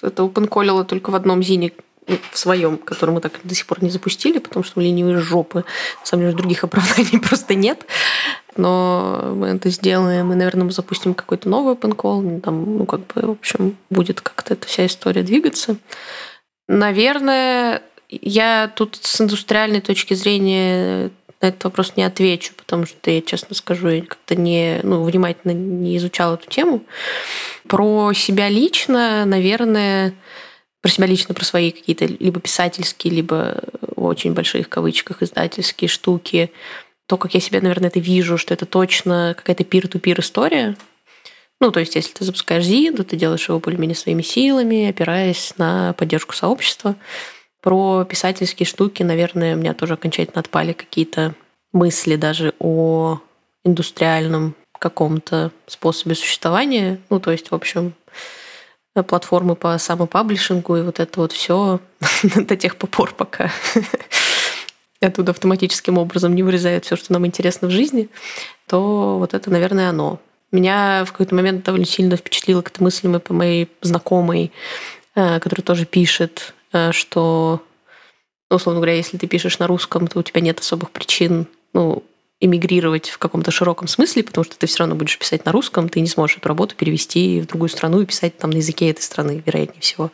это 0.00 0.24
упенколила 0.24 0.84
только 0.84 1.10
в 1.10 1.14
одном 1.14 1.42
зине, 1.42 1.72
в 2.06 2.38
своем, 2.38 2.78
который 2.78 3.10
мы 3.10 3.20
так 3.20 3.40
до 3.44 3.54
сих 3.54 3.66
пор 3.66 3.82
не 3.82 3.90
запустили, 3.90 4.38
потому 4.38 4.64
что 4.64 4.78
мы 4.78 4.84
ленивые 4.84 5.18
жопы. 5.18 5.64
На 6.00 6.06
самом 6.06 6.24
деле, 6.24 6.36
других 6.36 6.64
оправданий 6.64 7.20
просто 7.28 7.54
нет 7.54 7.84
но 8.56 9.32
мы 9.34 9.48
это 9.48 9.68
сделаем, 9.70 10.32
и, 10.32 10.36
наверное, 10.36 10.64
мы 10.64 10.70
запустим 10.70 11.14
какой-то 11.14 11.48
новый 11.48 11.74
OpenCall, 11.74 12.40
там, 12.40 12.78
ну, 12.78 12.86
как 12.86 13.00
бы, 13.00 13.22
в 13.22 13.30
общем, 13.32 13.76
будет 13.90 14.20
как-то 14.20 14.54
эта 14.54 14.66
вся 14.66 14.86
история 14.86 15.22
двигаться. 15.22 15.76
Наверное, 16.68 17.82
я 18.08 18.72
тут 18.74 18.98
с 19.00 19.20
индустриальной 19.20 19.80
точки 19.80 20.14
зрения 20.14 21.10
на 21.40 21.48
этот 21.48 21.64
вопрос 21.64 21.94
не 21.96 22.04
отвечу, 22.04 22.52
потому 22.56 22.86
что 22.86 23.10
я, 23.10 23.20
честно 23.20 23.54
скажу, 23.54 23.88
я 23.88 24.02
как-то 24.02 24.34
не, 24.34 24.80
ну, 24.82 25.02
внимательно 25.02 25.52
не 25.52 25.96
изучала 25.98 26.34
эту 26.34 26.48
тему. 26.48 26.84
Про 27.68 28.12
себя 28.14 28.48
лично, 28.48 29.24
наверное, 29.26 30.14
про 30.80 30.90
себя 30.90 31.06
лично, 31.06 31.34
про 31.34 31.44
свои 31.44 31.70
какие-то 31.70 32.06
либо 32.06 32.40
писательские, 32.40 33.14
либо 33.14 33.62
в 33.96 34.04
очень 34.04 34.32
больших 34.32 34.68
кавычках 34.68 35.22
издательские 35.22 35.88
штуки– 35.88 36.50
то, 37.06 37.16
как 37.16 37.34
я 37.34 37.40
себя, 37.40 37.60
наверное, 37.60 37.88
это 37.88 38.00
вижу, 38.00 38.38
что 38.38 38.54
это 38.54 38.66
точно 38.66 39.34
какая-то 39.36 39.64
пир-ту-пир 39.64 40.20
история. 40.20 40.76
Ну, 41.60 41.70
то 41.70 41.80
есть, 41.80 41.94
если 41.94 42.12
ты 42.12 42.24
запускаешь 42.24 42.64
ЗИН, 42.64 42.96
то 42.96 43.04
ты 43.04 43.16
делаешь 43.16 43.48
его 43.48 43.60
более-менее 43.60 43.94
своими 43.94 44.22
силами, 44.22 44.88
опираясь 44.88 45.54
на 45.58 45.92
поддержку 45.94 46.34
сообщества. 46.34 46.96
Про 47.64 48.04
писательские 48.04 48.66
штуки, 48.66 49.02
наверное, 49.02 49.54
у 49.54 49.58
меня 49.58 49.72
тоже 49.72 49.94
окончательно 49.94 50.40
отпали 50.40 50.74
какие-то 50.74 51.34
мысли 51.72 52.16
даже 52.16 52.52
о 52.58 53.20
индустриальном 53.64 54.54
каком-то 54.78 55.50
способе 55.66 56.14
существования. 56.14 57.00
Ну, 57.08 57.20
то 57.20 57.30
есть, 57.30 57.50
в 57.50 57.54
общем, 57.54 57.94
платформы 59.08 59.56
по 59.56 59.78
самопаблишингу 59.78 60.76
и 60.76 60.82
вот 60.82 61.00
это 61.00 61.18
вот 61.18 61.32
все 61.32 61.80
до 62.36 62.54
тех 62.54 62.76
пор, 62.76 63.14
пока 63.14 63.50
оттуда 65.00 65.32
автоматическим 65.32 65.96
образом 65.96 66.34
не 66.34 66.42
вырезает 66.42 66.84
все, 66.84 66.96
что 66.96 67.14
нам 67.14 67.24
интересно 67.24 67.68
в 67.68 67.70
жизни, 67.70 68.10
то 68.66 69.16
вот 69.18 69.32
это, 69.32 69.50
наверное, 69.50 69.88
оно. 69.88 70.20
Меня 70.52 71.06
в 71.06 71.12
какой-то 71.12 71.34
момент 71.34 71.64
довольно 71.64 71.86
сильно 71.86 72.18
впечатлила 72.18 72.60
эта 72.60 72.82
мысль 72.82 73.08
моей 73.30 73.70
знакомой, 73.80 74.52
э, 75.14 75.40
которая 75.40 75.64
тоже 75.64 75.86
пишет, 75.86 76.52
что, 76.92 77.62
ну, 78.50 78.56
условно 78.56 78.80
говоря, 78.80 78.96
если 78.96 79.18
ты 79.18 79.26
пишешь 79.26 79.58
на 79.58 79.66
русском, 79.66 80.06
то 80.06 80.18
у 80.18 80.22
тебя 80.22 80.40
нет 80.40 80.60
особых 80.60 80.90
причин, 80.90 81.46
ну, 81.72 82.02
эмигрировать 82.40 83.08
в 83.08 83.18
каком-то 83.18 83.50
широком 83.50 83.88
смысле, 83.88 84.22
потому 84.22 84.44
что 84.44 84.58
ты 84.58 84.66
все 84.66 84.80
равно 84.80 84.94
будешь 84.96 85.18
писать 85.18 85.44
на 85.44 85.52
русском, 85.52 85.88
ты 85.88 86.00
не 86.00 86.08
сможешь 86.08 86.36
эту 86.36 86.48
работу 86.48 86.74
перевести 86.74 87.40
в 87.40 87.46
другую 87.46 87.68
страну 87.68 88.00
и 88.00 88.06
писать 88.06 88.36
там 88.36 88.50
на 88.50 88.56
языке 88.56 88.90
этой 88.90 89.02
страны, 89.02 89.42
вероятнее 89.44 89.80
всего. 89.80 90.10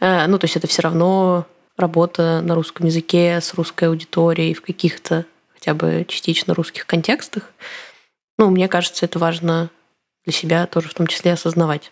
Э, 0.00 0.26
ну, 0.26 0.38
то 0.38 0.44
есть 0.44 0.56
это 0.56 0.66
все 0.66 0.82
равно 0.82 1.46
работа 1.76 2.40
на 2.42 2.54
русском 2.54 2.86
языке 2.86 3.40
с 3.40 3.54
русской 3.54 3.88
аудиторией 3.88 4.54
в 4.54 4.62
каких-то 4.62 5.24
хотя 5.52 5.74
бы 5.74 6.04
частично 6.08 6.54
русских 6.54 6.86
контекстах. 6.86 7.50
Ну, 8.38 8.50
мне 8.50 8.68
кажется, 8.68 9.04
это 9.04 9.18
важно 9.18 9.70
для 10.24 10.32
себя 10.32 10.66
тоже 10.66 10.88
в 10.88 10.94
том 10.94 11.06
числе 11.06 11.32
осознавать. 11.32 11.90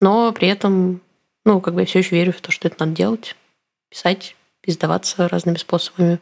Но 0.00 0.32
при 0.32 0.48
этом, 0.48 1.00
ну, 1.48 1.62
как 1.62 1.72
бы 1.72 1.80
я 1.80 1.86
все 1.86 2.00
еще 2.00 2.14
верю 2.14 2.32
в 2.34 2.42
то, 2.42 2.52
что 2.52 2.68
это 2.68 2.76
надо 2.80 2.94
делать. 2.94 3.34
Писать, 3.90 4.36
издаваться 4.62 5.28
разными 5.28 5.56
способами. 5.56 6.20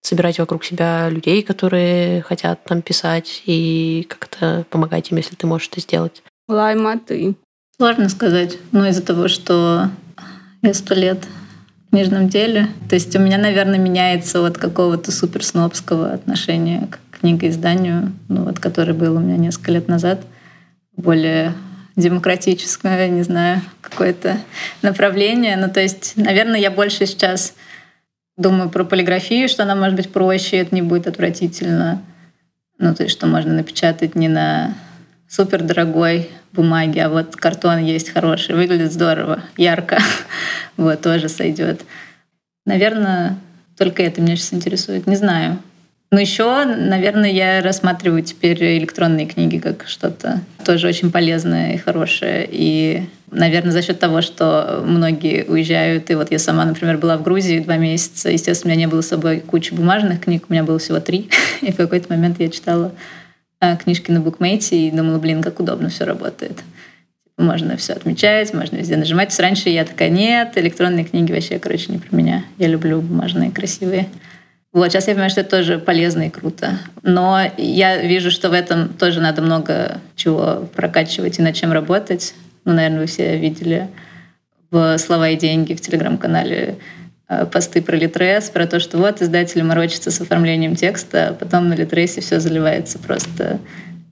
Собирать 0.00 0.40
вокруг 0.40 0.64
себя 0.64 1.08
людей, 1.08 1.42
которые 1.42 2.22
хотят 2.22 2.64
там 2.64 2.82
писать, 2.82 3.44
и 3.46 4.04
как-то 4.08 4.66
помогать 4.70 5.12
им, 5.12 5.18
если 5.18 5.36
ты 5.36 5.46
можешь 5.46 5.68
это 5.68 5.80
сделать. 5.80 6.24
Лайма, 6.48 6.98
ты? 6.98 7.36
Сложно 7.76 8.08
сказать. 8.08 8.58
Но 8.72 8.88
из-за 8.88 9.02
того, 9.02 9.28
что 9.28 9.88
я 10.62 10.74
сто 10.74 10.94
лет 10.94 11.24
книжном 11.90 12.28
деле. 12.28 12.66
То 12.88 12.96
есть 12.96 13.14
у 13.14 13.20
меня, 13.20 13.38
наверное, 13.38 13.78
меняется 13.78 14.44
от 14.44 14.58
какого-то 14.58 15.12
суперснобского 15.12 16.10
отношения 16.12 16.88
к 16.90 17.20
книгоизданию, 17.20 18.12
ну 18.26 18.42
вот, 18.42 18.58
которое 18.58 18.94
было 18.94 19.18
у 19.18 19.22
меня 19.22 19.36
несколько 19.36 19.70
лет 19.70 19.86
назад, 19.86 20.24
более 20.96 21.54
демократическое, 21.98 23.08
не 23.08 23.22
знаю, 23.22 23.60
какое-то 23.80 24.38
направление. 24.82 25.56
Ну, 25.56 25.68
то 25.68 25.80
есть, 25.80 26.12
наверное, 26.16 26.60
я 26.60 26.70
больше 26.70 27.06
сейчас 27.06 27.54
думаю 28.36 28.70
про 28.70 28.84
полиграфию, 28.84 29.48
что 29.48 29.64
она 29.64 29.74
может 29.74 29.96
быть 29.96 30.12
проще, 30.12 30.58
это 30.58 30.74
не 30.74 30.82
будет 30.82 31.08
отвратительно. 31.08 32.00
Ну, 32.78 32.94
то 32.94 33.02
есть, 33.02 33.16
что 33.16 33.26
можно 33.26 33.52
напечатать 33.52 34.14
не 34.14 34.28
на 34.28 34.74
супер 35.28 35.62
дорогой 35.62 36.30
бумаге, 36.52 37.04
а 37.04 37.08
вот 37.08 37.34
картон 37.34 37.78
есть 37.78 38.10
хороший, 38.10 38.54
выглядит 38.54 38.92
здорово, 38.92 39.42
ярко. 39.56 39.98
Вот, 40.76 41.00
тоже 41.00 41.28
сойдет. 41.28 41.80
Наверное, 42.64 43.36
только 43.76 44.04
это 44.04 44.20
меня 44.20 44.36
сейчас 44.36 44.54
интересует. 44.54 45.08
Не 45.08 45.16
знаю. 45.16 45.58
Но 46.10 46.18
еще, 46.18 46.64
наверное, 46.64 47.30
я 47.30 47.62
рассматриваю 47.62 48.22
теперь 48.22 48.78
электронные 48.78 49.26
книги 49.26 49.58
как 49.58 49.86
что-то 49.86 50.40
тоже 50.64 50.88
очень 50.88 51.10
полезное 51.10 51.74
и 51.74 51.78
хорошее. 51.78 52.48
И, 52.50 53.02
наверное, 53.30 53.72
за 53.72 53.82
счет 53.82 53.98
того, 53.98 54.22
что 54.22 54.82
многие 54.86 55.44
уезжают, 55.44 56.10
и 56.10 56.14
вот 56.14 56.30
я 56.30 56.38
сама, 56.38 56.64
например, 56.64 56.96
была 56.96 57.18
в 57.18 57.22
Грузии 57.22 57.58
два 57.58 57.76
месяца, 57.76 58.30
естественно, 58.30 58.72
у 58.72 58.76
меня 58.76 58.86
не 58.86 58.90
было 58.90 59.02
с 59.02 59.08
собой 59.08 59.40
кучи 59.40 59.74
бумажных 59.74 60.20
книг, 60.20 60.44
у 60.48 60.52
меня 60.52 60.64
было 60.64 60.78
всего 60.78 60.98
три, 60.98 61.28
и 61.60 61.72
в 61.72 61.76
какой-то 61.76 62.10
момент 62.10 62.40
я 62.40 62.48
читала 62.48 62.92
а, 63.60 63.76
книжки 63.76 64.10
на 64.10 64.20
букмейте 64.20 64.76
и 64.76 64.90
думала, 64.90 65.18
блин, 65.18 65.42
как 65.42 65.60
удобно 65.60 65.90
все 65.90 66.04
работает 66.04 66.62
можно 67.38 67.76
все 67.76 67.92
отмечать, 67.92 68.52
можно 68.52 68.76
везде 68.76 68.96
нажимать. 68.96 69.38
раньше 69.38 69.68
я 69.68 69.84
такая, 69.84 70.10
нет, 70.10 70.52
электронные 70.56 71.04
книги 71.04 71.32
вообще, 71.32 71.60
короче, 71.60 71.92
не 71.92 71.98
про 71.98 72.14
меня. 72.14 72.44
Я 72.58 72.66
люблю 72.66 73.00
бумажные, 73.00 73.52
красивые. 73.52 74.08
Вот, 74.72 74.90
сейчас 74.92 75.08
я 75.08 75.14
понимаю, 75.14 75.30
что 75.30 75.40
это 75.40 75.50
тоже 75.50 75.78
полезно 75.78 76.22
и 76.22 76.30
круто. 76.30 76.78
Но 77.02 77.40
я 77.56 77.96
вижу, 77.98 78.30
что 78.30 78.50
в 78.50 78.52
этом 78.52 78.90
тоже 78.90 79.20
надо 79.20 79.40
много 79.40 80.00
чего 80.14 80.68
прокачивать 80.74 81.38
и 81.38 81.42
над 81.42 81.54
чем 81.54 81.72
работать. 81.72 82.34
Ну, 82.64 82.74
наверное, 82.74 83.00
вы 83.00 83.06
все 83.06 83.38
видели 83.38 83.88
в 84.70 84.98
«Слова 84.98 85.30
и 85.30 85.36
деньги» 85.36 85.72
в 85.72 85.80
телеграм-канале 85.80 86.76
э, 87.28 87.46
посты 87.46 87.80
про 87.80 87.96
Литрес, 87.96 88.50
про 88.50 88.66
то, 88.66 88.78
что 88.78 88.98
вот 88.98 89.22
издатель 89.22 89.62
морочится 89.62 90.10
с 90.10 90.20
оформлением 90.20 90.76
текста, 90.76 91.28
а 91.28 91.32
потом 91.32 91.68
на 91.70 91.74
Литресе 91.74 92.20
все 92.20 92.38
заливается 92.38 92.98
просто 92.98 93.60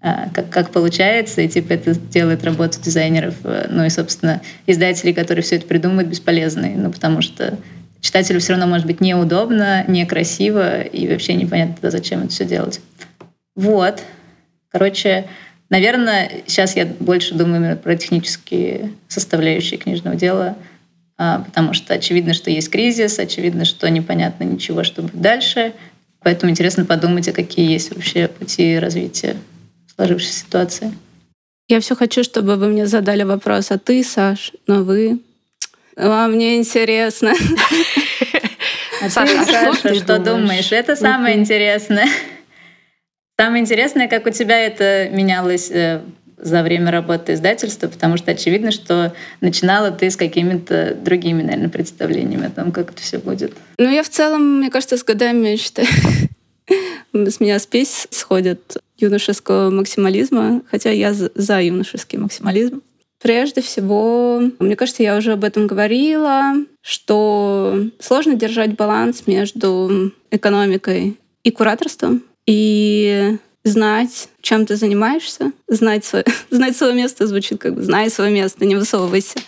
а, 0.00 0.28
как, 0.32 0.50
как 0.50 0.70
получается, 0.70 1.42
и 1.42 1.48
типа 1.48 1.72
это 1.72 1.94
делает 1.94 2.44
работу 2.44 2.80
дизайнеров, 2.80 3.34
э, 3.44 3.66
ну 3.68 3.84
и, 3.84 3.90
собственно, 3.90 4.40
издателей, 4.66 5.12
которые 5.12 5.42
все 5.42 5.56
это 5.56 5.66
придумывают, 5.66 6.08
бесполезной, 6.08 6.74
ну 6.76 6.92
потому 6.92 7.22
что 7.22 7.58
читателю 8.06 8.38
все 8.38 8.52
равно 8.52 8.68
может 8.68 8.86
быть 8.86 9.00
неудобно, 9.00 9.84
некрасиво, 9.88 10.80
и 10.80 11.08
вообще 11.08 11.34
непонятно, 11.34 11.90
зачем 11.90 12.20
это 12.20 12.28
все 12.28 12.44
делать. 12.44 12.80
Вот. 13.56 14.00
Короче, 14.70 15.26
наверное, 15.70 16.30
сейчас 16.46 16.76
я 16.76 16.86
больше 16.86 17.34
думаю 17.34 17.76
про 17.76 17.96
технические 17.96 18.92
составляющие 19.08 19.78
книжного 19.78 20.14
дела, 20.14 20.56
а, 21.18 21.40
потому 21.40 21.72
что 21.72 21.94
очевидно, 21.94 22.32
что 22.32 22.48
есть 22.48 22.70
кризис, 22.70 23.18
очевидно, 23.18 23.64
что 23.64 23.90
непонятно 23.90 24.44
ничего, 24.44 24.84
что 24.84 25.02
будет 25.02 25.20
дальше, 25.20 25.72
поэтому 26.20 26.50
интересно 26.52 26.84
подумать, 26.84 27.28
а 27.28 27.32
какие 27.32 27.72
есть 27.72 27.92
вообще 27.92 28.28
пути 28.28 28.78
развития 28.78 29.36
сложившейся 29.96 30.40
ситуации. 30.40 30.92
Я 31.68 31.80
все 31.80 31.96
хочу, 31.96 32.22
чтобы 32.22 32.54
вы 32.54 32.68
мне 32.68 32.86
задали 32.86 33.24
вопрос, 33.24 33.72
а 33.72 33.78
ты, 33.78 34.04
Саш, 34.04 34.52
но 34.68 34.84
вы... 34.84 35.18
Вам 35.96 36.32
мне 36.32 36.56
интересно. 36.56 37.32
А 39.02 39.10
Саша, 39.10 39.42
а 39.42 39.74
что, 39.74 39.94
что 39.94 40.18
думаешь? 40.18 40.72
Это 40.72 40.96
самое 40.96 41.36
интересное. 41.36 42.08
Самое 43.38 43.62
интересное, 43.62 44.08
как 44.08 44.26
у 44.26 44.30
тебя 44.30 44.58
это 44.58 45.10
менялось 45.10 45.70
э, 45.70 46.00
за 46.38 46.62
время 46.62 46.90
работы 46.90 47.34
издательства, 47.34 47.88
потому 47.88 48.16
что 48.16 48.30
очевидно, 48.30 48.70
что 48.70 49.14
начинала 49.42 49.90
ты 49.90 50.10
с 50.10 50.16
какими-то 50.16 50.94
другими, 50.94 51.42
наверное, 51.42 51.68
представлениями 51.68 52.46
о 52.46 52.50
том, 52.50 52.72
как 52.72 52.92
это 52.92 53.02
все 53.02 53.18
будет. 53.18 53.52
Ну, 53.78 53.90
я 53.90 54.02
в 54.02 54.08
целом, 54.08 54.58
мне 54.58 54.70
кажется, 54.70 54.96
с 54.96 55.04
годами 55.04 55.56
считаю, 55.56 55.88
с 57.12 57.40
меня 57.40 57.58
спесь 57.58 58.08
сходит 58.10 58.78
юношеского 58.96 59.70
максимализма, 59.70 60.62
хотя 60.70 60.90
я 60.90 61.12
за 61.12 61.62
юношеский 61.62 62.18
максимализм. 62.18 62.82
Прежде 63.22 63.62
всего, 63.62 64.42
мне 64.58 64.76
кажется, 64.76 65.02
я 65.02 65.16
уже 65.16 65.32
об 65.32 65.44
этом 65.44 65.66
говорила, 65.66 66.54
что 66.82 67.88
сложно 67.98 68.34
держать 68.34 68.76
баланс 68.76 69.26
между 69.26 70.12
экономикой 70.30 71.16
и 71.42 71.50
кураторством, 71.50 72.22
и 72.46 73.38
знать, 73.64 74.28
чем 74.42 74.66
ты 74.66 74.76
занимаешься, 74.76 75.52
знать 75.66 76.04
свое, 76.04 76.24
знать 76.50 76.76
свое 76.76 76.94
место 76.94 77.26
звучит 77.26 77.60
как 77.60 77.74
бы 77.74 77.82
знай 77.82 78.10
свое 78.10 78.30
место, 78.30 78.64
не 78.64 78.76
высовывайся. 78.76 79.40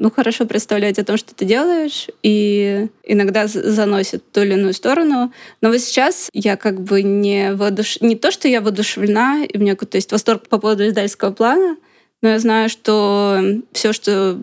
Ну, 0.00 0.12
хорошо 0.12 0.46
представлять 0.46 1.00
о 1.00 1.04
том, 1.04 1.16
что 1.16 1.34
ты 1.34 1.44
делаешь, 1.44 2.06
и 2.22 2.86
иногда 3.02 3.48
заносит 3.48 4.30
ту 4.30 4.42
или 4.42 4.52
иную 4.52 4.72
сторону. 4.72 5.32
Но 5.60 5.70
вот 5.70 5.80
сейчас 5.80 6.28
я 6.32 6.56
как 6.56 6.80
бы 6.80 7.02
не 7.02 7.52
воодуш... 7.52 8.00
не 8.00 8.14
то, 8.14 8.30
что 8.30 8.46
я 8.46 8.60
воодушевлена, 8.60 9.44
и 9.44 9.56
у 9.56 9.60
меня 9.60 9.72
какой-то 9.72 9.96
есть 9.96 10.12
восторг 10.12 10.48
по 10.48 10.58
поводу 10.58 10.86
издательского 10.86 11.32
плана, 11.32 11.76
но 12.22 12.30
я 12.30 12.38
знаю, 12.38 12.68
что 12.68 13.40
все, 13.72 13.92
что 13.92 14.40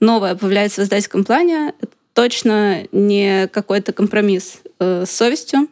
новое 0.00 0.34
появляется 0.34 0.80
в 0.80 0.84
издательском 0.84 1.24
плане, 1.24 1.74
это 1.80 1.92
точно 2.14 2.84
не 2.92 3.48
какой-то 3.48 3.92
компромисс 3.92 4.60
э, 4.78 5.04
с 5.06 5.10
совестью. 5.10 5.68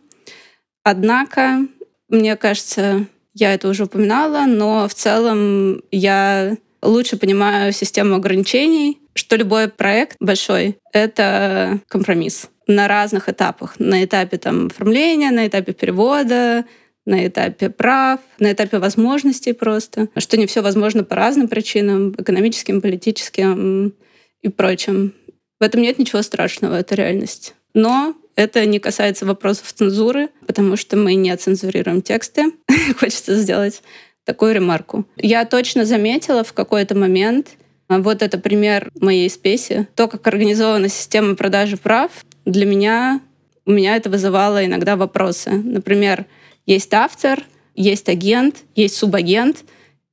Однако, 0.83 1.67
мне 2.09 2.37
кажется, 2.37 3.07
я 3.35 3.55
это 3.55 3.69
уже 3.69 3.85
упоминала, 3.85 4.47
но 4.47 4.89
в 4.89 4.95
целом 4.95 5.83
я 5.91 6.57
лучше 6.83 7.17
понимаю 7.17 7.73
систему 7.73 8.17
ограничений, 8.17 8.99
что 9.15 9.37
любой 9.37 9.69
проект 9.69 10.17
большой— 10.21 10.79
это 10.93 11.81
компромисс 11.89 12.49
на 12.67 12.89
разных 12.89 13.29
этапах. 13.29 13.75
На 13.79 14.05
этапе 14.05 14.39
там, 14.39 14.67
оформления, 14.67 15.31
на 15.31 15.47
этапе 15.47 15.73
перевода, 15.73 16.65
на 17.07 17.27
этапе 17.27 17.71
прав, 17.71 18.21
на 18.39 18.53
этапе 18.53 18.79
возможностей 18.79 19.53
просто, 19.53 20.09
что 20.19 20.37
не 20.37 20.47
все 20.47 20.61
возможно 20.61 21.05
по 21.05 21.15
разным 21.15 21.49
причинам, 21.49 22.15
экономическим, 22.19 22.81
политическим 22.83 23.95
и 24.43 24.49
прочим. 24.49 25.15
В 25.59 25.63
этом 25.63 25.81
нет 25.81 25.99
ничего 25.99 26.21
страшного, 26.21 26.75
это 26.75 26.95
реальность. 26.95 27.55
Но 27.73 28.15
это 28.35 28.67
не 28.67 28.79
касается 28.79 29.25
вопросов 29.25 29.73
цензуры, 29.73 30.29
потому 30.47 30.77
что 30.77 30.97
мы 30.97 31.15
не 31.15 31.35
цензурируем 31.37 32.03
тексты. 32.03 32.53
Хочется 32.99 33.37
сделать 33.37 33.83
такую 34.25 34.55
ремарку. 34.55 35.07
Я 35.17 35.45
точно 35.45 35.85
заметила 35.85 36.45
в 36.45 36.53
какой-то 36.53 36.95
момент, 36.95 37.57
вот 37.89 38.23
это 38.23 38.39
пример 38.39 38.91
моей 39.01 39.31
спеси, 39.31 39.87
то, 39.95 40.09
как 40.09 40.27
организована 40.27 40.89
система 40.89 41.37
продажи 41.37 41.77
прав, 41.77 42.11
для 42.45 42.67
меня, 42.67 43.21
у 43.65 43.71
меня 43.71 43.97
это 43.97 44.11
вызывало 44.11 44.65
иногда 44.67 44.97
вопросы. 44.97 45.51
Например, 45.51 46.27
есть 46.67 46.93
автор, 46.93 47.43
есть 47.75 48.09
агент, 48.09 48.57
есть 48.75 48.97
субагент, 48.97 49.65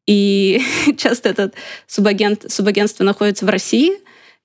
и 0.05 0.61
часто 0.97 1.29
этот 1.29 1.55
субагент, 1.87 2.45
субагентство 2.51 3.03
находится 3.03 3.45
в 3.45 3.49
России, 3.49 3.93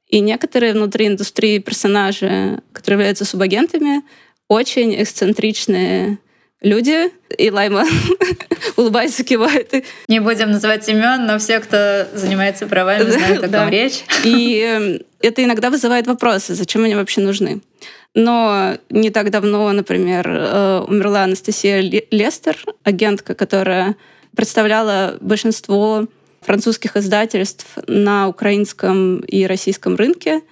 и 0.08 0.20
некоторые 0.20 0.72
внутри 0.72 1.06
индустрии 1.06 1.58
персонажи, 1.58 2.60
которые 2.72 2.98
являются 3.00 3.24
субагентами, 3.24 4.02
очень 4.48 5.00
эксцентричные 5.00 6.18
люди. 6.62 7.10
И 7.36 7.50
Лайма 7.50 7.84
улыбается, 8.76 9.22
кивает. 9.22 9.72
Не 10.08 10.20
будем 10.20 10.50
называть 10.50 10.88
имен, 10.88 11.26
но 11.26 11.38
все, 11.38 11.60
кто 11.60 12.06
занимается 12.14 12.66
правами, 12.66 13.10
знают, 13.10 13.44
о 13.44 13.48
ком 13.58 13.68
речь. 13.68 14.04
И 14.24 14.60
эм, 14.60 15.00
это 15.20 15.44
иногда 15.44 15.70
вызывает 15.70 16.06
вопросы, 16.06 16.54
зачем 16.54 16.84
они 16.84 16.94
вообще 16.94 17.20
нужны. 17.20 17.60
Но 18.14 18.76
не 18.90 19.10
так 19.10 19.30
давно, 19.30 19.70
например, 19.72 20.28
э, 20.28 20.84
умерла 20.86 21.24
Анастасия 21.24 21.80
Лестер, 22.10 22.56
агентка, 22.82 23.34
которая 23.34 23.96
представляла 24.34 25.18
большинство 25.20 26.06
французских 26.40 26.96
издательств 26.96 27.66
на 27.86 28.28
украинском 28.28 29.20
и 29.20 29.44
российском 29.44 29.96
рынке, 29.96 30.42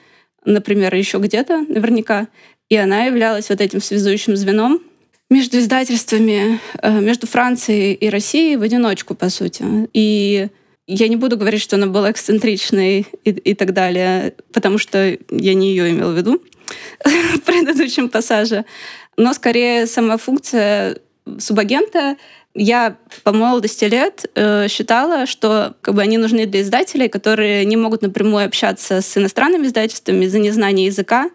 например, 0.44 0.94
еще 0.94 1.18
где-то 1.18 1.58
наверняка. 1.68 2.28
И 2.68 2.76
она 2.76 3.04
являлась 3.04 3.48
вот 3.48 3.60
этим 3.60 3.80
связующим 3.80 4.36
звеном 4.36 4.80
между 5.30 5.58
издательствами, 5.58 6.60
э, 6.82 7.00
между 7.00 7.26
Францией 7.26 7.94
и 7.94 8.08
Россией 8.10 8.56
в 8.56 8.62
одиночку, 8.62 9.14
по 9.14 9.28
сути. 9.28 9.64
И 9.92 10.48
я 10.86 11.08
не 11.08 11.16
буду 11.16 11.36
говорить, 11.36 11.62
что 11.62 11.76
она 11.76 11.86
была 11.86 12.10
эксцентричной 12.10 13.06
и, 13.24 13.30
и 13.30 13.54
так 13.54 13.72
далее, 13.72 14.34
потому 14.52 14.78
что 14.78 15.18
я 15.30 15.54
не 15.54 15.70
ее 15.70 15.90
имела 15.90 16.12
в 16.12 16.16
виду 16.16 16.42
в 17.04 17.40
предыдущем 17.40 18.08
пассаже. 18.08 18.64
Но 19.16 19.32
скорее 19.32 19.86
сама 19.86 20.16
функция 20.16 20.98
субагента 21.38 22.16
я 22.54 22.96
по 23.22 23.32
молодости 23.32 23.84
лет 23.84 24.30
э, 24.34 24.68
считала, 24.68 25.26
что 25.26 25.74
как 25.82 25.94
бы, 25.94 26.02
они 26.02 26.16
нужны 26.16 26.46
для 26.46 26.62
издателей, 26.62 27.08
которые 27.08 27.64
не 27.64 27.76
могут 27.76 28.02
напрямую 28.02 28.46
общаться 28.46 29.02
с 29.02 29.16
иностранными 29.16 29.66
издательствами 29.66 30.24
из-за 30.24 30.38
незнания 30.38 30.86
языка 30.86 31.30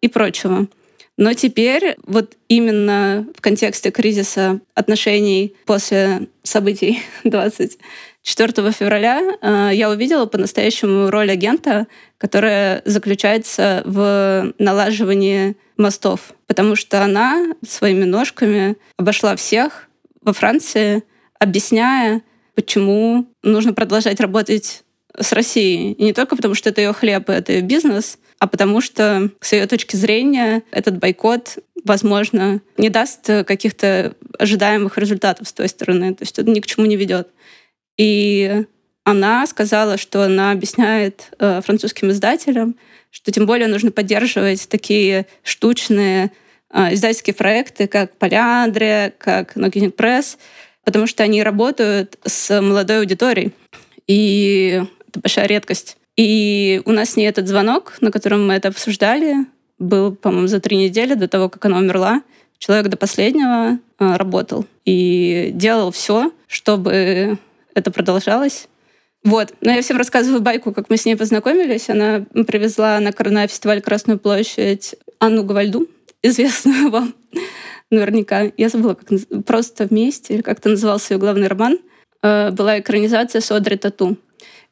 и 0.00 0.08
прочего. 0.08 0.68
Но 1.18 1.34
теперь 1.34 1.96
вот 2.04 2.36
именно 2.48 3.26
в 3.36 3.40
контексте 3.40 3.90
кризиса 3.90 4.60
отношений 4.74 5.54
после 5.66 6.28
событий 6.42 7.02
24 8.24 8.70
февраля 8.70 9.20
э, 9.40 9.70
я 9.74 9.90
увидела 9.90 10.26
по-настоящему 10.26 11.10
роль 11.10 11.30
агента, 11.30 11.88
которая 12.18 12.80
заключается 12.84 13.82
в 13.84 14.52
налаживании 14.58 15.56
мостов, 15.76 16.32
потому 16.46 16.76
что 16.76 17.02
она 17.02 17.48
своими 17.66 18.04
ножками 18.04 18.76
обошла 18.96 19.34
всех 19.34 19.88
во 20.20 20.32
Франции, 20.32 21.02
объясняя, 21.40 22.22
почему 22.54 23.26
нужно 23.42 23.72
продолжать 23.72 24.20
работать 24.20 24.84
с 25.18 25.32
Россией. 25.32 25.92
И 25.92 26.04
не 26.04 26.12
только 26.12 26.36
потому, 26.36 26.54
что 26.54 26.70
это 26.70 26.80
ее 26.80 26.92
хлеб, 26.92 27.28
это 27.28 27.52
ее 27.52 27.62
бизнес, 27.62 28.18
а 28.38 28.46
потому 28.46 28.80
что, 28.80 29.30
с 29.40 29.52
ее 29.52 29.66
точки 29.66 29.96
зрения, 29.96 30.62
этот 30.70 30.98
бойкот, 30.98 31.58
возможно, 31.84 32.60
не 32.76 32.88
даст 32.88 33.26
каких-то 33.46 34.14
ожидаемых 34.38 34.96
результатов 34.96 35.48
с 35.48 35.52
той 35.52 35.68
стороны. 35.68 36.14
То 36.14 36.22
есть 36.22 36.38
это 36.38 36.48
ни 36.48 36.60
к 36.60 36.66
чему 36.66 36.86
не 36.86 36.96
ведет. 36.96 37.28
И 37.96 38.64
она 39.04 39.46
сказала, 39.46 39.96
что 39.96 40.22
она 40.22 40.52
объясняет 40.52 41.32
э, 41.38 41.60
французским 41.60 42.10
издателям, 42.10 42.76
что 43.10 43.32
тем 43.32 43.46
более 43.46 43.68
нужно 43.68 43.90
поддерживать 43.90 44.68
такие 44.68 45.26
штучные 45.42 46.30
э, 46.70 46.94
издательские 46.94 47.34
проекты, 47.34 47.88
как 47.88 48.16
Поляндрия, 48.16 49.12
как 49.18 49.56
Ногиник 49.56 49.96
Пресс, 49.96 50.38
потому 50.84 51.06
что 51.06 51.22
они 51.22 51.42
работают 51.42 52.18
с 52.24 52.60
молодой 52.60 53.00
аудиторией. 53.00 53.52
И 54.06 54.82
это 55.08 55.20
большая 55.20 55.46
редкость. 55.46 55.96
И 56.16 56.82
у 56.84 56.92
нас 56.92 57.10
с 57.10 57.16
ней 57.16 57.26
этот 57.26 57.48
звонок, 57.48 57.96
на 58.00 58.10
котором 58.10 58.46
мы 58.46 58.54
это 58.54 58.68
обсуждали, 58.68 59.46
был, 59.78 60.14
по-моему, 60.14 60.46
за 60.46 60.60
три 60.60 60.76
недели 60.76 61.14
до 61.14 61.28
того, 61.28 61.48
как 61.48 61.64
она 61.64 61.78
умерла. 61.78 62.22
Человек 62.58 62.88
до 62.88 62.96
последнего 62.96 63.78
э, 63.98 64.16
работал 64.16 64.64
и 64.84 65.50
делал 65.54 65.90
все, 65.90 66.32
чтобы 66.46 67.38
это 67.74 67.90
продолжалось. 67.90 68.68
Вот. 69.24 69.54
Но 69.60 69.72
я 69.72 69.82
всем 69.82 69.96
рассказываю 69.96 70.40
байку, 70.40 70.72
как 70.72 70.90
мы 70.90 70.96
с 70.96 71.04
ней 71.04 71.16
познакомились. 71.16 71.88
Она 71.88 72.24
привезла 72.46 72.98
на, 73.00 73.12
на 73.16 73.46
фестиваль 73.46 73.80
Красную 73.80 74.18
площадь 74.18 74.96
Анну 75.18 75.44
Гавальду, 75.44 75.88
известную 76.22 76.90
вам 76.90 77.14
наверняка. 77.90 78.50
Я 78.56 78.68
забыла, 78.68 78.94
как 78.94 79.08
просто 79.44 79.86
вместе, 79.86 80.34
или 80.34 80.42
как-то 80.42 80.70
назывался 80.70 81.14
ее 81.14 81.20
главный 81.20 81.46
роман. 81.46 81.78
Э, 82.22 82.50
была 82.50 82.80
экранизация 82.80 83.40
Содри 83.40 83.76
Тату. 83.76 84.16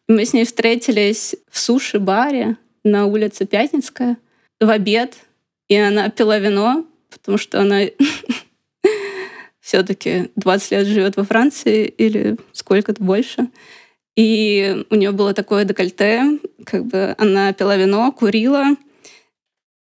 Мы 0.08 0.24
с 0.24 0.32
ней 0.32 0.44
встретились 0.44 1.36
в 1.50 1.58
суши-баре 1.58 2.56
на 2.82 3.06
улице 3.06 3.46
Пятницкая 3.46 4.16
в 4.58 4.68
обед, 4.68 5.14
и 5.68 5.76
она 5.76 6.08
пила 6.08 6.38
вино, 6.38 6.84
потому 7.10 7.38
что 7.38 7.60
она 7.60 7.82
все-таки 9.70 10.30
20 10.34 10.70
лет 10.72 10.86
живет 10.88 11.16
во 11.16 11.22
Франции 11.22 11.84
или 11.86 12.36
сколько-то 12.50 13.00
больше. 13.00 13.50
И 14.16 14.84
у 14.90 14.96
нее 14.96 15.12
было 15.12 15.32
такое 15.32 15.64
декольте, 15.64 16.40
как 16.66 16.86
бы 16.86 17.14
она 17.18 17.52
пила 17.52 17.76
вино, 17.76 18.10
курила. 18.10 18.74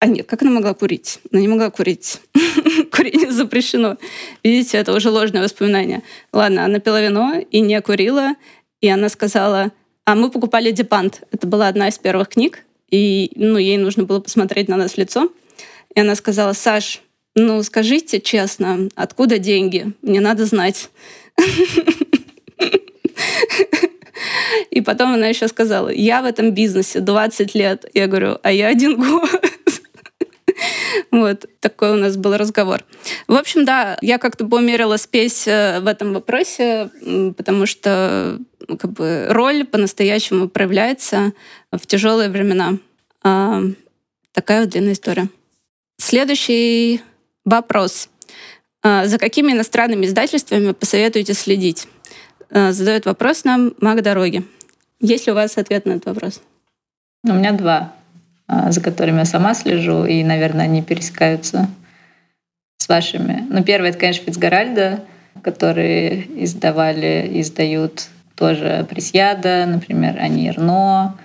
А 0.00 0.06
нет, 0.06 0.26
как 0.26 0.40
она 0.40 0.52
могла 0.52 0.72
курить? 0.72 1.20
Она 1.30 1.42
не 1.42 1.48
могла 1.48 1.68
курить. 1.68 2.22
Курение 2.92 3.30
запрещено. 3.30 3.98
Видите, 4.42 4.78
это 4.78 4.94
уже 4.94 5.10
ложное 5.10 5.42
воспоминание. 5.42 6.02
Ладно, 6.32 6.64
она 6.64 6.78
пила 6.78 7.02
вино 7.02 7.34
и 7.50 7.60
не 7.60 7.78
курила. 7.82 8.36
И 8.80 8.88
она 8.88 9.10
сказала, 9.10 9.70
а 10.06 10.14
мы 10.14 10.30
покупали 10.30 10.70
Депант. 10.70 11.24
Это 11.30 11.46
была 11.46 11.68
одна 11.68 11.88
из 11.88 11.98
первых 11.98 12.30
книг. 12.30 12.64
И 12.90 13.32
ну, 13.36 13.58
ей 13.58 13.76
нужно 13.76 14.04
было 14.04 14.20
посмотреть 14.20 14.68
на 14.68 14.78
нас 14.78 14.92
в 14.92 14.98
лицо. 14.98 15.30
И 15.94 16.00
она 16.00 16.14
сказала, 16.14 16.54
Саш, 16.54 17.02
ну 17.34 17.62
скажите 17.62 18.20
честно, 18.20 18.88
откуда 18.94 19.38
деньги? 19.38 19.92
Мне 20.02 20.20
надо 20.20 20.44
знать. 20.44 20.90
И 24.70 24.80
потом 24.80 25.14
она 25.14 25.26
еще 25.28 25.48
сказала, 25.48 25.88
я 25.88 26.22
в 26.22 26.24
этом 26.24 26.52
бизнесе 26.52 27.00
20 27.00 27.54
лет. 27.54 27.84
Я 27.94 28.06
говорю, 28.06 28.38
а 28.42 28.52
я 28.52 28.68
один 28.68 28.96
год. 29.00 29.30
Вот 31.10 31.46
такой 31.60 31.92
у 31.92 31.96
нас 31.96 32.16
был 32.16 32.36
разговор. 32.36 32.84
В 33.26 33.34
общем, 33.34 33.64
да, 33.64 33.98
я 34.02 34.18
как-то 34.18 34.46
померила 34.46 34.96
спесь 34.96 35.46
э, 35.46 35.80
в 35.80 35.86
этом 35.86 36.12
вопросе, 36.12 36.90
потому 37.36 37.66
что 37.66 38.38
как 38.78 38.92
бы 38.92 39.26
роль 39.28 39.64
по-настоящему 39.64 40.48
проявляется 40.48 41.32
в 41.70 41.86
тяжелые 41.86 42.30
времена. 42.30 42.78
А, 43.22 43.62
такая 44.32 44.60
вот 44.60 44.70
длинная 44.70 44.92
история. 44.92 45.28
Следующий 45.98 47.00
вопрос. 47.44 48.08
А, 48.82 49.06
за 49.06 49.18
какими 49.18 49.52
иностранными 49.52 50.06
издательствами 50.06 50.72
посоветуете 50.72 51.34
следить? 51.34 51.88
А, 52.50 52.72
задает 52.72 53.06
вопрос 53.06 53.44
нам 53.44 53.74
Маг 53.80 54.02
Дороги. 54.02 54.44
Есть 55.00 55.26
ли 55.26 55.32
у 55.32 55.34
вас 55.34 55.58
ответ 55.58 55.86
на 55.86 55.92
этот 55.92 56.06
вопрос? 56.06 56.40
У 57.24 57.32
меня 57.32 57.52
два. 57.52 57.94
А, 58.46 58.70
за 58.72 58.80
которыми 58.80 59.18
я 59.18 59.24
сама 59.24 59.54
слежу, 59.54 60.04
и, 60.04 60.22
наверное, 60.22 60.64
они 60.64 60.82
пересекаются 60.82 61.68
с 62.76 62.88
вашими. 62.88 63.46
Ну, 63.48 63.64
первый— 63.64 63.88
это, 63.90 63.98
конечно, 63.98 64.24
Фицгаральда, 64.24 65.04
которые 65.42 66.44
издавали, 66.44 67.30
издают 67.40 68.08
тоже 68.34 68.86
Пресьяда, 68.88 69.64
например, 69.66 70.18
Ани 70.18 70.48
Эрно, 70.48 71.16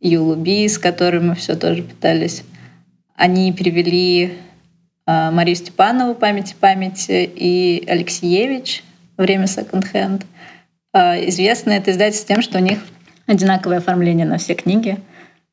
Юлуби, 0.00 0.68
с 0.68 0.78
которым 0.78 1.28
мы 1.28 1.34
все 1.34 1.56
тоже 1.56 1.82
пытались. 1.82 2.44
Они 3.16 3.52
перевели 3.52 4.38
Марию 5.08 5.56
Степанову 5.56 6.14
«Память 6.14 6.52
и 6.52 6.54
памяти» 6.54 7.30
и 7.34 7.84
Алексеевич 7.88 8.84
«Время 9.16 9.46
секонд-хенд». 9.46 10.26
Э, 10.92 11.28
известно 11.28 11.70
это 11.70 11.90
издательство 11.90 12.34
тем, 12.34 12.42
что 12.42 12.58
у 12.58 12.62
них 12.62 12.78
одинаковое 13.26 13.78
оформление 13.78 14.26
на 14.26 14.38
все 14.38 14.54
книги— 14.54 14.98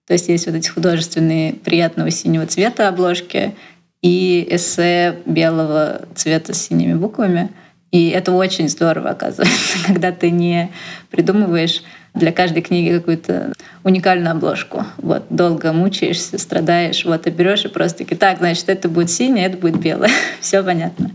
то 0.07 0.13
есть 0.13 0.29
есть 0.29 0.45
вот 0.45 0.55
эти 0.55 0.69
художественные 0.69 1.53
приятного 1.53 2.11
синего 2.11 2.45
цвета 2.45 2.87
обложки 2.87 3.55
и 4.01 4.47
эссе 4.51 5.17
белого 5.25 6.01
цвета 6.13 6.53
с 6.53 6.61
синими 6.61 6.93
буквами. 6.93 7.51
И 7.91 8.09
это 8.09 8.31
очень 8.31 8.69
здорово, 8.69 9.11
оказывается, 9.11 9.77
когда 9.87 10.11
ты 10.11 10.29
не 10.29 10.69
придумываешь 11.09 11.83
для 12.15 12.31
каждой 12.31 12.61
книги 12.61 12.97
какую-то 12.97 13.53
уникальную 13.83 14.31
обложку. 14.31 14.85
Вот, 14.97 15.25
долго 15.29 15.73
мучаешься, 15.73 16.37
страдаешь, 16.37 17.05
вот, 17.05 17.27
и 17.27 17.29
берешь 17.29 17.65
и 17.65 17.67
просто 17.67 17.99
таки, 17.99 18.15
так, 18.15 18.39
значит, 18.39 18.69
это 18.69 18.89
будет 18.89 19.11
синее, 19.11 19.45
это 19.47 19.57
будет 19.57 19.79
белое. 19.79 20.09
Все 20.39 20.63
понятно. 20.63 21.11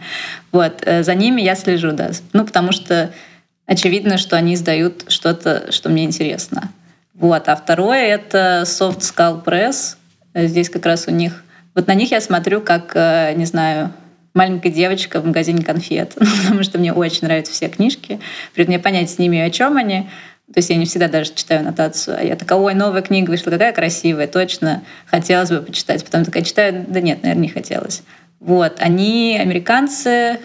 Вот, 0.53 0.83
э, 0.83 1.03
за 1.03 1.15
ними 1.15 1.41
я 1.41 1.57
слежу, 1.57 1.93
да. 1.93 2.11
Ну, 2.33 2.45
потому 2.45 2.73
что 2.73 3.11
очевидно, 3.67 4.19
что 4.19 4.37
они 4.37 4.55
издают 4.55 5.05
что-то, 5.09 5.73
что 5.73 5.89
мне 5.89 6.05
интересно. 6.05 6.71
Вот. 7.15 7.49
А 7.49 7.57
второе— 7.57 8.07
это 8.07 8.63
Soft 8.65 9.01
Skull 9.01 9.45
Press. 9.45 9.97
Здесь 10.35 10.71
как 10.71 10.87
раз 10.87 11.07
у 11.07 11.11
них... 11.11 11.45
Вот 11.75 11.87
на 11.87 11.95
них 11.95 12.11
я 12.11 12.21
смотрю 12.21 12.61
как, 12.61 12.93
э, 12.95 13.35
не 13.37 13.45
знаю, 13.45 13.93
маленькая 14.35 14.71
девочка 14.71 15.21
в 15.21 15.27
магазине 15.27 15.63
конфет, 15.63 16.15
потому 16.43 16.63
что 16.63 16.79
мне 16.79 16.93
очень 16.93 17.27
нравятся 17.27 17.53
все 17.53 17.69
книжки. 17.69 18.21
При 18.55 18.71
я 18.71 18.79
понять 18.79 19.11
с 19.11 19.19
ними, 19.19 19.39
о 19.39 19.51
чем 19.51 19.77
они. 19.77 20.09
То 20.53 20.59
есть 20.59 20.71
я 20.71 20.77
не 20.77 20.85
всегда 20.85 21.09
даже 21.09 21.33
читаю 21.33 21.65
нотацию. 21.65 22.17
А 22.19 22.23
я 22.23 22.35
такая, 22.35 22.59
ой, 22.59 22.75
новая 22.75 23.03
книга 23.03 23.31
вышла, 23.31 23.51
какая 23.51 23.73
красивая, 23.73 24.27
точно, 24.27 24.83
хотелось 25.07 25.51
бы 25.51 25.61
почитать. 25.63 26.05
Потом 26.05 26.25
такая 26.25 26.43
читаю, 26.43 26.85
да 26.89 27.01
нет, 27.01 27.23
наверное, 27.23 27.43
не 27.43 27.49
хотелось. 27.49 28.03
Вот, 28.41 28.77
они 28.81 29.39
американцы, 29.41 30.41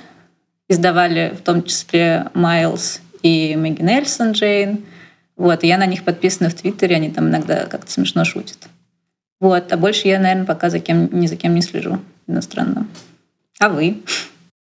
издавали 0.67 1.33
в 1.37 1.41
том 1.41 1.63
числе 1.63 2.27
Майлз 2.33 3.01
и 3.23 3.55
Мэгги 3.55 3.81
Нельсон 3.81 4.33
Джейн. 4.33 4.85
Вот, 5.37 5.63
и 5.63 5.67
я 5.67 5.77
на 5.77 5.85
них 5.85 6.03
подписана 6.03 6.49
в 6.49 6.53
Твиттере, 6.53 6.95
они 6.95 7.09
там 7.09 7.29
иногда 7.29 7.65
как-то 7.65 7.91
смешно 7.91 8.25
шутят. 8.25 8.57
Вот, 9.39 9.71
а 9.71 9.77
больше 9.77 10.07
я, 10.07 10.19
наверное, 10.19 10.45
пока 10.45 10.69
за 10.69 10.79
кем, 10.79 11.09
ни 11.11 11.27
за 11.27 11.35
кем 11.35 11.55
не 11.55 11.61
слежу 11.61 11.99
иностранным. 12.27 12.89
А 13.59 13.69
вы? 13.69 14.01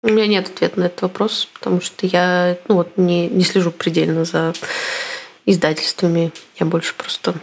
У 0.02 0.08
меня 0.08 0.26
нет 0.26 0.48
ответа 0.48 0.80
на 0.80 0.84
этот 0.84 1.02
вопрос, 1.02 1.48
потому 1.52 1.80
что 1.80 2.06
я 2.06 2.56
ну, 2.68 2.76
вот, 2.76 2.96
не, 2.96 3.28
не 3.28 3.44
слежу 3.44 3.70
предельно 3.70 4.24
за 4.24 4.52
издательствами. 5.46 6.32
Я 6.58 6.66
больше 6.66 6.94
просто 6.94 7.34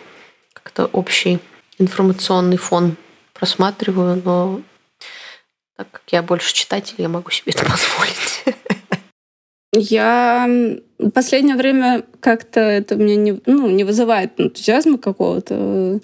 как-то 0.53 0.85
общий 0.85 1.39
информационный 1.79 2.57
фон 2.57 2.95
просматриваю, 3.33 4.21
но 4.23 4.61
так 5.75 5.89
как 5.89 6.03
я 6.11 6.21
больше 6.21 6.53
читатель, 6.53 6.95
я 6.97 7.09
могу 7.09 7.31
себе 7.31 7.53
это 7.55 7.65
позволить. 7.69 8.43
Я 9.75 10.47
в 10.99 11.09
последнее 11.09 11.55
время 11.55 12.03
как-то 12.19 12.59
это 12.59 12.95
мне 12.95 13.15
не, 13.15 13.41
ну, 13.47 13.69
не 13.69 13.83
вызывает 13.83 14.39
энтузиазма 14.39 14.99
какого-то. 14.99 15.99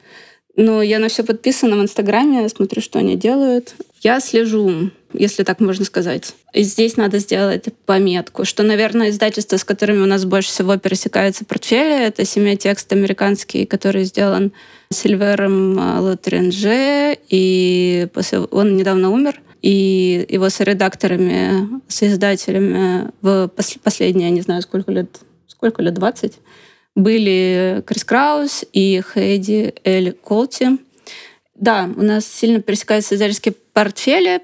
Но 0.56 0.82
я 0.82 1.00
на 1.00 1.08
все 1.08 1.24
подписана 1.24 1.78
в 1.78 1.82
Инстаграме, 1.82 2.50
смотрю, 2.50 2.82
что 2.82 3.00
они 3.00 3.16
делают. 3.16 3.76
Я 4.02 4.20
слежу, 4.20 4.92
если 5.14 5.44
так 5.44 5.60
можно 5.60 5.84
сказать. 5.84 6.34
И 6.54 6.64
здесь 6.64 6.96
надо 6.98 7.20
сделать 7.20 7.66
пометку, 7.86 8.46
что, 8.46 8.64
наверное, 8.64 9.10
издательства, 9.10 9.58
с 9.58 9.64
которыми 9.64 10.02
у 10.02 10.06
нас 10.06 10.26
больше 10.26 10.50
всего 10.50 10.78
пересекаются 10.78 11.46
портфели, 11.46 12.06
это 12.06 12.26
«Семья 12.26 12.56
текст» 12.56 12.92
американский, 12.94 13.66
который 13.66 14.06
сделан 14.06 14.54
Сильвером 14.90 15.78
Лотренже, 16.02 17.18
и 17.30 18.08
после... 18.14 18.40
он 18.40 18.78
недавно 18.78 19.10
умер 19.12 19.42
и 19.62 20.26
его 20.30 20.50
с 20.50 20.60
редакторами, 20.62 21.82
с 21.88 22.04
издателями 22.04 23.12
в 23.22 23.52
последние, 23.84 24.30
я 24.30 24.34
не 24.34 24.42
знаю, 24.42 24.62
сколько 24.62 24.92
лет, 24.92 25.20
сколько 25.48 25.82
лет, 25.82 25.94
20, 25.94 26.40
были 26.96 27.84
Крис 27.86 28.04
Краус 28.04 28.66
и 28.74 29.02
Хейди 29.14 29.74
Эль 29.84 30.14
Колти. 30.14 30.78
Да, 31.60 31.90
у 31.96 32.02
нас 32.02 32.26
сильно 32.26 32.62
пересекаются 32.62 33.16
издательские 33.16 33.54
портфели, 33.74 34.42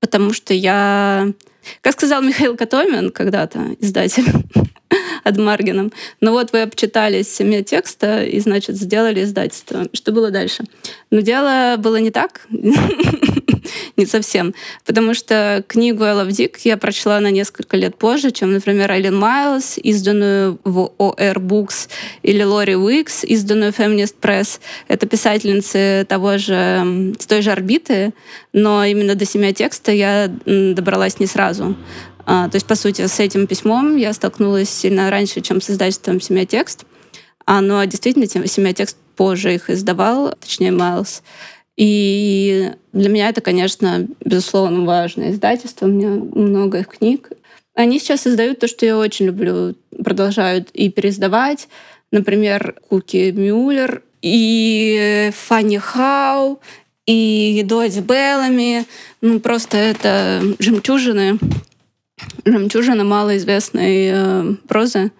потому 0.00 0.32
что 0.32 0.54
я, 0.54 1.32
как 1.80 1.94
сказал 1.94 2.22
Михаил 2.22 2.56
Котомин 2.56 3.10
когда-то, 3.10 3.76
издатель, 3.80 4.26
от 5.24 5.36
Маргином. 5.36 5.92
Ну 6.20 6.32
вот 6.32 6.52
вы 6.52 6.62
обчитались 6.62 7.34
семье 7.34 7.64
текста 7.64 8.22
и, 8.22 8.38
значит, 8.38 8.76
сделали 8.76 9.24
издательство. 9.24 9.86
Что 9.92 10.12
было 10.12 10.30
дальше? 10.30 10.64
Но 11.10 11.20
дело 11.20 11.76
было 11.78 11.96
не 11.96 12.10
так. 12.10 12.46
не 13.96 14.06
совсем. 14.06 14.54
Потому 14.84 15.14
что 15.14 15.64
книгу 15.66 16.04
I 16.04 16.14
Love 16.14 16.28
Dick 16.28 16.56
я 16.64 16.76
прочла 16.76 17.20
на 17.20 17.30
несколько 17.30 17.76
лет 17.76 17.96
позже, 17.96 18.30
чем, 18.30 18.52
например, 18.52 18.90
Айлен 18.90 19.16
Майлз, 19.16 19.78
изданную 19.78 20.58
в 20.64 20.92
OR 20.98 21.36
Books, 21.36 21.88
или 22.22 22.42
Лори 22.42 22.76
Уикс, 22.76 23.24
изданную 23.24 23.72
Feminist 23.72 24.14
Press. 24.20 24.60
Это 24.88 25.06
писательницы 25.06 26.06
того 26.08 26.38
же, 26.38 27.14
с 27.18 27.26
той 27.26 27.42
же 27.42 27.50
орбиты, 27.50 28.12
но 28.52 28.84
именно 28.84 29.14
до 29.14 29.24
семья 29.24 29.52
текста 29.52 29.92
я 29.92 30.30
добралась 30.46 31.20
не 31.20 31.26
сразу. 31.26 31.76
А, 32.24 32.48
то 32.48 32.56
есть, 32.56 32.66
по 32.66 32.74
сути, 32.74 33.06
с 33.06 33.18
этим 33.18 33.46
письмом 33.46 33.96
я 33.96 34.12
столкнулась 34.12 34.70
сильно 34.70 35.10
раньше, 35.10 35.40
чем 35.40 35.60
с 35.60 35.70
издательством 35.70 36.20
«Семья 36.20 36.46
текст». 36.46 36.84
А, 37.44 37.60
ну, 37.60 37.78
а 37.78 37.86
действительно, 37.86 38.26
«Семья 38.26 38.72
текст» 38.72 38.96
позже 39.16 39.54
их 39.54 39.70
издавал, 39.70 40.34
точнее, 40.40 40.70
Майлз. 40.70 41.22
И 41.76 42.72
для 42.92 43.08
меня 43.08 43.28
это, 43.28 43.40
конечно, 43.40 44.06
безусловно, 44.24 44.84
важное 44.84 45.30
издательство. 45.30 45.86
У 45.86 45.90
меня 45.90 46.08
много 46.08 46.78
их 46.78 46.88
книг. 46.88 47.30
Они 47.74 47.98
сейчас 47.98 48.26
издают 48.26 48.58
то, 48.58 48.68
что 48.68 48.84
я 48.84 48.98
очень 48.98 49.26
люблю. 49.26 49.74
Продолжают 50.04 50.70
и 50.72 50.90
переиздавать. 50.90 51.68
Например, 52.10 52.74
Куки 52.88 53.32
Мюллер 53.32 54.02
и 54.20 55.30
Фанни 55.34 55.78
Хау, 55.78 56.60
и 57.06 57.62
Дойди 57.64 58.00
Беллами. 58.00 58.84
Ну, 59.20 59.40
просто 59.40 59.76
это 59.78 60.42
жемчужины. 60.58 61.38
Жемчужина 62.44 63.04
малоизвестной 63.04 64.10
э, 64.12 64.54
прозы. 64.68 65.10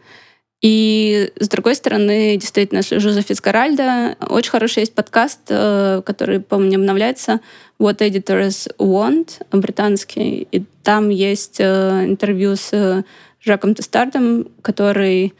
И 0.62 1.32
с 1.40 1.48
другой 1.48 1.74
стороны, 1.74 2.36
действительно, 2.36 2.82
слежу 2.82 3.10
за 3.10 3.22
Фицгаральда. 3.22 4.16
Очень 4.28 4.52
хороший 4.52 4.80
есть 4.80 4.94
подкаст, 4.94 5.40
э, 5.48 6.02
который, 6.06 6.38
по-моему, 6.38 6.76
обновляется. 6.76 7.40
What 7.80 7.98
Editors 7.98 8.72
Want, 8.78 9.44
британский. 9.50 10.46
И 10.52 10.62
там 10.84 11.08
есть 11.08 11.56
э, 11.58 12.04
интервью 12.04 12.54
с 12.54 13.04
Жаком 13.44 13.74
Тестардом, 13.74 14.46
который 14.62 15.34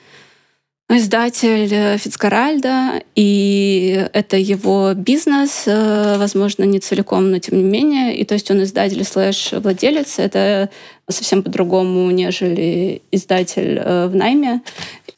издатель 0.91 1.97
Фицгаральда, 1.99 3.03
и 3.15 4.07
это 4.13 4.37
его 4.37 4.93
бизнес, 4.95 5.63
э, 5.67 6.17
возможно, 6.19 6.65
не 6.65 6.81
целиком, 6.81 7.31
но 7.31 7.39
тем 7.39 7.59
не 7.59 7.65
менее. 7.65 8.17
И 8.17 8.25
то 8.25 8.35
есть 8.35 8.51
он 8.51 8.63
издатель 8.65 9.05
слэш 9.05 9.53
владелец. 9.53 10.19
Это 10.19 10.69
совсем 11.09 11.45
по-другому, 11.45 12.11
нежели 12.11 13.03
издатель 13.13 13.81
в 13.81 14.15
найме. 14.15 14.63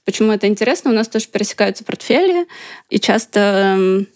Почему 0.05 0.33
это 0.33 0.47
интересно? 0.47 0.91
У 0.91 0.95
нас 0.95 1.09
тоже 1.09 1.27
пересекаются 1.29 1.85
портфели, 1.85 2.47
и 2.91 2.99
часто 2.99 3.41
эм, 3.77 4.07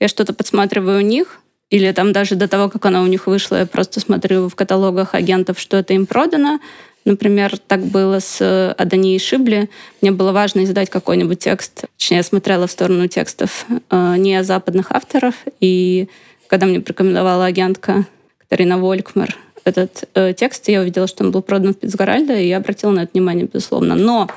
я 0.00 0.08
что-то 0.08 0.34
подсматриваю 0.34 0.98
у 0.98 1.06
них, 1.06 1.40
или 1.70 1.90
там 1.92 2.12
даже 2.12 2.34
до 2.34 2.48
того, 2.48 2.68
как 2.68 2.84
она 2.86 3.02
у 3.02 3.06
них 3.06 3.26
вышла, 3.26 3.56
я 3.60 3.66
просто 3.66 4.00
смотрю 4.00 4.48
в 4.48 4.54
каталогах 4.54 5.14
агентов, 5.14 5.58
что 5.58 5.76
это 5.76 5.94
им 5.94 6.06
продано. 6.06 6.60
Например, 7.04 7.56
так 7.58 7.84
было 7.84 8.18
с 8.18 8.74
Адани 8.76 9.14
и 9.14 9.18
Шибли. 9.18 9.70
Мне 10.00 10.10
было 10.10 10.32
важно 10.32 10.64
издать 10.64 10.90
какой-нибудь 10.90 11.38
текст. 11.38 11.84
Точнее, 11.96 12.18
я 12.18 12.22
смотрела 12.24 12.66
в 12.66 12.72
сторону 12.72 13.06
текстов 13.06 13.66
э, 13.90 14.14
не 14.18 14.42
западных 14.42 14.90
авторов. 14.90 15.34
И 15.60 16.08
когда 16.48 16.66
мне 16.66 16.80
порекомендовала 16.80 17.46
агентка 17.46 18.06
Катарина 18.38 18.78
Волькмар 18.78 19.36
этот 19.66 20.08
э, 20.14 20.32
текст, 20.32 20.68
я 20.68 20.80
увидела, 20.80 21.06
что 21.06 21.24
он 21.24 21.30
был 21.30 21.42
продан 21.42 21.74
в 21.74 21.78
Пиццгаральдо, 21.78 22.34
и 22.34 22.48
я 22.48 22.58
обратила 22.58 22.90
на 22.92 23.00
это 23.00 23.10
внимание, 23.12 23.46
безусловно. 23.46 23.94
Но 23.94 24.28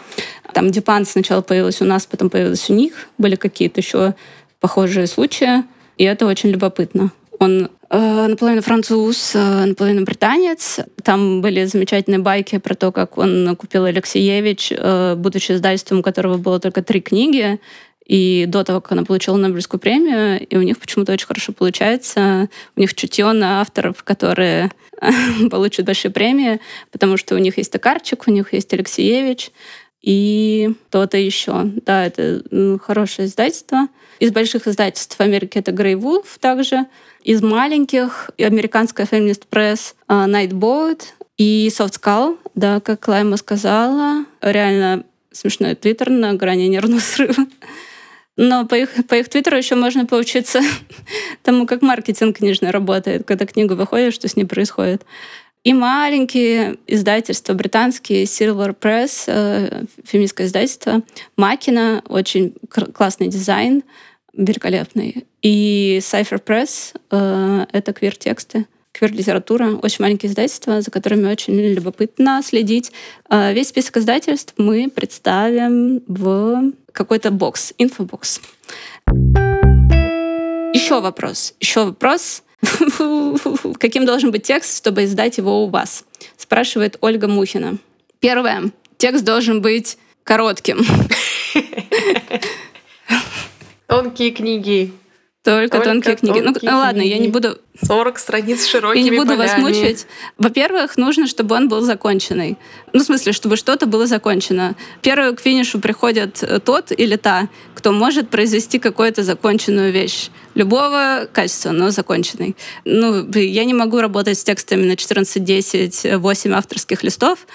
там 0.53 0.71
Дипан 0.71 1.05
сначала 1.05 1.41
появилась 1.41 1.81
у 1.81 1.85
нас, 1.85 2.05
потом 2.05 2.29
появилась 2.29 2.69
у 2.69 2.73
них. 2.73 3.07
Были 3.17 3.35
какие-то 3.35 3.79
еще 3.79 4.15
похожие 4.59 5.07
случаи, 5.07 5.63
и 5.97 6.03
это 6.03 6.25
очень 6.25 6.49
любопытно. 6.49 7.11
Он 7.39 7.69
э, 7.89 8.27
наполовину 8.27 8.61
француз, 8.61 9.31
э, 9.35 9.65
наполовину 9.65 10.03
британец. 10.03 10.79
Там 11.03 11.41
были 11.41 11.63
замечательные 11.65 12.19
байки 12.19 12.57
про 12.57 12.75
то, 12.75 12.91
как 12.91 13.17
он 13.17 13.55
купил 13.55 13.85
Алексеевич, 13.85 14.73
э, 14.75 15.15
будучи 15.15 15.53
издательством, 15.53 15.99
у 15.99 16.03
которого 16.03 16.37
было 16.37 16.59
только 16.59 16.81
три 16.83 16.99
книги, 16.99 17.59
и 18.09 18.45
до 18.47 18.63
того, 18.63 18.81
как 18.81 18.93
она 18.93 19.03
получила 19.05 19.37
Нобелевскую 19.37 19.79
премию, 19.79 20.43
и 20.43 20.57
у 20.57 20.63
них 20.63 20.79
почему-то 20.79 21.13
очень 21.13 21.27
хорошо 21.27 21.53
получается. 21.53 22.49
У 22.75 22.79
них 22.79 22.95
чутье 22.95 23.31
на 23.33 23.61
авторов, 23.61 24.03
которые 24.03 24.71
получат 25.51 25.85
большие 25.85 26.09
премии, 26.09 26.59
потому 26.91 27.17
что 27.17 27.35
у 27.35 27.37
них 27.37 27.57
есть 27.59 27.71
Токарчик, 27.71 28.23
у 28.25 28.31
них 28.31 28.51
есть 28.51 28.73
Алексеевич, 28.73 29.51
и 30.01 30.71
кто-то 30.87 31.17
еще. 31.17 31.65
Да, 31.85 32.03
это 32.03 32.41
хорошее 32.83 33.27
издательство. 33.27 33.89
Из 34.17 34.31
больших 34.31 34.67
издательств 34.67 35.15
в 35.15 35.21
Америке 35.21 35.59
это 35.59 35.71
Grey 35.71 35.93
Wolf 35.93 36.25
также. 36.39 36.87
Из 37.23 37.43
маленьких 37.43 38.31
американская 38.39 39.05
Feminist 39.05 39.43
Press, 39.51 39.93
uh, 40.07 40.27
Nightboat 40.27 41.03
и 41.37 41.69
Soft 41.71 42.01
Skull, 42.01 42.39
да, 42.55 42.79
как 42.79 43.07
Лайма 43.07 43.37
сказала. 43.37 44.25
Реально 44.41 45.03
смешной 45.31 45.75
твиттер 45.75 46.09
на 46.09 46.33
грани 46.33 46.67
нервного 46.67 47.01
срыва. 47.01 47.45
Но 48.41 48.65
по 48.65 48.75
их, 48.75 49.05
по 49.09 49.15
их 49.15 49.27
твиттеру 49.27 49.57
еще 49.57 49.75
можно 49.75 50.05
поучиться 50.05 50.61
тому, 51.43 51.67
как 51.67 51.81
маркетинг 51.81 52.37
книжный 52.37 52.71
работает, 52.71 53.27
когда 53.27 53.45
книга 53.45 53.73
выходит, 53.73 54.13
что 54.13 54.29
с 54.29 54.37
ней 54.37 54.45
происходит. 54.45 55.03
И 55.65 55.73
маленькие 55.73 56.77
издательства 56.87 57.51
британские, 57.51 58.23
Silver 58.23 58.73
Press, 58.79 59.25
э, 59.27 59.83
феминистское 60.05 60.47
издательство, 60.47 61.03
Makina, 61.35 62.01
очень 62.07 62.53
классный 62.93 63.27
дизайн, 63.27 63.83
великолепный. 64.31 65.25
И 65.41 65.99
Cipher 66.01 66.41
Press 66.41 66.95
э,— 67.11 67.65
это 67.73 67.91
квир-тексты, 67.91 68.67
квир-литература, 68.91 69.75
очень 69.75 70.03
маленькие 70.03 70.29
издательства, 70.29 70.81
за 70.81 70.91
которыми 70.91 71.31
очень 71.31 71.59
любопытно 71.59 72.41
следить. 72.43 72.91
Э, 73.29 73.53
весь 73.53 73.69
список 73.69 73.97
издательств 73.97 74.53
мы 74.57 74.89
представим 74.89 76.01
в 76.07 76.71
какой-то 76.91 77.31
бокс, 77.31 77.73
инфобокс. 77.77 78.41
Еще 80.73 81.01
вопрос, 81.01 81.55
еще 81.59 81.85
вопрос. 81.85 82.43
Каким 83.79 84.05
должен 84.05 84.31
быть 84.31 84.43
текст, 84.43 84.77
чтобы 84.77 85.05
издать 85.05 85.37
его 85.37 85.63
у 85.63 85.69
вас? 85.69 86.03
Спрашивает 86.37 86.97
Ольга 87.01 87.27
Мухина. 87.27 87.77
Первое. 88.19 88.71
Текст 88.97 89.23
должен 89.23 89.61
быть 89.61 89.97
коротким. 90.23 90.85
Тонкие 93.87 94.31
книги. 94.31 94.91
Только, 95.41 95.77
Только 95.77 95.89
тонкие 95.89 96.15
книги. 96.17 96.39
Ну, 96.39 96.51
тонкие 96.51 96.71
ну, 96.71 96.77
ладно, 96.77 97.01
книги. 97.01 97.13
я 97.13 97.19
не 97.19 97.29
буду... 97.29 97.57
40 97.81 98.19
страниц 98.19 98.65
широкими 98.67 99.01
Я 99.01 99.09
не 99.09 99.17
буду 99.17 99.37
полями. 99.37 99.47
вас 99.47 99.57
мучить. 99.57 100.05
Во-первых, 100.37 100.97
нужно, 100.97 101.27
чтобы 101.27 101.55
он 101.55 101.69
был 101.69 101.79
законченный. 101.79 102.57
Ну, 102.91 102.99
в 102.99 103.03
смысле, 103.03 103.31
чтобы 103.31 103.55
что-то 103.55 103.85
было 103.85 104.05
закончено. 104.05 104.75
Первый 105.01 105.33
к 105.33 105.39
финишу 105.39 105.79
приходит 105.79 106.43
тот 106.65 106.91
или 106.91 107.15
та, 107.15 107.47
кто 107.73 107.93
может 107.93 108.29
произвести 108.29 108.79
какую-то 108.79 109.23
законченную 109.23 109.93
вещь. 109.93 110.29
Любого 110.55 111.29
качества, 111.31 111.71
но 111.71 111.89
законченный. 111.89 112.57
Ну, 112.83 113.25
я 113.31 113.63
не 113.63 113.73
могу 113.73 114.01
работать 114.01 114.37
с 114.37 114.43
текстами 114.43 114.85
на 114.85 114.93
14-10, 114.93 116.17
8 116.17 116.53
авторских 116.53 117.01
листов 117.03 117.47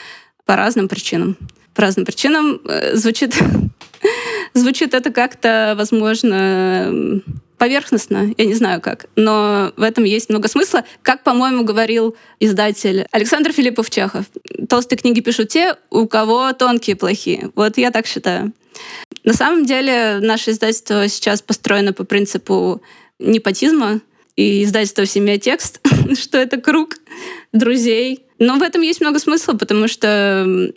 по 0.47 0.57
разным 0.57 0.89
причинам. 0.89 1.37
По 1.74 1.82
разным 1.82 2.07
причинам 2.07 2.61
э, 2.66 2.97
звучит, 2.97 3.37
звучит 4.55 4.95
это 4.95 5.12
как-то, 5.12 5.74
возможно, 5.76 7.20
поверхностно, 7.65 8.35
я 8.37 8.45
не 8.45 8.53
знаю 8.53 8.83
как, 8.83 9.07
но 9.17 9.73
в 9.79 9.83
этом 9.83 10.05
есть 10.05 10.29
много 10.29 10.49
смысла. 10.49 10.85
Как, 11.01 11.23
по-моему, 11.23 11.65
говорил 11.65 12.15
издатель 12.39 13.07
Александр 13.11 13.53
Филиппов 13.53 13.89
Чехов, 13.89 14.27
толстые 14.69 14.99
книги 14.99 15.21
пишут 15.21 15.49
те, 15.49 15.77
у 15.89 16.07
кого 16.07 16.53
тонкие 16.53 16.95
плохие. 16.95 17.51
Вот 17.55 17.79
я 17.79 17.91
так 17.91 18.07
считаю. 18.07 18.53
На 19.25 19.33
самом 19.33 19.65
деле 19.65 20.19
наше 20.21 20.51
издательство 20.51 21.09
сейчас 21.09 21.41
построено 21.41 21.95
по 21.95 22.05
принципу 22.05 22.83
непотизма, 23.19 24.03
и 24.37 24.65
издательство 24.65 25.07
«Семья 25.07 25.39
Текст», 25.39 25.81
что 26.21 26.37
это 26.37 26.61
круг 26.61 26.97
друзей. 27.55 28.27
Но 28.39 28.57
в 28.59 28.62
этом 28.62 28.83
есть 28.83 29.01
много 29.01 29.19
смысла, 29.21 29.55
потому 29.55 29.89
что 29.89 30.71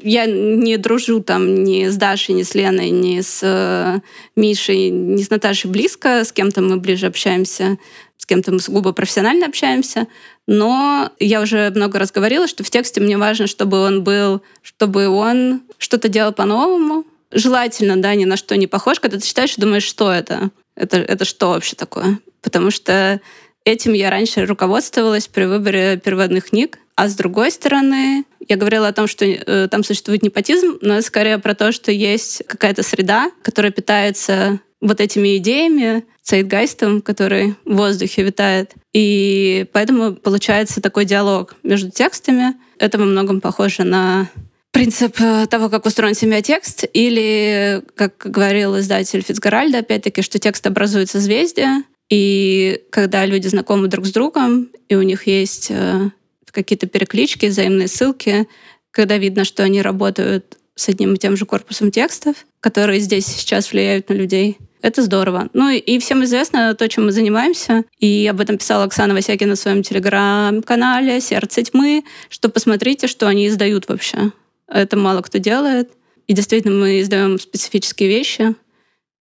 я 0.00 0.26
не 0.26 0.76
дружу 0.76 1.20
там 1.20 1.64
ни 1.64 1.88
с 1.88 1.96
Дашей, 1.96 2.34
ни 2.34 2.42
с 2.42 2.54
Леной, 2.54 2.90
ни 2.90 3.20
с 3.20 3.40
э, 3.42 4.00
Мишей, 4.36 4.90
ни 4.90 5.22
с 5.22 5.30
Наташей 5.30 5.70
близко, 5.70 6.24
с 6.24 6.32
кем-то 6.32 6.60
мы 6.60 6.78
ближе 6.78 7.06
общаемся, 7.06 7.78
с 8.16 8.26
кем-то 8.26 8.52
мы 8.52 8.60
сугубо 8.60 8.92
профессионально 8.92 9.46
общаемся, 9.46 10.06
но 10.46 11.10
я 11.18 11.40
уже 11.40 11.70
много 11.70 11.98
раз 11.98 12.10
говорила, 12.10 12.46
что 12.46 12.64
в 12.64 12.70
тексте 12.70 13.00
мне 13.00 13.18
важно, 13.18 13.46
чтобы 13.46 13.80
он 13.80 14.02
был, 14.02 14.42
чтобы 14.62 15.08
он 15.08 15.62
что-то 15.78 16.08
делал 16.08 16.32
по-новому, 16.32 17.04
желательно, 17.30 17.96
да, 18.00 18.14
ни 18.14 18.24
на 18.24 18.36
что 18.36 18.56
не 18.56 18.66
похож, 18.66 19.00
когда 19.00 19.18
ты 19.18 19.26
читаешь 19.26 19.54
и 19.56 19.60
думаешь, 19.60 19.84
что 19.84 20.10
это? 20.12 20.50
Это, 20.74 20.96
это 20.98 21.24
что 21.24 21.50
вообще 21.50 21.76
такое? 21.76 22.18
Потому 22.40 22.70
что 22.70 23.20
этим 23.64 23.92
я 23.92 24.10
раньше 24.10 24.46
руководствовалась 24.46 25.28
при 25.28 25.44
выборе 25.44 26.00
переводных 26.02 26.50
книг, 26.50 26.78
а 26.98 27.08
с 27.08 27.14
другой 27.14 27.52
стороны, 27.52 28.24
я 28.48 28.56
говорила 28.56 28.88
о 28.88 28.92
том, 28.92 29.06
что 29.06 29.24
э, 29.24 29.68
там 29.70 29.84
существует 29.84 30.24
непотизм, 30.24 30.78
но 30.80 31.00
скорее 31.00 31.38
про 31.38 31.54
то, 31.54 31.70
что 31.70 31.92
есть 31.92 32.42
какая-то 32.48 32.82
среда, 32.82 33.30
которая 33.42 33.70
питается 33.70 34.58
вот 34.80 35.00
этими 35.00 35.36
идеями, 35.36 36.04
цейтгайстом, 36.22 37.00
который 37.00 37.54
в 37.64 37.76
воздухе 37.76 38.24
витает. 38.24 38.72
И 38.92 39.66
поэтому 39.72 40.16
получается 40.16 40.80
такой 40.80 41.04
диалог 41.04 41.54
между 41.62 41.88
текстами. 41.92 42.56
Это 42.80 42.98
во 42.98 43.04
многом 43.04 43.40
похоже 43.40 43.84
на 43.84 44.28
принцип 44.72 45.20
э, 45.20 45.46
того, 45.46 45.68
как 45.68 45.86
устроен 45.86 46.16
семиотекст, 46.16 46.84
или, 46.92 47.80
как 47.94 48.16
говорил 48.24 48.76
издатель 48.76 49.22
Фицгаральда, 49.22 49.78
опять-таки, 49.78 50.20
что 50.22 50.40
текст 50.40 50.66
образует 50.66 51.08
созвездие, 51.08 51.84
и 52.10 52.82
когда 52.90 53.24
люди 53.24 53.46
знакомы 53.46 53.86
друг 53.86 54.06
с 54.06 54.10
другом, 54.10 54.70
и 54.88 54.96
у 54.96 55.02
них 55.02 55.28
есть 55.28 55.68
э, 55.70 56.10
какие-то 56.52 56.86
переклички, 56.86 57.46
взаимные 57.46 57.88
ссылки, 57.88 58.46
когда 58.90 59.18
видно, 59.18 59.44
что 59.44 59.62
они 59.62 59.82
работают 59.82 60.56
с 60.74 60.88
одним 60.88 61.14
и 61.14 61.18
тем 61.18 61.36
же 61.36 61.44
корпусом 61.44 61.90
текстов, 61.90 62.36
которые 62.60 63.00
здесь 63.00 63.26
сейчас 63.26 63.72
влияют 63.72 64.08
на 64.08 64.14
людей. 64.14 64.58
Это 64.80 65.02
здорово. 65.02 65.48
Ну 65.54 65.70
и 65.70 65.98
всем 65.98 66.22
известно 66.22 66.72
то, 66.74 66.88
чем 66.88 67.06
мы 67.06 67.12
занимаемся. 67.12 67.84
И 67.98 68.28
об 68.30 68.40
этом 68.40 68.58
писала 68.58 68.84
Оксана 68.84 69.12
Васякина 69.12 69.50
на 69.50 69.56
своем 69.56 69.82
телеграм-канале 69.82 71.20
«Сердце 71.20 71.64
тьмы», 71.64 72.04
что 72.28 72.48
посмотрите, 72.48 73.08
что 73.08 73.26
они 73.26 73.48
издают 73.48 73.88
вообще. 73.88 74.32
Это 74.68 74.96
мало 74.96 75.22
кто 75.22 75.38
делает. 75.38 75.90
И 76.28 76.32
действительно, 76.32 76.74
мы 76.74 77.00
издаем 77.00 77.40
специфические 77.40 78.08
вещи, 78.08 78.54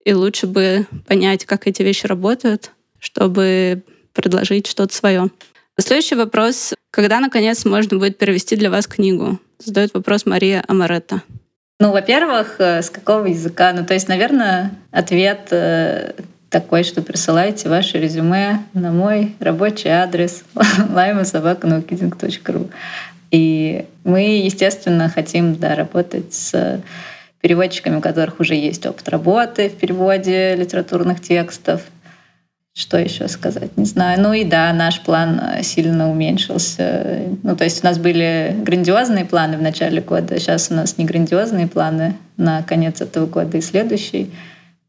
и 0.06 0.14
лучше 0.14 0.46
бы 0.46 0.86
понять, 1.08 1.46
как 1.46 1.66
эти 1.66 1.82
вещи 1.82 2.06
работают, 2.06 2.72
чтобы 3.00 3.84
предложить 4.14 4.68
что-то 4.68 4.94
свое. 4.94 5.32
Следующий 5.80 6.16
вопрос. 6.16 6.74
Когда, 6.92 7.20
наконец, 7.20 7.66
можно 7.66 8.00
будет 8.00 8.18
перевести 8.18 8.56
для 8.56 8.72
вас 8.72 8.88
книгу? 8.88 9.40
Задает 9.60 9.94
вопрос 9.94 10.26
Мария 10.26 10.64
Амаретта. 10.68 11.22
Ну, 11.80 11.92
во-первых, 11.92 12.56
э, 12.60 12.82
с 12.82 12.90
какого 12.90 13.28
языка? 13.28 13.74
Ну, 13.74 13.86
то 13.86 13.94
есть, 13.94 14.08
наверное, 14.08 14.72
ответ 14.92 15.50
э, 15.52 16.14
такой, 16.50 16.84
что 16.84 17.04
присылайте 17.04 17.70
ваше 17.70 18.00
резюме 18.00 18.64
на 18.74 18.92
мой 18.92 19.36
рабочий 19.40 19.90
адрес 19.90 20.44
laimasobaka.nokiding.ru. 20.56 22.72
И 23.30 23.86
мы, 24.04 24.40
естественно, 24.40 25.10
хотим 25.10 25.56
да, 25.56 25.76
работать 25.76 26.34
с 26.34 26.82
переводчиками, 27.42 27.98
у 27.98 28.02
которых 28.02 28.40
уже 28.40 28.56
есть 28.56 28.84
опыт 28.88 29.08
работы 29.10 29.70
в 29.70 29.74
переводе 29.74 30.56
литературных 30.56 31.22
текстов, 31.22 31.84
что 32.78 33.00
еще 33.00 33.28
сказать? 33.28 33.76
Не 33.76 33.86
знаю. 33.86 34.22
Ну 34.22 34.34
и 34.34 34.44
да, 34.44 34.72
наш 34.72 35.02
план 35.02 35.42
э, 35.42 35.64
сильно 35.64 36.12
уменьшился. 36.12 37.24
Ну, 37.42 37.56
то 37.56 37.64
есть 37.64 37.84
у 37.84 37.88
нас 37.88 37.98
были 37.98 38.56
грандиозные 38.56 39.26
планы 39.26 39.58
в 39.58 39.64
начале 39.64 40.00
года, 40.00 40.40
сейчас 40.40 40.70
у 40.70 40.76
нас 40.76 41.00
не 41.00 41.06
грандиозные 41.06 41.66
планы 41.66 42.16
на 42.38 42.62
конец 42.62 43.02
этого 43.02 43.26
года 43.26 43.58
и 43.58 43.62
следующий. 43.62 44.30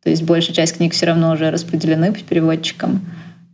То 0.05 0.11
есть 0.11 0.23
большая 0.23 0.55
часть 0.55 0.77
книг 0.77 0.93
все 0.93 1.07
равно 1.07 1.33
уже 1.33 1.51
распределены 1.51 2.13
переводчикам. 2.13 3.01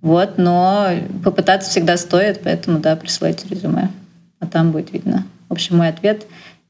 Вот, 0.01 0.37
но 0.37 0.89
попытаться 1.23 1.71
всегда 1.71 1.97
стоит, 1.97 2.41
поэтому 2.43 2.81
да, 2.81 2.97
присылайте 2.97 3.47
резюме, 3.49 3.89
а 4.41 4.47
там 4.47 4.73
будет 4.73 4.93
видно. 4.93 5.25
общем, 5.49 5.77
мой 5.77 5.89
ответ 5.89 6.27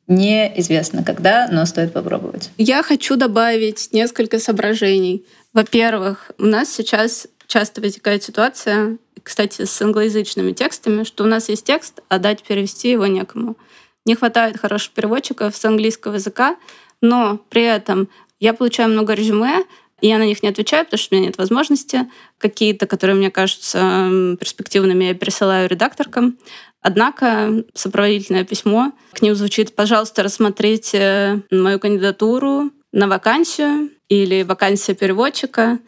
неизвестно 0.07 1.03
когда, 1.03 1.49
но 1.51 1.65
стоит 1.65 1.95
попробовать. 1.95 2.51
Я 2.59 2.83
хочу 2.83 3.17
добавить 3.17 3.89
несколько 3.93 4.39
соображений. 4.39 5.25
Во-первых, 5.55 6.31
у 6.39 6.45
нас 6.45 6.71
сейчас 6.71 7.27
часто 7.47 7.81
возникает 7.81 8.23
ситуация, 8.23 8.99
кстати, 9.23 9.65
с 9.65 9.83
англоязычными 9.83 10.53
текстами, 10.53 11.05
что 11.05 11.25
у 11.25 11.27
нас 11.27 11.49
есть 11.49 11.65
текст, 11.65 12.01
а 12.09 12.19
дать 12.19 12.43
перевести 12.43 12.91
его 12.91 13.07
некому. 13.07 13.57
Не 14.05 14.15
хватает 14.15 14.59
хороших 14.59 14.93
переводчиков 14.93 15.57
с 15.57 15.65
английского 15.65 16.15
языка, 16.15 16.57
но 17.01 17.39
при 17.49 17.63
этом 17.63 18.09
я 18.39 18.53
получаю 18.53 18.91
много 18.91 19.15
резюме, 19.15 19.65
и 20.01 20.09
я 20.09 20.19
на 20.19 20.27
них 20.27 20.43
не 20.43 20.51
отвечаю, 20.51 20.85
потому 20.85 20.99
что 20.99 21.15
у 21.15 21.17
меня 21.17 21.29
нет 21.29 21.39
возможности. 21.39 22.11
Какие-то, 22.39 22.87
которые 22.87 23.17
мне 23.17 23.31
кажутся 23.31 23.79
перспективными, 24.39 25.05
я 25.05 25.15
пересылаю 25.15 25.69
редакторкам. 25.69 26.37
Однако 26.83 27.65
сопроводительное 27.73 28.45
письмо 28.45 28.93
к 29.13 29.23
ним 29.23 29.35
звучит 29.35 29.75
«Пожалуйста, 29.75 30.23
рассмотрите 30.23 31.43
мою 31.51 31.81
кандидатуру 31.81 32.71
на 32.93 33.09
вакансию 33.09 33.91
или 34.11 34.43
вакансия 34.43 34.95
переводчика». 34.95 35.79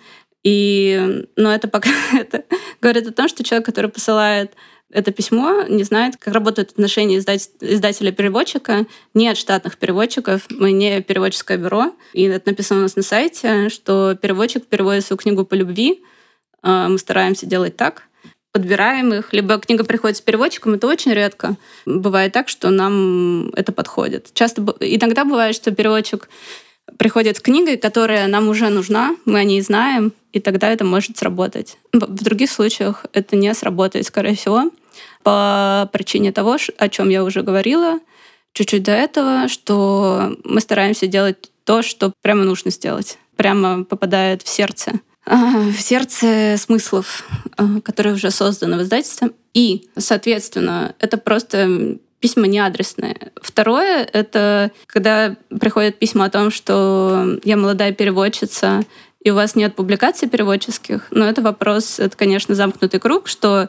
И, 0.47 1.27
ну, 1.35 1.49
это 1.49 1.67
пока 1.67 1.91
это 2.13 2.45
говорит 2.81 3.09
о 3.09 3.13
том, 3.13 3.29
что 3.29 3.43
человек, 3.43 3.67
который 3.67 3.91
посылает 3.91 4.53
это 4.91 5.11
письмо, 5.11 5.65
не 5.69 5.83
знает, 5.83 6.17
как 6.17 6.33
работают 6.33 6.71
отношения 6.71 7.19
издателя-переводчика, 7.19 8.87
не 9.13 9.29
от 9.29 9.39
штатных 9.39 9.77
переводчиков, 9.77 10.43
мы 10.49 10.71
не 10.71 11.03
переводческое 11.03 11.59
бюро. 11.59 11.93
И 12.13 12.23
это 12.23 12.51
написано 12.51 12.79
у 12.79 12.83
нас 12.85 12.95
на 12.95 13.03
сайте, 13.03 13.71
что 13.71 14.15
переводчик 14.15 14.65
переводит 14.67 15.05
свою 15.05 15.19
книгу 15.19 15.45
по 15.45 15.55
любви. 15.55 16.05
А, 16.63 16.89
мы 16.89 16.99
стараемся 16.99 17.45
делать 17.45 17.77
так, 17.77 18.05
подбираем 18.53 19.13
их. 19.13 19.33
Либо 19.33 19.59
книга 19.59 19.83
приходит 19.83 20.19
с 20.19 20.21
переводчиком, 20.21 20.75
это 20.75 20.87
очень 20.87 21.13
редко. 21.13 21.57
Бывает 21.87 22.33
так, 22.33 22.49
что 22.49 22.71
нам 22.71 23.49
это 23.57 23.73
подходит. 23.73 24.31
Часто, 24.33 24.63
иногда 24.79 25.25
бывает, 25.25 25.57
что 25.57 25.73
переводчик 25.73 26.29
приходит 26.99 27.37
с 27.37 27.41
книгой, 27.41 27.77
которая 27.77 28.27
нам 28.29 28.49
уже 28.49 28.69
нужна, 28.69 29.17
мы 29.25 29.41
о 29.41 29.45
ней 29.45 29.61
знаем, 29.61 30.13
и 30.33 30.41
тогда 30.41 30.71
это 30.71 30.85
может 30.85 31.19
сработать. 31.19 31.79
В 31.93 32.23
других 32.23 32.51
случаях 32.51 33.07
это 33.13 33.37
не 33.37 33.53
сработает, 33.55 34.07
скорее 34.07 34.37
всего, 34.37 34.71
по 35.23 35.89
причине 35.93 36.33
того, 36.33 36.57
о 36.79 36.89
чем 36.89 37.09
я 37.09 37.25
уже 37.25 37.43
говорила 37.43 38.01
чуть-чуть 38.53 38.85
до 38.85 38.93
этого, 38.93 39.49
что 39.49 40.37
мы 40.45 40.61
стараемся 40.61 41.07
делать 41.07 41.51
то, 41.65 41.83
что 41.83 42.13
прямо 42.23 42.45
нужно 42.45 42.71
сделать, 42.71 43.19
прямо 43.37 43.85
попадает 43.85 44.43
в 44.43 44.49
сердце 44.49 44.93
а, 45.29 45.71
в 45.71 45.81
сердце 45.81 46.55
смыслов, 46.57 47.29
а, 47.57 47.81
которые 47.81 48.15
уже 48.15 48.31
созданы 48.31 48.79
в 48.79 48.83
издательстве. 48.83 49.33
И, 49.55 49.89
соответственно, 49.99 50.95
это 51.01 51.19
просто 51.19 51.99
письма 52.21 52.47
не 52.47 52.59
адресные. 52.59 53.33
Второе— 53.41 54.09
это 54.13 54.71
когда 54.87 55.37
приходят 55.61 55.99
письма 55.99 56.27
о 56.27 56.31
том, 56.31 56.51
что 56.51 57.39
я 57.45 57.57
молодая 57.57 57.93
переводчица, 57.93 58.83
и 59.21 59.31
у 59.31 59.35
вас 59.35 59.57
нет 59.57 59.75
публикаций 59.75 60.29
переводческих. 60.29 61.09
Но 61.11 61.29
это 61.29 61.43
вопрос, 61.43 61.99
это, 61.99 62.17
конечно, 62.17 62.55
замкнутый 62.55 63.01
круг, 63.01 63.27
что 63.27 63.69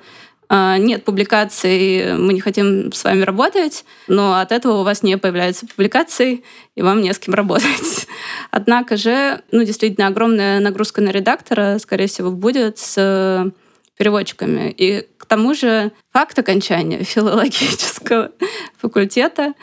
э, 0.50 0.76
нет 0.78 1.04
публикаций, 1.04 2.16
мы 2.16 2.34
не 2.34 2.42
хотим 2.42 2.94
с 2.94 3.04
вами 3.04 3.24
работать, 3.24 3.84
но 4.08 4.40
от 4.40 4.52
этого 4.52 4.82
у 4.82 4.84
вас 4.84 5.02
не 5.02 5.18
появляются 5.18 5.66
публикации, 5.66 6.44
и 6.76 6.82
вам 6.84 7.02
не 7.02 7.12
с 7.12 7.18
кем 7.18 7.34
работать. 7.34 8.08
Однако 8.52 8.98
же, 8.98 9.42
ну, 9.52 9.64
действительно, 9.64 10.08
огромная 10.08 10.60
нагрузка 10.60 11.02
на 11.02 11.10
редактора, 11.10 11.80
скорее 11.80 12.08
всего, 12.08 12.30
будет 12.32 12.78
с 12.78 13.52
переводчиками. 13.98 14.74
И 14.78 15.08
тому 15.28 15.54
же 15.54 15.92
факт 16.12 16.38
окончания 16.40 17.04
филологического 17.04 18.32
факультета 18.78 19.54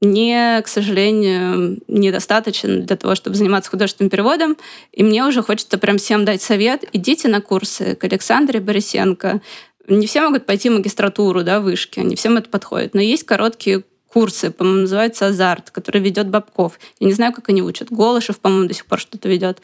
не, 0.00 0.60
к 0.62 0.68
сожалению, 0.68 1.80
недостаточен 1.88 2.84
для 2.84 2.96
того, 2.96 3.14
чтобы 3.14 3.36
заниматься 3.36 3.70
художественным 3.70 4.10
переводом. 4.10 4.56
И 4.92 5.02
мне 5.02 5.24
уже 5.24 5.42
хочется 5.42 5.78
прям 5.78 5.98
всем 5.98 6.24
дать 6.24 6.42
совет. 6.42 6.84
Идите 6.92 7.28
на 7.28 7.40
курсы 7.40 7.94
к 7.94 8.04
Александре 8.04 8.60
Борисенко. 8.60 9.40
Не 9.88 10.06
все 10.06 10.22
могут 10.22 10.46
пойти 10.46 10.68
в 10.68 10.74
магистратуру, 10.74 11.42
да, 11.42 11.60
вышки, 11.60 12.00
не 12.00 12.16
всем 12.16 12.36
это 12.36 12.48
подходит. 12.48 12.94
Но 12.94 13.00
есть 13.00 13.24
короткие 13.24 13.84
курсы, 14.08 14.50
по-моему, 14.50 14.82
называется 14.82 15.26
«Азарт», 15.26 15.70
который 15.70 16.00
ведет 16.00 16.28
Бабков. 16.28 16.78
Я 17.00 17.08
не 17.08 17.12
знаю, 17.12 17.32
как 17.32 17.48
они 17.48 17.62
учат. 17.62 17.90
Голышев, 17.90 18.38
по-моему, 18.38 18.68
до 18.68 18.74
сих 18.74 18.86
пор 18.86 19.00
что-то 19.00 19.28
ведет. 19.28 19.60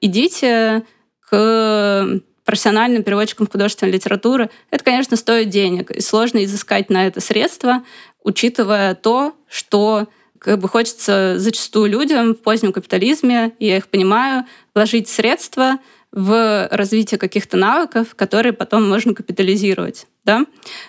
Идите 0.00 0.82
к 1.28 2.20
профессиональным 2.44 3.02
переводчиком 3.02 3.46
художественной 3.46 3.92
литературы, 3.92 4.50
это, 4.70 4.84
конечно, 4.84 5.16
стоит 5.16 5.48
денег. 5.48 5.90
И 5.90 6.00
сложно 6.00 6.44
изыскать 6.44 6.90
на 6.90 7.06
это 7.06 7.20
средства, 7.20 7.82
учитывая 8.22 8.94
то, 8.94 9.34
что 9.48 10.08
как 10.38 10.58
бы 10.60 10.68
хочется 10.68 11.38
зачастую 11.38 11.90
людям 11.90 12.34
в 12.34 12.42
позднем 12.42 12.72
капитализме, 12.72 13.52
я 13.58 13.78
их 13.78 13.88
понимаю, 13.88 14.44
вложить 14.74 15.08
средства 15.08 15.78
в 16.12 16.68
развитие 16.70 17.18
каких-то 17.18 17.56
навыков, 17.56 18.14
которые 18.14 18.52
потом 18.52 18.88
можно 18.88 19.14
капитализировать. 19.14 20.06
Да? 20.24 20.46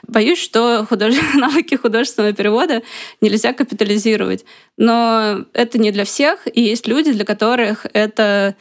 Боюсь, 0.08 0.40
что 0.40 0.86
худож... 0.88 1.16
навыки 1.36 1.76
художественного 1.76 2.34
перевода 2.34 2.84
нельзя 3.22 3.54
капитализировать. 3.54 4.46
Но 4.78 5.46
это 5.54 5.80
не 5.80 5.92
для 5.92 6.06
всех, 6.06 6.48
и 6.54 6.62
есть 6.62 6.88
люди, 6.88 7.12
для 7.12 7.26
которых 7.26 7.88
это 7.94 8.56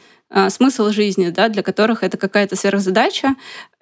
смысл 0.49 0.89
жизни, 0.89 1.29
да, 1.29 1.49
для 1.49 1.63
которых 1.63 2.03
это 2.03 2.17
какая-то 2.17 2.55
сверхзадача. 2.55 3.35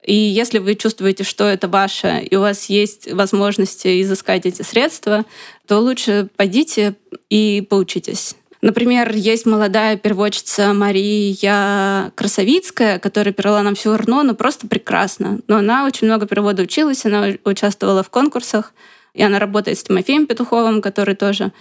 И 0.04 0.14
если 0.14 0.60
вы 0.60 0.76
чувствуете, 0.76 1.24
что 1.24 1.46
это 1.46 1.68
ваше, 1.68 2.28
и 2.30 2.36
у 2.36 2.42
вас 2.42 2.66
есть 2.66 3.12
возможности 3.12 4.02
изыскать 4.02 4.46
эти 4.46 4.62
средства, 4.62 5.26
то 5.68 5.80
лучше 5.80 6.28
пойдите 6.36 6.96
и 7.30 7.66
поучитесь. 7.70 8.36
Например, 8.64 9.14
есть 9.14 9.46
молодая 9.46 9.98
переводчица 9.98 10.74
Мария 10.74 12.12
Красовицкая, 12.16 12.98
которая 12.98 13.34
перевела 13.34 13.62
нам 13.62 13.76
всю 13.76 13.94
ну 14.08 14.36
просто 14.36 14.68
прекрасно. 14.68 15.40
Но 15.48 15.58
она 15.58 15.86
очень 15.86 16.08
много 16.08 16.28
перевода 16.28 16.64
училась, 16.64 17.06
она 17.06 17.34
участвовала 17.44 18.04
в 18.04 18.10
конкурсах, 18.10 18.74
и 19.14 19.22
она 19.22 19.38
работает 19.38 19.80
с 19.80 19.84
Тимофеем 19.84 20.28
Петуховым, 20.28 20.82
который 20.82 21.16
тоже 21.16 21.52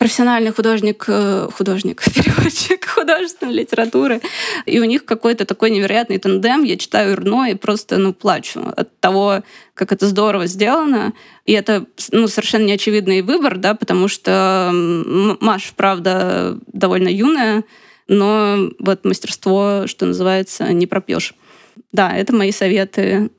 профессиональный 0.00 0.50
художник, 0.50 1.04
э, 1.08 1.48
художник, 1.52 2.02
переводчик 2.14 2.86
художественной 2.88 3.52
литературы, 3.52 4.22
и 4.64 4.80
у 4.80 4.84
них 4.84 5.04
какой-то 5.04 5.44
такой 5.44 5.70
невероятный 5.70 6.16
тандем. 6.16 6.64
Я 6.64 6.78
читаю 6.78 7.12
Ирно 7.12 7.50
и 7.50 7.54
просто, 7.54 7.98
ну, 7.98 8.14
плачу 8.14 8.62
от 8.74 8.98
того, 8.98 9.42
как 9.74 9.92
это 9.92 10.06
здорово 10.06 10.46
сделано. 10.46 11.12
И 11.44 11.52
это, 11.52 11.84
ну, 12.12 12.28
совершенно 12.28 12.64
неочевидный 12.64 13.20
выбор, 13.20 13.58
да, 13.58 13.74
потому 13.74 14.08
что 14.08 14.70
Маш, 14.72 15.74
правда, 15.76 16.58
довольно 16.72 17.08
юная, 17.08 17.64
но 18.08 18.70
вот 18.78 19.04
мастерство, 19.04 19.82
что 19.86 20.06
называется, 20.06 20.72
не 20.72 20.86
пропьешь. 20.86 21.34
Да, 21.92 22.16
это 22.16 22.34
мои 22.34 22.52
советы 22.52 23.30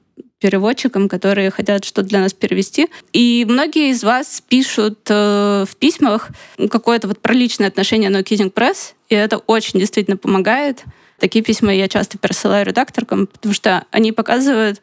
переводчикам, 0.42 1.08
которые 1.08 1.52
хотят 1.52 1.86
что-то 1.86 2.10
для 2.10 2.20
нас 2.20 2.34
перевести. 2.34 2.90
И 3.14 3.46
многие 3.48 3.92
из 3.92 4.04
вас 4.04 4.44
пишут 4.50 5.00
э, 5.08 5.66
в 5.70 5.76
письмах 5.78 6.30
какое-то 6.70 7.08
вот 7.08 7.20
проличное 7.20 7.68
отношение 7.68 8.10
на 8.10 8.22
Kissing 8.22 8.52
Press, 8.52 8.94
и 9.08 9.16
это 9.16 9.38
очень 9.38 9.80
действительно 9.80 10.18
помогает. 10.18 10.84
Такие 11.20 11.46
письма 11.46 11.74
я 11.74 11.88
часто 11.88 12.18
пересылаю 12.18 12.66
редакторкам, 12.66 13.28
потому 13.28 13.54
что 13.54 13.86
они 13.92 14.12
показывают 14.12 14.82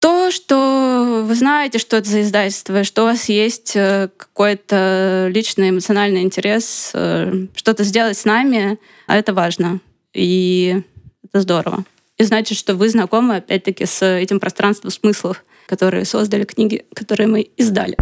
то, 0.00 0.32
что 0.32 1.22
вы 1.24 1.34
знаете, 1.36 1.78
что 1.78 1.98
это 1.98 2.08
за 2.08 2.22
издательство, 2.22 2.82
что 2.82 3.02
у 3.02 3.06
вас 3.06 3.28
есть 3.28 3.76
э, 3.76 4.08
какой-то 4.16 5.28
личный 5.30 5.70
эмоциональный 5.70 6.22
интерес, 6.22 6.90
э, 6.94 7.46
что-то 7.54 7.84
сделать 7.84 8.18
с 8.18 8.24
нами, 8.24 8.78
а 9.06 9.16
это 9.16 9.34
важно. 9.34 9.80
И 10.14 10.82
это 11.22 11.42
здорово. 11.42 11.84
Значит, 12.24 12.56
что 12.56 12.74
вы 12.74 12.88
знакомы, 12.88 13.36
опять-таки, 13.36 13.84
с 13.84 14.04
этим 14.04 14.38
пространством 14.38 14.90
смыслов, 14.90 15.44
которые 15.66 16.04
создали 16.04 16.44
книги, 16.44 16.84
которые 16.94 17.26
мы 17.26 17.40
издали. 17.56 17.96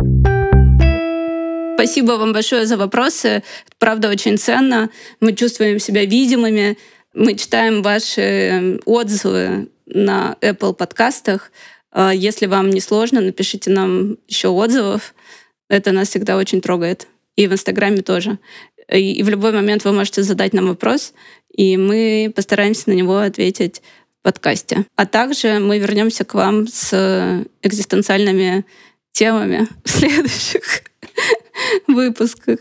Спасибо 1.74 2.12
вам 2.12 2.32
большое 2.34 2.66
за 2.66 2.76
вопросы. 2.76 3.28
Это, 3.28 3.76
правда, 3.78 4.10
очень 4.10 4.36
ценно. 4.36 4.90
Мы 5.20 5.32
чувствуем 5.32 5.78
себя 5.78 6.04
видимыми. 6.04 6.76
Мы 7.14 7.34
читаем 7.34 7.82
ваши 7.82 8.78
отзывы 8.84 9.70
на 9.86 10.36
Apple 10.42 10.74
подкастах. 10.74 11.50
А 11.90 12.12
если 12.14 12.46
вам 12.46 12.68
не 12.68 12.80
сложно, 12.80 13.22
напишите 13.22 13.70
нам 13.70 14.18
еще 14.28 14.48
отзывов. 14.48 15.14
Это 15.68 15.92
нас 15.92 16.08
всегда 16.08 16.36
очень 16.36 16.60
трогает. 16.60 17.06
И 17.36 17.46
в 17.46 17.52
Инстаграме 17.52 18.02
тоже. 18.02 18.38
И 18.92 19.22
в 19.22 19.28
любой 19.28 19.52
момент 19.52 19.84
вы 19.84 19.92
можете 19.92 20.22
задать 20.22 20.52
нам 20.52 20.66
вопрос, 20.66 21.14
и 21.56 21.76
мы 21.76 22.32
постараемся 22.34 22.90
на 22.90 22.94
него 22.94 23.18
ответить 23.18 23.82
подкасте. 24.22 24.86
А 24.96 25.06
также 25.06 25.58
мы 25.58 25.78
вернемся 25.78 26.24
к 26.24 26.34
вам 26.34 26.66
с 26.66 27.44
экзистенциальными 27.62 28.64
темами 29.12 29.66
в 29.84 29.90
следующих 29.90 30.82
выпусках 31.86 32.60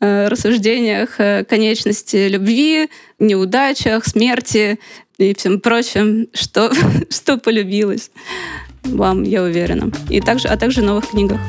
э, 0.00 0.28
рассуждениях 0.28 1.16
о 1.18 1.44
конечности 1.44 2.28
любви, 2.28 2.90
неудачах, 3.18 4.06
смерти 4.06 4.78
и 5.18 5.34
всем 5.34 5.60
прочем, 5.60 6.28
что, 6.32 6.72
что 7.10 7.38
полюбилось 7.38 8.10
вам, 8.84 9.22
я 9.22 9.42
уверена. 9.42 9.90
И 10.08 10.20
также, 10.20 10.48
а 10.48 10.56
также 10.56 10.82
новых 10.82 11.10
книгах. 11.10 11.40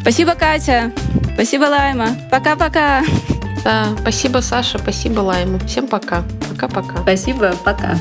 Спасибо, 0.00 0.34
Катя. 0.34 0.92
Спасибо, 1.34 1.64
Лайма. 1.64 2.08
Пока-пока. 2.30 3.02
Да, 3.64 3.96
спасибо, 4.00 4.38
Саша, 4.40 4.78
спасибо, 4.78 5.20
Лайму. 5.20 5.58
Всем 5.60 5.88
пока. 5.88 6.22
Пока-пока. 6.50 7.02
Спасибо, 7.02 7.56
пока. 7.64 7.98